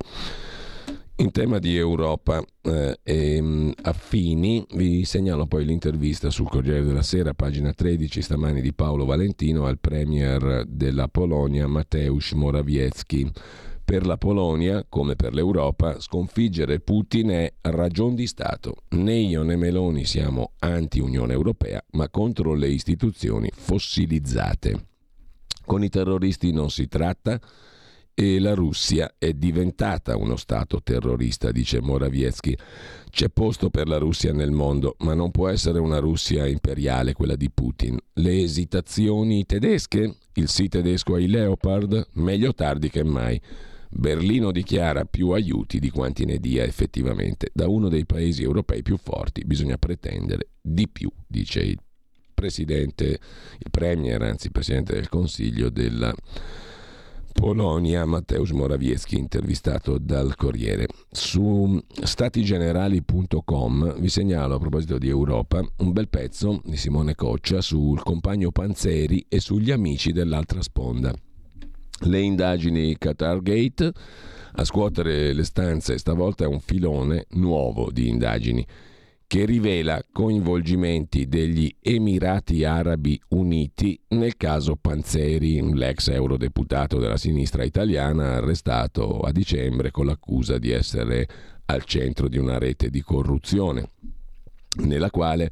[1.21, 7.03] In tema di Europa eh, e mh, affini, vi segnalo poi l'intervista sul Corriere della
[7.03, 13.31] Sera, pagina 13, stamani di Paolo Valentino al premier della Polonia Mateusz Morawiecki.
[13.85, 18.77] Per la Polonia, come per l'Europa, sconfiggere Putin è ragion di Stato.
[18.89, 24.87] Né io né Meloni siamo anti-Unione Europea, ma contro le istituzioni fossilizzate.
[25.67, 27.39] Con i terroristi non si tratta
[28.13, 32.57] e la Russia è diventata uno Stato terrorista, dice Morawiecki.
[33.09, 37.35] C'è posto per la Russia nel mondo, ma non può essere una Russia imperiale, quella
[37.35, 37.97] di Putin.
[38.13, 40.15] Le esitazioni tedesche?
[40.33, 42.07] Il sì tedesco ai Leopard?
[42.13, 43.39] Meglio tardi che mai.
[43.93, 47.49] Berlino dichiara più aiuti di quanti ne dia effettivamente.
[47.53, 51.77] Da uno dei paesi europei più forti bisogna pretendere di più, dice il
[52.33, 53.19] presidente,
[53.57, 56.15] il premier, anzi presidente del Consiglio della
[57.33, 60.87] Polonia, Mateusz Morawiecki, intervistato dal Corriere.
[61.11, 68.01] Su statigenerali.com vi segnalo a proposito di Europa un bel pezzo di Simone Coccia sul
[68.03, 71.13] compagno Panzeri e sugli amici dell'altra sponda.
[72.03, 73.91] Le indagini Qatargate
[74.53, 78.65] a scuotere le stanze stavolta è un filone nuovo di indagini
[79.31, 88.33] che rivela coinvolgimenti degli Emirati Arabi Uniti nel caso Panzeri, l'ex eurodeputato della sinistra italiana
[88.33, 91.25] arrestato a dicembre con l'accusa di essere
[91.67, 93.91] al centro di una rete di corruzione,
[94.79, 95.49] nella quale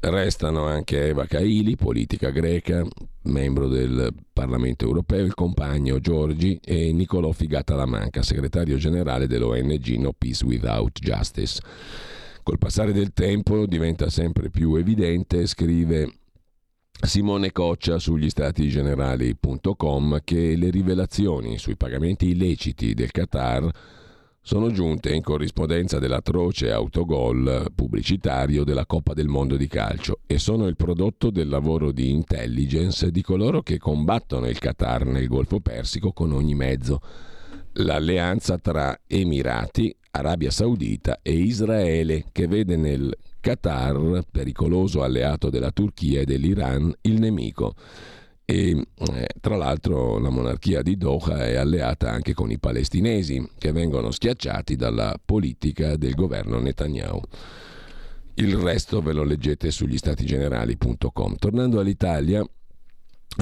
[0.00, 2.84] restano anche Eva Kaili, politica greca,
[3.22, 10.44] membro del Parlamento europeo, il compagno Giorgi e Nicolò Figata-Lamanca, segretario generale dell'ONG No Peace
[10.44, 11.60] Without Justice.
[12.44, 16.18] Col passare del tempo diventa sempre più evidente, scrive
[16.90, 23.66] Simone Coccia sugli statigenerali.com, che le rivelazioni sui pagamenti illeciti del Qatar
[24.42, 30.66] sono giunte in corrispondenza dell'atroce autogol pubblicitario della Coppa del Mondo di calcio e sono
[30.66, 36.12] il prodotto del lavoro di intelligence di coloro che combattono il Qatar nel Golfo Persico
[36.12, 37.00] con ogni mezzo.
[37.78, 46.20] L'alleanza tra Emirati, Arabia Saudita e Israele, che vede nel Qatar, pericoloso alleato della Turchia
[46.20, 47.74] e dell'Iran, il nemico.
[48.44, 53.72] E eh, tra l'altro la monarchia di Doha è alleata anche con i palestinesi, che
[53.72, 57.20] vengono schiacciati dalla politica del governo Netanyahu.
[58.34, 61.36] Il resto ve lo leggete sugli statigenerali.com.
[61.36, 62.44] Tornando all'Italia,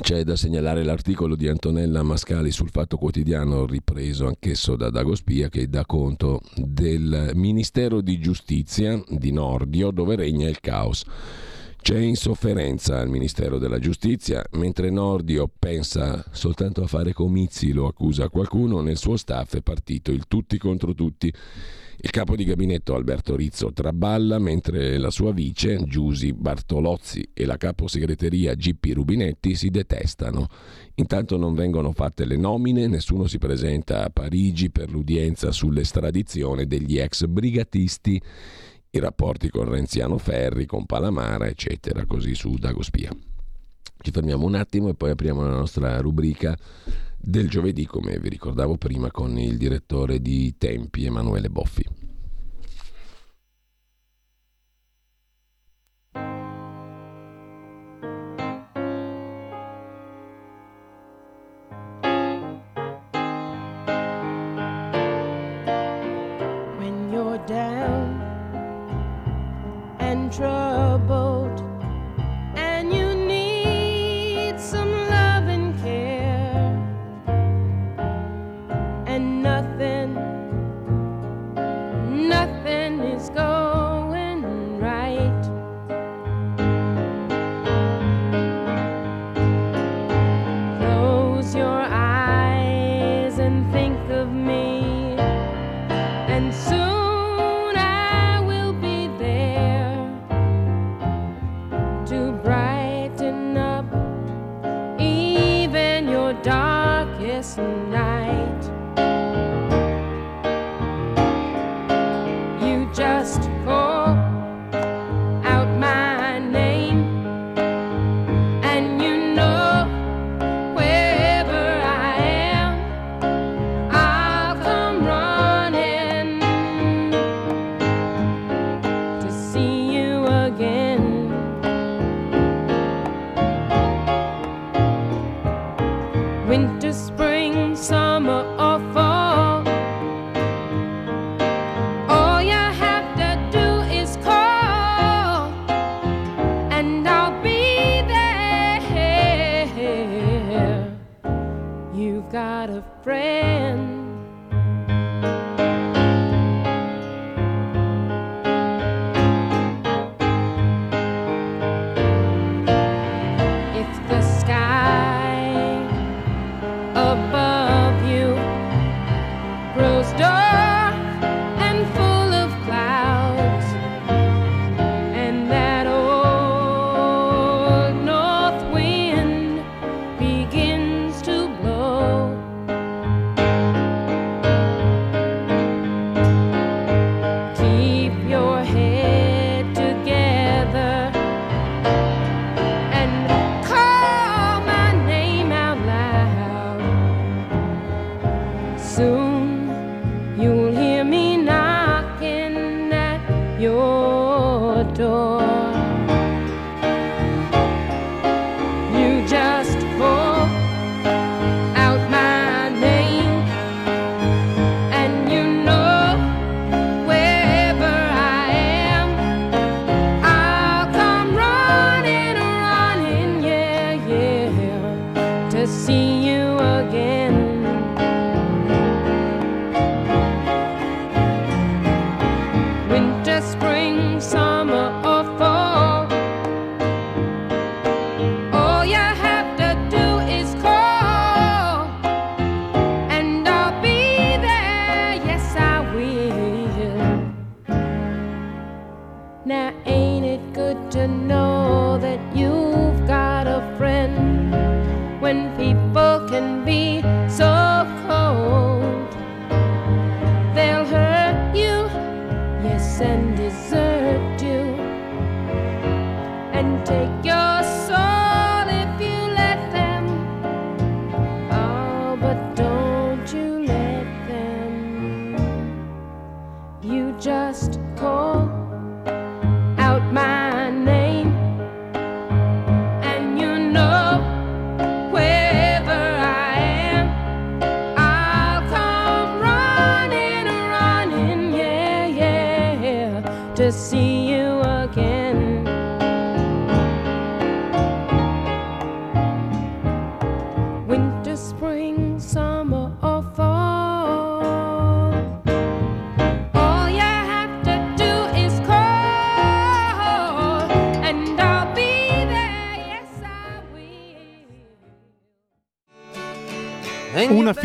[0.01, 5.48] c'è da segnalare l'articolo di Antonella Mascali sul Fatto Quotidiano, ripreso anch'esso da Dago Spia,
[5.48, 11.05] che dà conto del Ministero di Giustizia di Nordio, dove regna il caos.
[11.82, 18.28] C'è insofferenza al Ministero della Giustizia, mentre Nordio pensa soltanto a fare comizi, lo accusa
[18.28, 21.32] qualcuno, nel suo staff è partito il tutti contro tutti.
[21.98, 27.56] Il capo di gabinetto Alberto Rizzo traballa mentre la sua vice Giusi Bartolozzi e la
[27.56, 30.48] capo segreteria Gippi Rubinetti si detestano.
[30.97, 36.98] Intanto non vengono fatte le nomine, nessuno si presenta a Parigi per l'udienza sull'estradizione degli
[36.98, 38.20] ex brigatisti,
[38.90, 43.10] i rapporti con Renziano Ferri, con Palamara, eccetera, così su Dagospia.
[44.02, 46.59] Ci fermiamo un attimo e poi apriamo la nostra rubrica
[47.24, 52.02] del giovedì, come vi ricordavo prima, con il direttore di Tempi, Emanuele Boffi.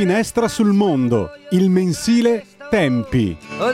[0.07, 3.37] Finestra sul mondo, il mensile Tempi.
[3.59, 3.73] Oh.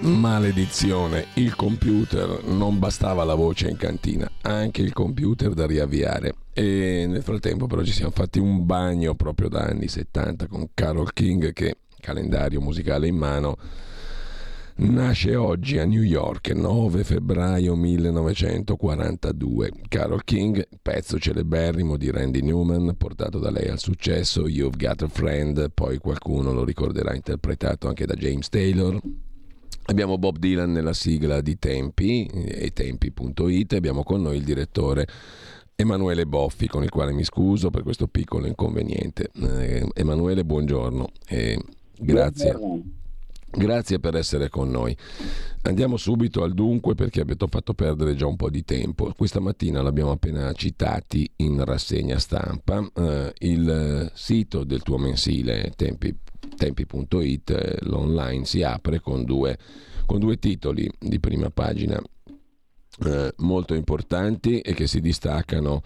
[0.00, 6.32] Maledizione, il computer non bastava la voce in cantina, anche il computer da riavviare.
[6.54, 11.12] E nel frattempo però ci siamo fatti un bagno proprio da anni 70 con Carol
[11.12, 13.58] King che, calendario musicale in mano,
[14.80, 19.70] nasce oggi a New York, 9 febbraio 1942.
[19.88, 25.08] Carol King, pezzo celeberrimo di Randy Newman, portato da lei al successo, You've Got a
[25.08, 28.98] Friend, poi qualcuno lo ricorderà interpretato anche da James Taylor.
[29.84, 35.06] Abbiamo Bob Dylan nella sigla di Tempi e tempi.it, abbiamo con noi il direttore
[35.74, 39.30] Emanuele Boffi, con il quale mi scuso per questo piccolo inconveniente.
[39.34, 41.58] Eh, Emanuele, buongiorno e
[41.98, 42.98] grazie.
[43.52, 44.96] Grazie per essere con noi.
[45.62, 49.12] Andiamo subito al dunque perché avete fatto perdere già un po' di tempo.
[49.16, 52.88] Questa mattina l'abbiamo appena citati in rassegna stampa.
[52.94, 56.16] Eh, il sito del tuo mensile tempi,
[56.56, 59.58] tempi.it, eh, l'online, si apre con due,
[60.06, 62.00] con due titoli di prima pagina
[63.04, 65.82] eh, molto importanti e che si distaccano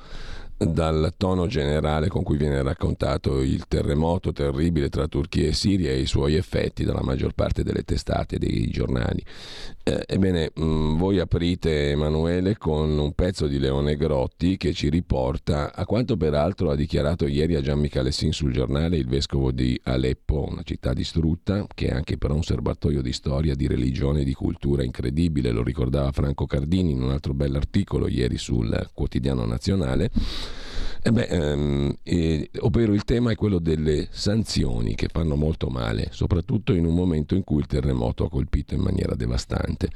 [0.57, 6.01] dal tono generale con cui viene raccontato il terremoto terribile tra Turchia e Siria e
[6.01, 9.23] i suoi effetti dalla maggior parte delle testate dei giornali.
[9.83, 15.75] Eh, ebbene, mh, voi aprite Emanuele con un pezzo di Leone Grotti che ci riporta
[15.75, 20.47] a quanto peraltro ha dichiarato ieri a Gian Michele sul giornale il vescovo di Aleppo,
[20.49, 24.33] una città distrutta, che è anche però un serbatoio di storia, di religione e di
[24.33, 30.11] cultura incredibile, lo ricordava Franco Cardini in un altro bell'articolo ieri sul quotidiano nazionale.
[31.07, 36.09] E beh, ehm, eh, ovvero il tema è quello delle sanzioni che fanno molto male,
[36.13, 39.91] soprattutto in un momento in cui il terremoto ha colpito in maniera devastante.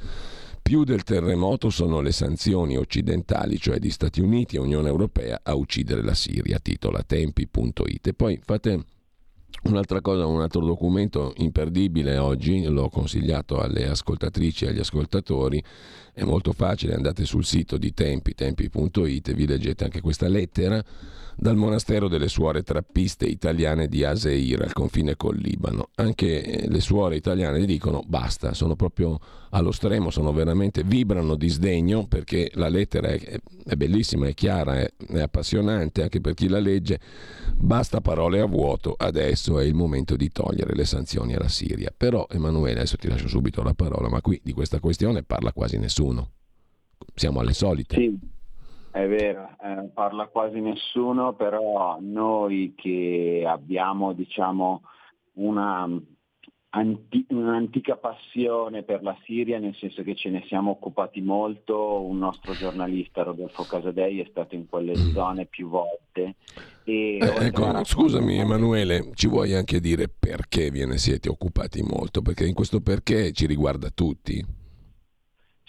[0.61, 5.55] Più del terremoto sono le sanzioni occidentali, cioè di Stati Uniti e Unione Europea, a
[5.55, 8.05] uccidere la Siria, titola tempi.it.
[8.05, 8.85] E poi fate
[9.61, 15.61] Un'altra cosa, un altro documento imperdibile oggi, l'ho consigliato alle ascoltatrici e agli ascoltatori,
[16.19, 20.83] è molto facile, andate sul sito di Tempi, tempi.it e vi leggete anche questa lettera
[21.39, 25.89] dal monastero delle suore trappiste italiane di Aseir al confine col Libano.
[25.95, 29.17] Anche eh, le suore italiane dicono basta, sono proprio
[29.51, 34.79] allo stremo, sono veramente vibrano di sdegno perché la lettera è, è bellissima, è chiara,
[34.79, 36.99] è, è appassionante anche per chi la legge.
[37.55, 41.93] Basta parole a vuoto, adesso è il momento di togliere le sanzioni alla Siria.
[41.95, 45.77] Però Emanuele, adesso ti lascio subito la parola, ma qui di questa questione parla quasi
[45.77, 46.08] nessuno.
[47.13, 47.95] Siamo alle solite.
[47.95, 48.37] Sì.
[48.91, 54.81] È vero, eh, parla quasi nessuno, però noi che abbiamo diciamo,
[55.33, 55.87] una,
[56.69, 62.17] anti- un'antica passione per la Siria, nel senso che ce ne siamo occupati molto, un
[62.17, 66.35] nostro giornalista Rodolfo Casadei è stato in quelle zone più volte.
[66.83, 72.23] Eh, ecco, scusami Emanuele, ci vuoi anche dire perché ve ne siete occupati molto?
[72.23, 74.57] Perché in questo perché ci riguarda tutti.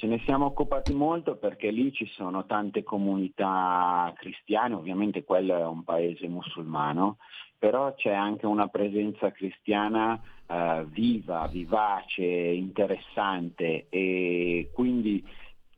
[0.01, 5.67] Ce ne siamo occupati molto perché lì ci sono tante comunità cristiane, ovviamente quello è
[5.67, 7.19] un paese musulmano,
[7.59, 15.23] però c'è anche una presenza cristiana eh, viva, vivace, interessante e quindi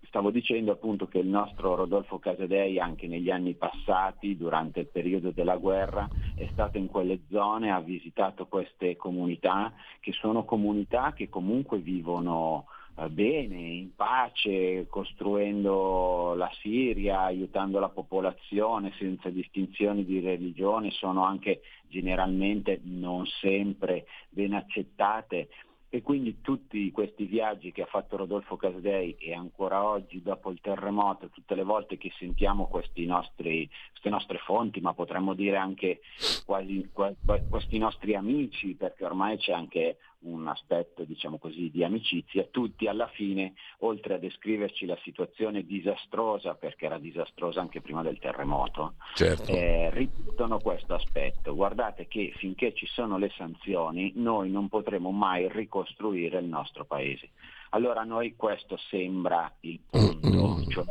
[0.03, 5.33] stavo dicendo appunto che il nostro Rodolfo Casadei anche negli anni passati, durante il periodo
[5.33, 11.29] della guerra, è stato in quelle zone, ha visitato queste comunità che sono comunità che
[11.29, 12.67] comunque vivono
[13.09, 21.63] bene, in pace, costruendo la Siria, aiutando la popolazione senza distinzioni di religione, sono anche
[21.89, 25.49] generalmente, non sempre, ben accettate.
[25.95, 30.59] E quindi tutti questi viaggi che ha fatto Rodolfo Casdei e ancora oggi dopo il
[30.63, 36.01] terremoto, tutte le volte che sentiamo nostri, queste nostre fonti, ma potremmo dire anche
[36.47, 37.17] quasi, quasi,
[37.47, 43.09] questi nostri amici, perché ormai c'è anche un aspetto diciamo così di amicizia, tutti alla
[43.09, 49.51] fine, oltre a descriverci la situazione disastrosa, perché era disastrosa anche prima del terremoto, certo.
[49.51, 51.55] eh, ripetono questo aspetto.
[51.55, 57.31] Guardate che finché ci sono le sanzioni noi non potremo mai ricostruire il nostro paese.
[57.71, 60.69] Allora a noi questo sembra il punto, mm-hmm.
[60.69, 60.85] cioè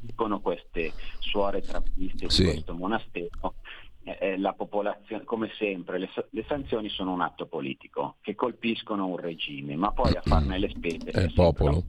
[0.00, 3.54] dicono queste suore trappiste di questo monastero
[4.04, 9.06] eh, eh, la popolazione, come sempre, le, le, sanzioni sono un atto politico che colpiscono
[9.06, 11.84] un regime, ma poi a farne le spese è il popolo.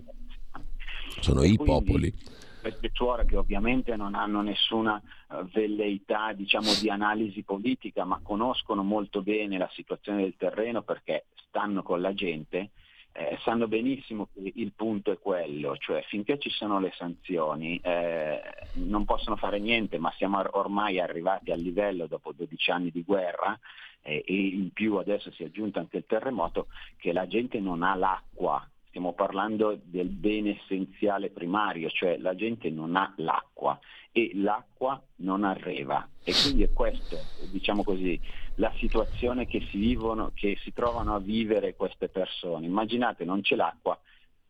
[1.19, 2.13] Sono e i popoli.
[2.61, 8.83] Queste suore che ovviamente non hanno nessuna uh, velleità diciamo, di analisi politica, ma conoscono
[8.83, 12.69] molto bene la situazione del terreno perché stanno con la gente,
[13.15, 18.41] eh, sanno benissimo che il punto è quello, cioè finché ci sono le sanzioni eh,
[18.73, 23.57] non possono fare niente, ma siamo ormai arrivati al livello dopo 12 anni di guerra
[24.01, 26.67] eh, e in più adesso si è aggiunto anche il terremoto
[26.97, 28.67] che la gente non ha l'acqua.
[28.87, 33.79] Stiamo parlando del bene essenziale primario, cioè la gente non ha l'acqua
[34.13, 36.07] e l'acqua non arriva.
[36.23, 37.17] E quindi è questa,
[37.51, 38.17] diciamo così,
[38.55, 42.67] la situazione che si vivono, che si trovano a vivere queste persone.
[42.67, 43.99] Immaginate, non c'è l'acqua,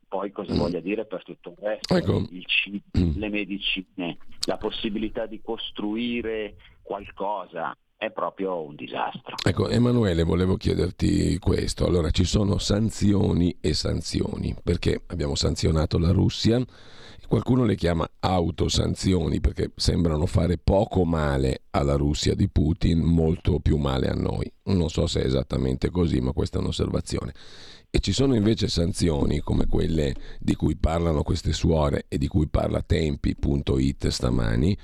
[0.07, 0.57] poi cosa mm.
[0.57, 2.27] voglia dire per tutto il resto, ecco.
[2.29, 9.35] il cibo, le medicine, la possibilità di costruire qualcosa, è proprio un disastro.
[9.43, 11.85] Ecco, Emanuele, volevo chiederti questo.
[11.85, 16.61] Allora, ci sono sanzioni e sanzioni, perché abbiamo sanzionato la Russia,
[17.27, 23.77] qualcuno le chiama autosanzioni perché sembrano fare poco male alla Russia di Putin, molto più
[23.77, 24.51] male a noi.
[24.65, 27.33] Non so se è esattamente così, ma questa è un'osservazione.
[27.89, 32.47] E ci sono invece sanzioni come quelle di cui parlano queste suore e di cui
[32.47, 34.77] parla Tempi.it stamani,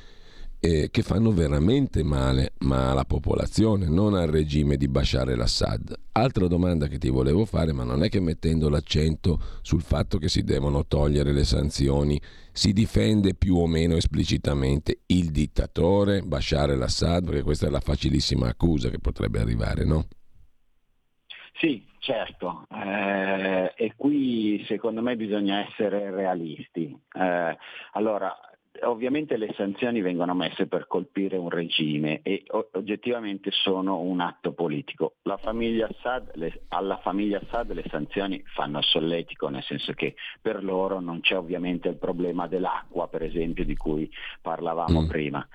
[0.59, 5.97] eh, che fanno veramente male, ma alla popolazione, non al regime di Bashar el-Assad.
[6.11, 10.27] Altra domanda che ti volevo fare, ma non è che mettendo l'accento sul fatto che
[10.27, 12.19] si devono togliere le sanzioni,
[12.51, 18.47] si difende più o meno esplicitamente il dittatore Bashar el-Assad, perché questa è la facilissima
[18.47, 20.07] accusa che potrebbe arrivare, no?
[21.59, 26.97] Sì, certo, eh, e qui secondo me bisogna essere realisti.
[27.13, 27.57] Eh,
[27.93, 28.33] allora,
[28.83, 32.43] ovviamente le sanzioni vengono messe per colpire un regime e
[32.73, 35.15] oggettivamente sono un atto politico.
[35.37, 40.99] Famiglia Assad, le, alla famiglia Assad le sanzioni fanno solletico, nel senso che per loro
[40.99, 44.09] non c'è ovviamente il problema dell'acqua, per esempio, di cui
[44.41, 45.07] parlavamo mm.
[45.07, 45.47] prima.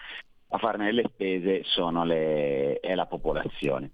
[0.49, 1.63] A farne le spese
[2.05, 3.91] le, è la popolazione.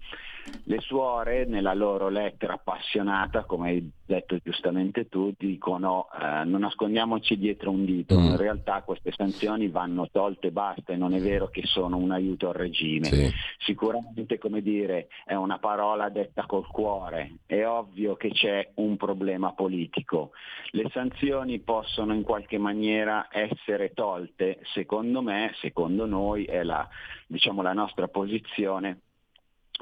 [0.63, 7.37] Le suore, nella loro lettera appassionata, come hai detto giustamente tu, dicono eh, non nascondiamoci
[7.37, 8.25] dietro un dito, Mm.
[8.25, 12.11] in realtà queste sanzioni vanno tolte e basta e non è vero che sono un
[12.11, 13.05] aiuto al regime.
[13.05, 13.29] Sì.
[13.59, 19.53] Sicuramente, come dire, è una parola detta col cuore, è ovvio che c'è un problema
[19.53, 20.31] politico.
[20.71, 26.87] Le sanzioni possono in qualche maniera essere tolte, secondo me, secondo noi, è la,
[27.27, 28.99] diciamo, la nostra posizione.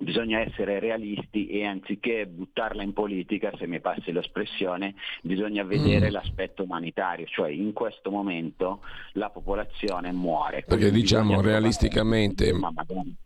[0.01, 6.11] Bisogna essere realisti e anziché buttarla in politica, se mi passi l'espressione, bisogna vedere Mm.
[6.13, 8.79] l'aspetto umanitario, cioè in questo momento
[9.13, 10.63] la popolazione muore.
[10.65, 12.53] Perché diciamo realisticamente,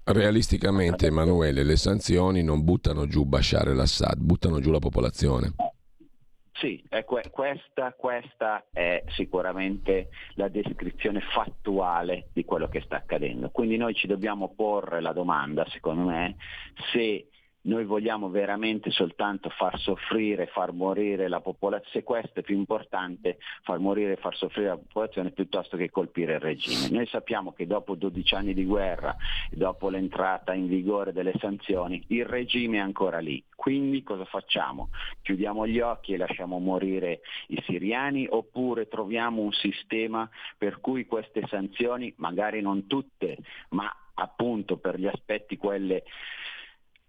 [0.05, 5.53] realisticamente Emanuele, le sanzioni non buttano giù Bashar al-Assad, buttano giù la popolazione.
[6.63, 6.81] Sì,
[7.29, 13.49] questa, questa è sicuramente la descrizione fattuale di quello che sta accadendo.
[13.49, 16.37] Quindi noi ci dobbiamo porre la domanda, secondo me,
[16.93, 17.27] se
[17.63, 23.37] noi vogliamo veramente soltanto far soffrire, far morire la popolazione, se questo è più importante,
[23.63, 26.89] far morire e far soffrire la popolazione piuttosto che colpire il regime.
[26.89, 29.15] Noi sappiamo che dopo 12 anni di guerra
[29.51, 33.43] dopo l'entrata in vigore delle sanzioni, il regime è ancora lì.
[33.55, 34.89] Quindi cosa facciamo?
[35.21, 41.45] Chiudiamo gli occhi e lasciamo morire i siriani oppure troviamo un sistema per cui queste
[41.47, 43.37] sanzioni, magari non tutte,
[43.69, 46.03] ma appunto per gli aspetti quelle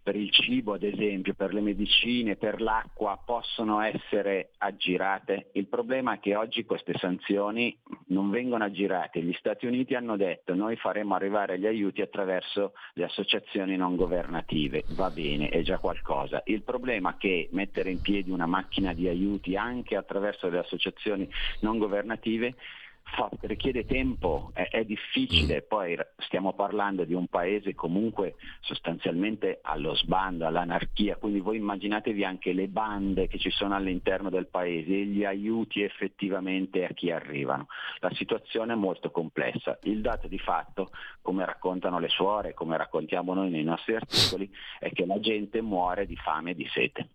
[0.04, 5.48] per il cibo ad esempio, per le medicine, per l'acqua possono essere aggirate.
[5.52, 7.74] Il problema è che oggi queste sanzioni
[8.08, 9.22] non vengono aggirate.
[9.22, 14.84] Gli Stati Uniti hanno detto noi faremo arrivare gli aiuti attraverso le associazioni non governative.
[14.88, 16.42] Va bene, è già qualcosa.
[16.44, 21.26] Il problema è che mettere in piedi una macchina di aiuti anche attraverso le associazioni
[21.60, 22.54] non governative
[23.04, 29.60] fa- richiede tempo, è, è difficile, poi r- stiamo parlando di un paese comunque sostanzialmente
[29.62, 34.92] allo sbando, all'anarchia, quindi voi immaginatevi anche le bande che ci sono all'interno del paese
[34.92, 37.68] e gli aiuti effettivamente a chi arrivano.
[38.00, 39.78] La situazione è molto complessa.
[39.82, 40.90] Il dato di fatto,
[41.20, 46.06] come raccontano le suore, come raccontiamo noi nei nostri articoli, è che la gente muore
[46.06, 47.08] di fame e di sete.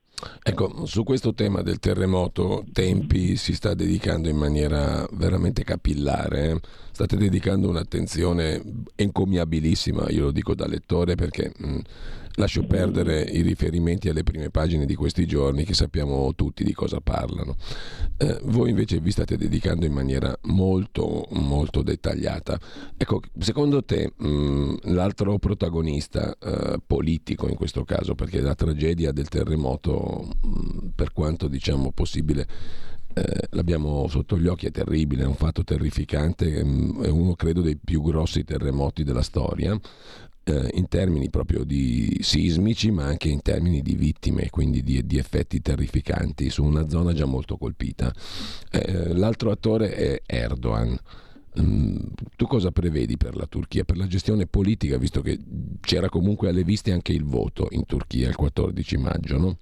[0.44, 6.60] Ecco, su questo tema del terremoto Tempi si sta dedicando in maniera veramente capillare, eh.
[7.00, 8.62] State dedicando un'attenzione
[8.96, 11.80] encomiabilissima, io lo dico da lettore perché mh,
[12.36, 17.00] lascio perdere i riferimenti alle prime pagine di questi giorni che sappiamo tutti di cosa
[17.00, 17.56] parlano.
[18.18, 22.60] Eh, voi invece vi state dedicando in maniera molto molto dettagliata.
[22.98, 29.30] Ecco, secondo te mh, l'altro protagonista eh, politico in questo caso, perché la tragedia del
[29.30, 32.46] terremoto, mh, per quanto diciamo possibile,
[33.24, 37.62] eh, l'abbiamo sotto gli occhi, è terribile, è un fatto terrificante, mh, è uno credo
[37.62, 39.80] dei più grossi terremoti della storia
[40.50, 45.18] eh, in termini proprio di sismici ma anche in termini di vittime, quindi di, di
[45.18, 48.14] effetti terrificanti su una zona già molto colpita.
[48.72, 50.98] Eh, l'altro attore è Erdogan.
[51.60, 51.98] Mm,
[52.36, 55.40] tu cosa prevedi per la Turchia, per la gestione politica, visto che
[55.82, 59.58] c'era comunque alle viste anche il voto in Turchia il 14 maggio, no?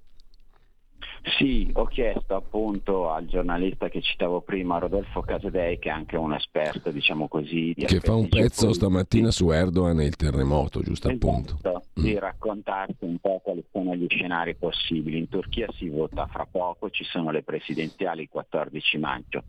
[1.36, 6.32] Sì, ho chiesto appunto al giornalista che citavo prima, Rodolfo Casadei, che è anche un
[6.32, 8.74] esperto, diciamo così, di Che fa un pezzo geopolitici.
[8.74, 11.56] stamattina su Erdogan e il terremoto, giusto appunto.
[11.56, 15.18] Esatto, di raccontarti un po' quali sono gli scenari possibili.
[15.18, 19.44] In Turchia si vota fra poco, ci sono le presidenziali il 14 maggio.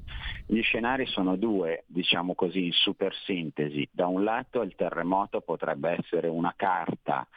[0.46, 3.88] Gli scenari sono due, diciamo così, in super sintesi.
[3.92, 7.28] Da un lato il terremoto potrebbe essere una carta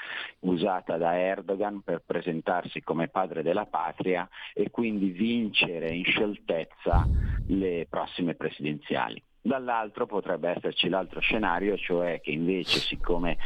[0.41, 7.07] usata da Erdogan per presentarsi come padre della patria e quindi vincere in scioltezza
[7.49, 9.23] le prossime presidenziali.
[9.45, 13.39] Dall'altro potrebbe esserci l'altro scenario, cioè che invece siccome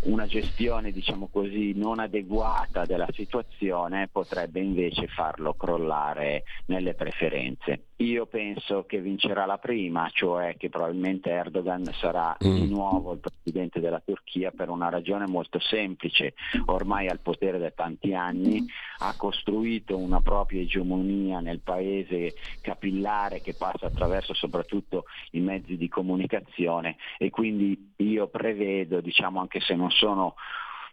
[0.00, 7.89] una gestione diciamo così non adeguata della situazione potrebbe invece farlo crollare nelle preferenze.
[8.00, 13.78] Io penso che vincerà la prima, cioè che probabilmente Erdogan sarà di nuovo il presidente
[13.78, 16.32] della Turchia per una ragione molto semplice,
[16.64, 18.64] ormai al potere da tanti anni,
[19.00, 25.88] ha costruito una propria egemonia nel paese capillare che passa attraverso soprattutto i mezzi di
[25.88, 30.36] comunicazione e quindi io prevedo, diciamo anche se non sono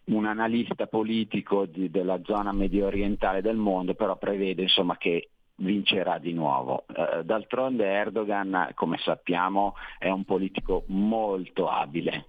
[0.08, 6.18] un analista politico di- della zona medio orientale del mondo, però prevedo insomma che vincerà
[6.18, 6.84] di nuovo.
[6.86, 12.26] Eh, d'altronde Erdogan, come sappiamo, è un politico molto abile.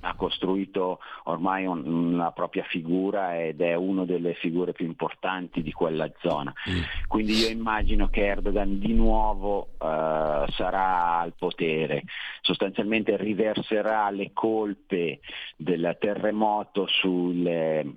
[0.00, 5.72] Ha costruito ormai un- una propria figura ed è una delle figure più importanti di
[5.72, 6.52] quella zona.
[7.08, 12.04] Quindi io immagino che Erdogan di nuovo eh, sarà al potere,
[12.42, 15.18] sostanzialmente riverserà le colpe
[15.56, 17.94] del terremoto sulle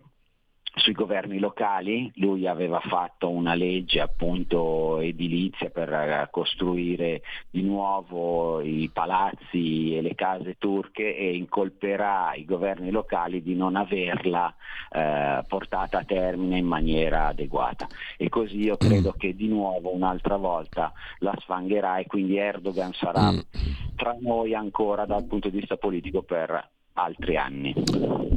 [0.75, 8.59] sui governi locali, lui aveva fatto una legge appunto edilizia per eh, costruire di nuovo
[8.61, 14.53] i palazzi e le case turche e incolperà i governi locali di non averla
[14.91, 17.87] eh, portata a termine in maniera adeguata.
[18.17, 19.19] E così io credo mm.
[19.19, 23.39] che di nuovo un'altra volta la sfangherà e quindi Erdogan sarà mm.
[23.95, 27.73] tra noi ancora dal punto di vista politico per altri anni.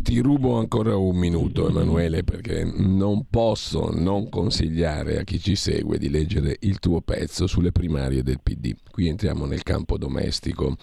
[0.01, 5.99] Ti rubo ancora un minuto Emanuele perché non posso non consigliare a chi ci segue
[5.99, 8.75] di leggere il tuo pezzo sulle primarie del PD.
[8.91, 10.77] Qui entriamo nel campo domestico.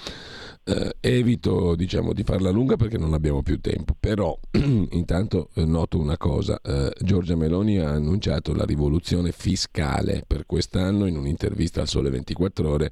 [0.63, 5.99] Eh, evito diciamo, di farla lunga perché non abbiamo più tempo, però intanto eh, noto
[5.99, 11.87] una cosa, eh, Giorgia Meloni ha annunciato la rivoluzione fiscale per quest'anno in un'intervista al
[11.87, 12.91] Sole 24 ore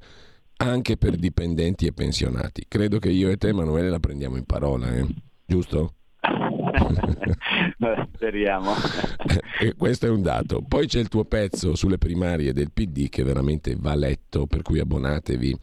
[0.56, 2.64] anche per dipendenti e pensionati.
[2.68, 5.06] Credo che io e te, Emanuele, la prendiamo in parola, eh?
[5.46, 5.94] giusto?
[8.14, 8.72] Speriamo.
[9.76, 10.62] questo è un dato.
[10.62, 14.78] Poi c'è il tuo pezzo sulle primarie del PD che veramente va letto, per cui
[14.78, 15.56] abbonatevi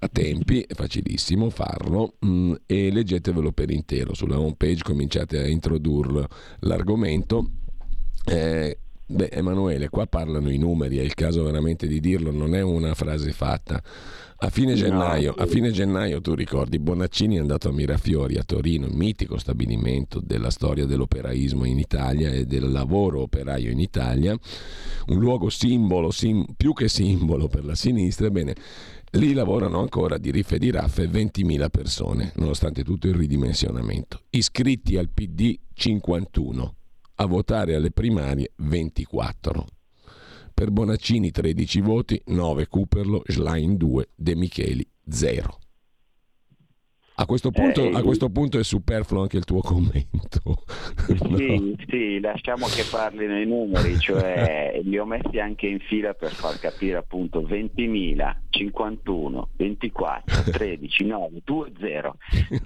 [0.00, 4.14] a tempi, è facilissimo farlo mm, e leggetevelo per intero.
[4.14, 6.26] Sulla home page cominciate a introdurre
[6.60, 7.50] l'argomento.
[8.26, 12.62] Eh, beh, Emanuele, qua parlano i numeri, è il caso veramente di dirlo, non è
[12.62, 13.82] una frase fatta.
[14.36, 18.88] A fine, gennaio, a fine, gennaio, tu ricordi, Bonaccini è andato a Mirafiori, a Torino,
[18.88, 24.36] mitico stabilimento della storia dell'operaismo in Italia e del lavoro operaio in Italia,
[25.06, 28.26] un luogo simbolo, sim, più che simbolo per la sinistra.
[28.26, 28.54] Ebbene,
[29.12, 34.24] lì lavorano ancora di riffe e di raffe 20.000 persone, nonostante tutto il ridimensionamento.
[34.30, 36.74] Iscritti al PD 51,
[37.16, 39.66] a votare alle primarie 24.
[40.52, 45.58] Per Bonaccini 13 voti, 9 Cooperlo, Schlein 2, De Micheli 0.
[47.16, 50.64] A questo, punto, eh, a questo, punto, è superfluo anche il tuo commento.
[51.06, 51.14] Sì,
[51.62, 51.74] no?
[51.88, 56.58] sì, lasciamo che parlino i numeri, cioè li ho messi anche in fila per far
[56.58, 62.16] capire appunto 20.000, 51, 24, 13, 9, 2, 0.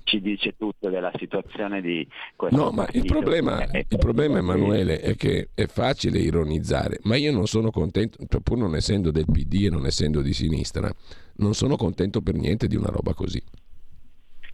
[0.05, 5.15] Ci dice tutto della situazione di questo No, ma il problema, il problema, Emanuele, è
[5.15, 9.67] che è facile ironizzare, ma io non sono contento, cioè, pur non essendo del PD
[9.67, 10.91] e non essendo di sinistra,
[11.37, 13.43] non sono contento per niente di una roba così.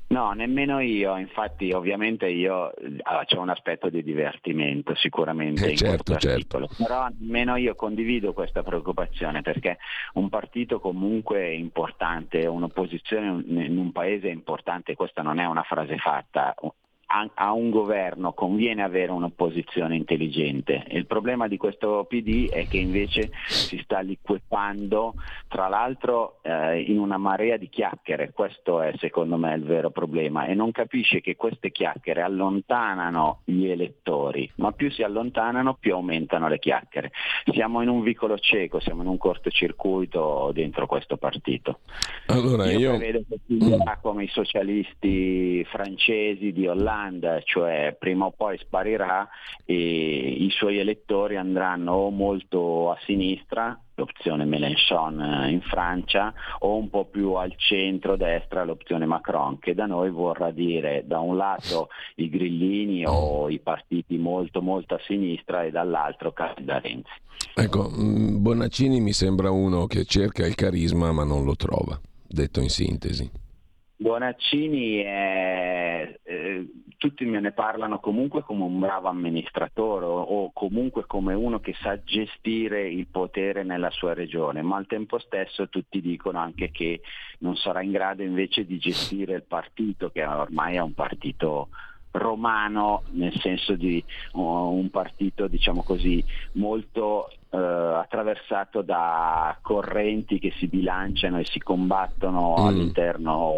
[0.06, 2.72] No, nemmeno io, infatti ovviamente io
[3.24, 6.56] c'è un aspetto di divertimento sicuramente eh, in certo, questo certo.
[6.56, 9.78] articolo, però nemmeno io condivido questa preoccupazione perché
[10.14, 16.54] un partito comunque importante, un'opposizione in un paese importante, questa non è una frase fatta,
[17.06, 20.84] a, un governo conviene avere un'opposizione intelligente.
[20.88, 25.14] Il problema di questo PD è che invece si sta liquefando,
[25.48, 30.46] tra l'altro eh, in una marea di chiacchiere, questo è secondo me il vero problema,
[30.46, 36.48] e non capisce che queste chiacchiere allontanano gli elettori, ma più si allontanano più aumentano
[36.48, 37.12] le chiacchiere.
[37.52, 41.80] Siamo in un vicolo cieco, siamo in un cortocircuito dentro questo partito.
[42.26, 42.96] Allora, io, io...
[42.96, 49.28] prevedo che finirà come i socialisti francesi di Hollande Hollande, cioè prima o poi sparirà
[49.64, 56.88] e i suoi elettori andranno molto a sinistra, l'opzione Mélenchon eh, in Francia, o un
[56.88, 62.28] po' più al centro-destra l'opzione Macron, che da noi vorrà dire da un lato i
[62.28, 67.22] grillini o i partiti molto molto a sinistra e dall'altro Calda Renzi.
[67.54, 72.60] Ecco, mm, Bonaccini mi sembra uno che cerca il carisma ma non lo trova, detto
[72.60, 73.42] in sintesi.
[73.96, 76.66] Bonaccini è, eh,
[76.96, 82.02] tutti me ne parlano comunque come un bravo amministratore o comunque come uno che sa
[82.02, 87.00] gestire il potere nella sua regione, ma al tempo stesso tutti dicono anche che
[87.38, 91.68] non sarà in grado invece di gestire il partito, che ormai è un partito
[92.14, 94.02] romano nel senso di
[94.32, 101.60] uh, un partito diciamo così molto uh, attraversato da correnti che si bilanciano e si
[101.60, 102.66] combattono mm.
[102.66, 103.54] all'interno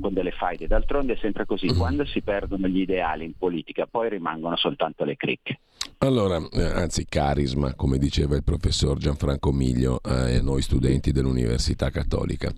[0.00, 0.66] con delle faide.
[0.66, 1.76] D'altronde è sempre così, mm.
[1.76, 5.58] quando si perdono gli ideali in politica poi rimangono soltanto le cricche.
[5.98, 12.52] Allora, eh, anzi carisma, come diceva il professor Gianfranco Miglio eh, noi studenti dell'Università Cattolica.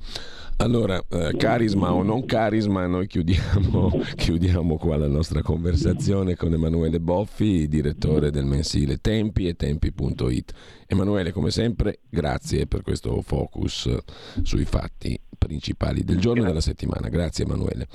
[0.59, 7.01] Allora, eh, carisma o non carisma, noi chiudiamo, chiudiamo, qua la nostra conversazione con Emanuele
[7.01, 10.53] Boffi, direttore del mensile Tempi e Tempi.it.
[10.87, 13.95] Emanuele, come sempre, grazie per questo focus
[14.43, 17.09] sui fatti principali del giorno e della settimana.
[17.09, 17.89] Grazie Emanuele.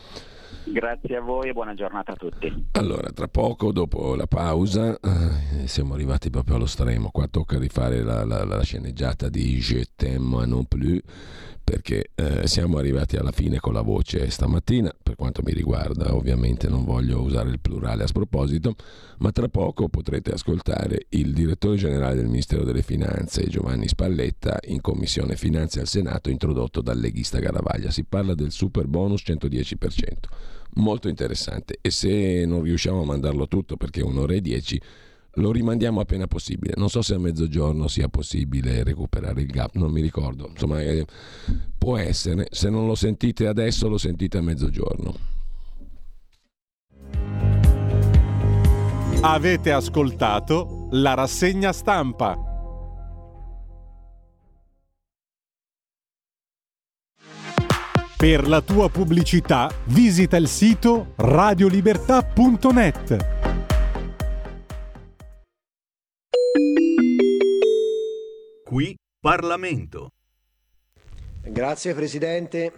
[0.66, 2.68] Grazie a voi e buona giornata a tutti.
[2.74, 7.10] Allora, tra poco, dopo la pausa, eh, siamo arrivati proprio allo stremo.
[7.12, 11.02] Qua tocca rifare la, la, la sceneggiata di Je t'aime non plus
[11.70, 16.68] perché eh, siamo arrivati alla fine con la voce stamattina, per quanto mi riguarda ovviamente
[16.68, 18.74] non voglio usare il plurale a sproposito,
[19.20, 24.82] ma tra poco potrete ascoltare il direttore generale del Ministero delle Finanze Giovanni Spalletta in
[24.82, 27.92] Commissione Finanze al Senato introdotto dal leghista Garavaglia.
[27.92, 29.76] Si parla del super bonus 110%,
[30.76, 34.82] molto interessante e se non riusciamo a mandarlo tutto perché è un'ora e dieci
[35.34, 36.74] lo rimandiamo appena possibile.
[36.76, 40.48] Non so se a mezzogiorno sia possibile recuperare il gap, non mi ricordo.
[40.50, 41.06] Insomma, eh,
[41.78, 42.48] può essere.
[42.50, 45.38] Se non lo sentite adesso, lo sentite a mezzogiorno.
[49.22, 52.49] Avete ascoltato la rassegna stampa.
[58.20, 63.18] Per la tua pubblicità visita il sito radiolibertà.net.
[68.66, 70.10] Qui Parlamento.
[71.44, 72.74] Grazie Presidente.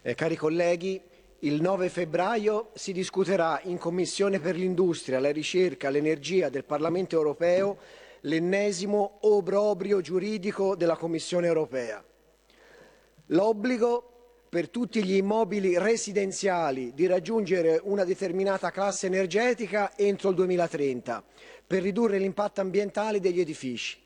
[0.00, 1.02] Eh, cari colleghi,
[1.40, 7.78] il 9 febbraio si discuterà in Commissione per l'Industria, la ricerca, l'energia del Parlamento europeo
[8.20, 12.00] l'ennesimo obrobrio giuridico della Commissione europea.
[13.28, 14.10] L'obbligo
[14.50, 21.24] per tutti gli immobili residenziali di raggiungere una determinata classe energetica entro il 2030
[21.66, 23.98] per ridurre l'impatto ambientale degli edifici.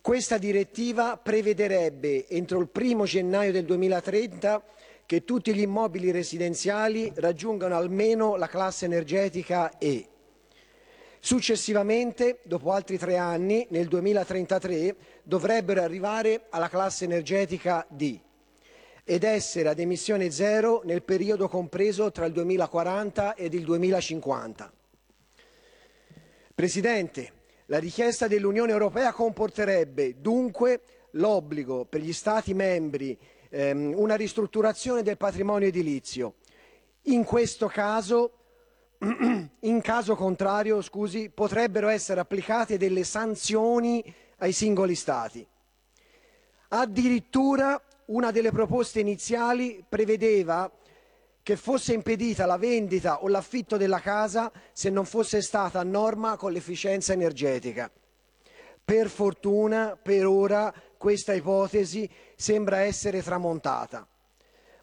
[0.00, 4.64] Questa direttiva prevederebbe entro il 1 gennaio del 2030
[5.04, 10.08] che tutti gli immobili residenziali raggiungano almeno la classe energetica E.
[11.24, 18.20] Successivamente, dopo altri tre anni, nel 2033, dovrebbero arrivare alla classe energetica D
[19.02, 24.70] ed essere ad emissione zero nel periodo compreso tra il 2040 ed il 2050.
[26.54, 27.32] Presidente,
[27.66, 30.82] la richiesta dell'Unione Europea comporterebbe dunque
[31.12, 33.18] l'obbligo per gli Stati membri
[33.48, 36.34] ehm, una ristrutturazione del patrimonio edilizio.
[37.04, 38.43] In questo caso,
[39.60, 44.02] in caso contrario, scusi, potrebbero essere applicate delle sanzioni
[44.38, 45.46] ai singoli Stati.
[46.68, 50.70] Addirittura una delle proposte iniziali prevedeva
[51.42, 56.36] che fosse impedita la vendita o l'affitto della casa se non fosse stata a norma
[56.36, 57.90] con l'efficienza energetica.
[58.84, 64.06] Per fortuna, per ora, questa ipotesi sembra essere tramontata,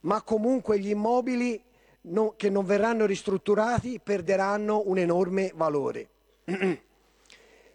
[0.02, 1.62] ma comunque gli immobili
[2.04, 6.10] no, che non verranno ristrutturati perderanno un enorme valore.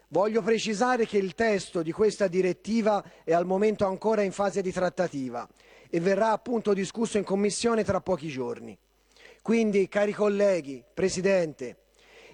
[0.08, 4.72] Voglio precisare che il testo di questa direttiva è al momento ancora in fase di
[4.72, 5.48] trattativa
[5.90, 8.76] e verrà appunto discusso in Commissione tra pochi giorni.
[9.42, 11.78] Quindi, cari colleghi, Presidente,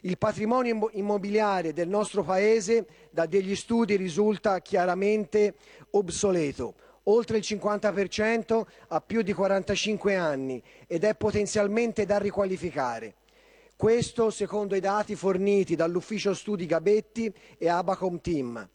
[0.02, 5.54] il patrimonio immobiliare del nostro Paese da degli studi risulta chiaramente
[5.90, 6.74] obsoleto.
[7.04, 13.14] Oltre il 50% ha più di 45 anni ed è potenzialmente da riqualificare.
[13.74, 18.68] Questo secondo i dati forniti dall'Ufficio Studi Gabetti e Abacom Team.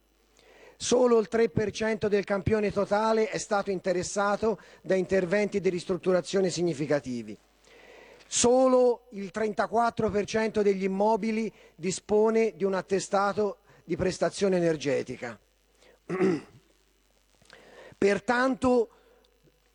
[0.76, 7.38] Solo il 3% del campione totale è stato interessato da interventi di ristrutturazione significativi.
[8.28, 15.40] Solo il 34% degli immobili dispone di un attestato di prestazione energetica.
[17.98, 18.90] Pertanto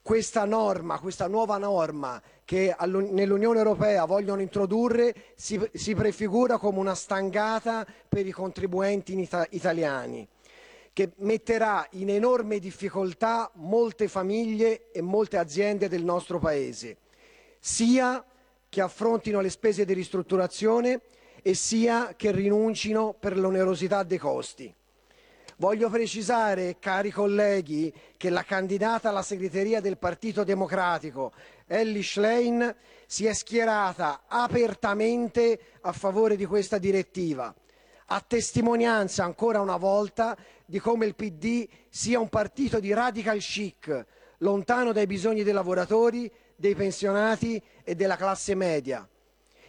[0.01, 7.85] questa norma, questa nuova norma che nell'Unione Europea vogliono introdurre si, prefigura come una stangata
[8.09, 10.28] per i contribuenti italiani
[10.93, 16.99] che metterà in enorme difficoltà molte famiglie e molte aziende del nostro Paese,
[17.59, 18.23] sia
[18.69, 21.01] che affrontino le spese di ristrutturazione
[21.43, 24.73] e sia che rinuncino per l'onerosità dei costi.
[25.63, 31.31] Voglio precisare, cari colleghi, che la candidata alla segreteria del Partito Democratico,
[31.69, 32.75] Ellie Schlein,
[33.07, 37.55] si è schierata apertamente a favore di questa direttiva,
[38.07, 44.07] a testimonianza ancora una volta di come il PD sia un partito di radical chic,
[44.39, 49.09] lontano dai bisogni dei lavoratori, dei pensionati e della classe media.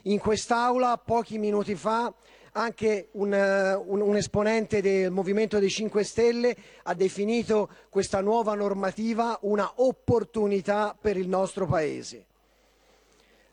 [0.06, 2.12] In quest'Aula, pochi minuti fa,
[2.54, 9.38] anche un, un, un, esponente del Movimento dei 5 Stelle ha definito questa nuova normativa
[9.42, 12.26] una opportunità per il nostro Paese.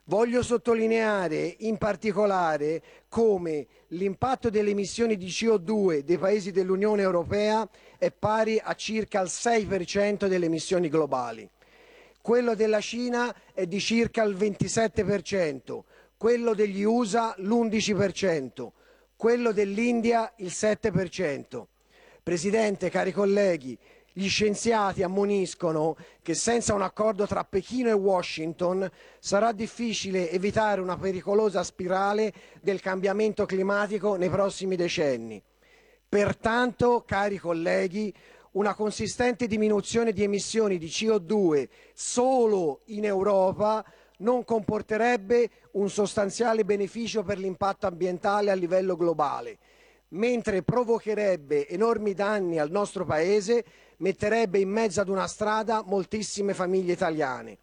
[0.05, 8.10] Voglio sottolineare in particolare come l'impatto delle emissioni di CO2 dei paesi dell'Unione Europea è
[8.10, 11.48] pari a circa il 6% delle emissioni globali.
[12.22, 15.81] quello della Cina è di circa il 27%,
[16.18, 18.68] quello degli USA l'11%,
[19.20, 21.66] quello dell'India il 7%.
[22.22, 23.76] Presidente, cari colleghi,
[24.14, 30.97] gli scienziati ammoniscono che senza un accordo tra Pechino e Washington sarà difficile evitare una
[30.97, 32.32] pericolosa spirale
[32.62, 35.42] del cambiamento climatico nei prossimi decenni.
[36.09, 38.10] Pertanto, cari colleghi,
[38.52, 43.84] una consistente diminuzione di emissioni di CO2 solo in Europa
[44.20, 49.59] non comporterebbe un sostanziale beneficio per l'impatto ambientale a livello globale,
[50.09, 53.64] mentre provocherebbe enormi danni al nostro Paese,
[53.98, 57.59] metterebbe in mezzo ad una strada moltissime famiglie italiane.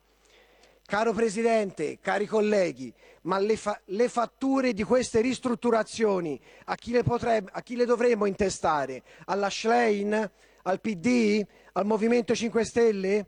[0.86, 2.94] Caro Presidente, cari colleghi,
[3.24, 7.84] ma le, fa- le fatture di queste ristrutturazioni a chi le, potrebbe, a chi le
[7.84, 9.04] dovremmo intestare?
[9.26, 10.32] Alla Schlein?
[10.64, 11.46] Al PD?
[11.74, 13.26] Al Movimento 5 Stelle?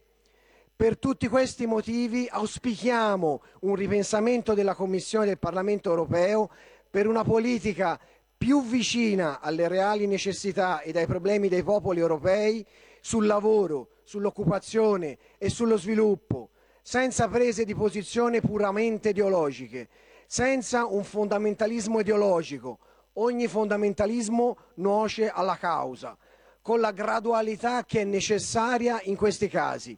[0.79, 6.49] Per tutti questi motivi auspichiamo un ripensamento della Commissione del Parlamento europeo
[6.89, 7.99] per una politica
[8.37, 12.65] più vicina alle reali necessità e ai problemi dei popoli europei
[13.01, 16.51] sul lavoro, sull'occupazione e sullo sviluppo,
[16.81, 19.89] senza prese di posizione puramente ideologiche,
[20.27, 22.79] senza un fondamentalismo ideologico.
[23.15, 26.17] Ogni fondamentalismo nuoce alla causa,
[26.61, 29.97] con la gradualità che è necessaria in questi casi.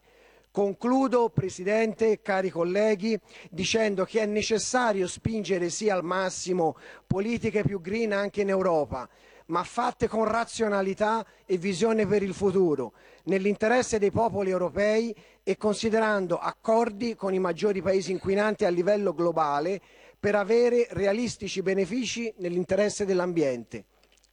[0.52, 3.18] Concludo, Presidente, cari colleghi,
[3.50, 6.76] dicendo che è necessario spingere sì al massimo
[7.08, 9.08] politiche più green anche in Europa,
[9.46, 12.92] ma fatte con razionalità e visione per il futuro,
[13.26, 19.80] nell'interesse dei popoli europei e considerando accordi con i maggiori paesi inquinanti a livello globale
[20.20, 23.86] per avere realistici benefici nell'interesse dell'ambiente.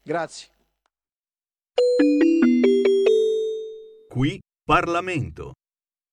[0.02, 0.48] Grazie.
[4.08, 5.52] Qui Parlamento.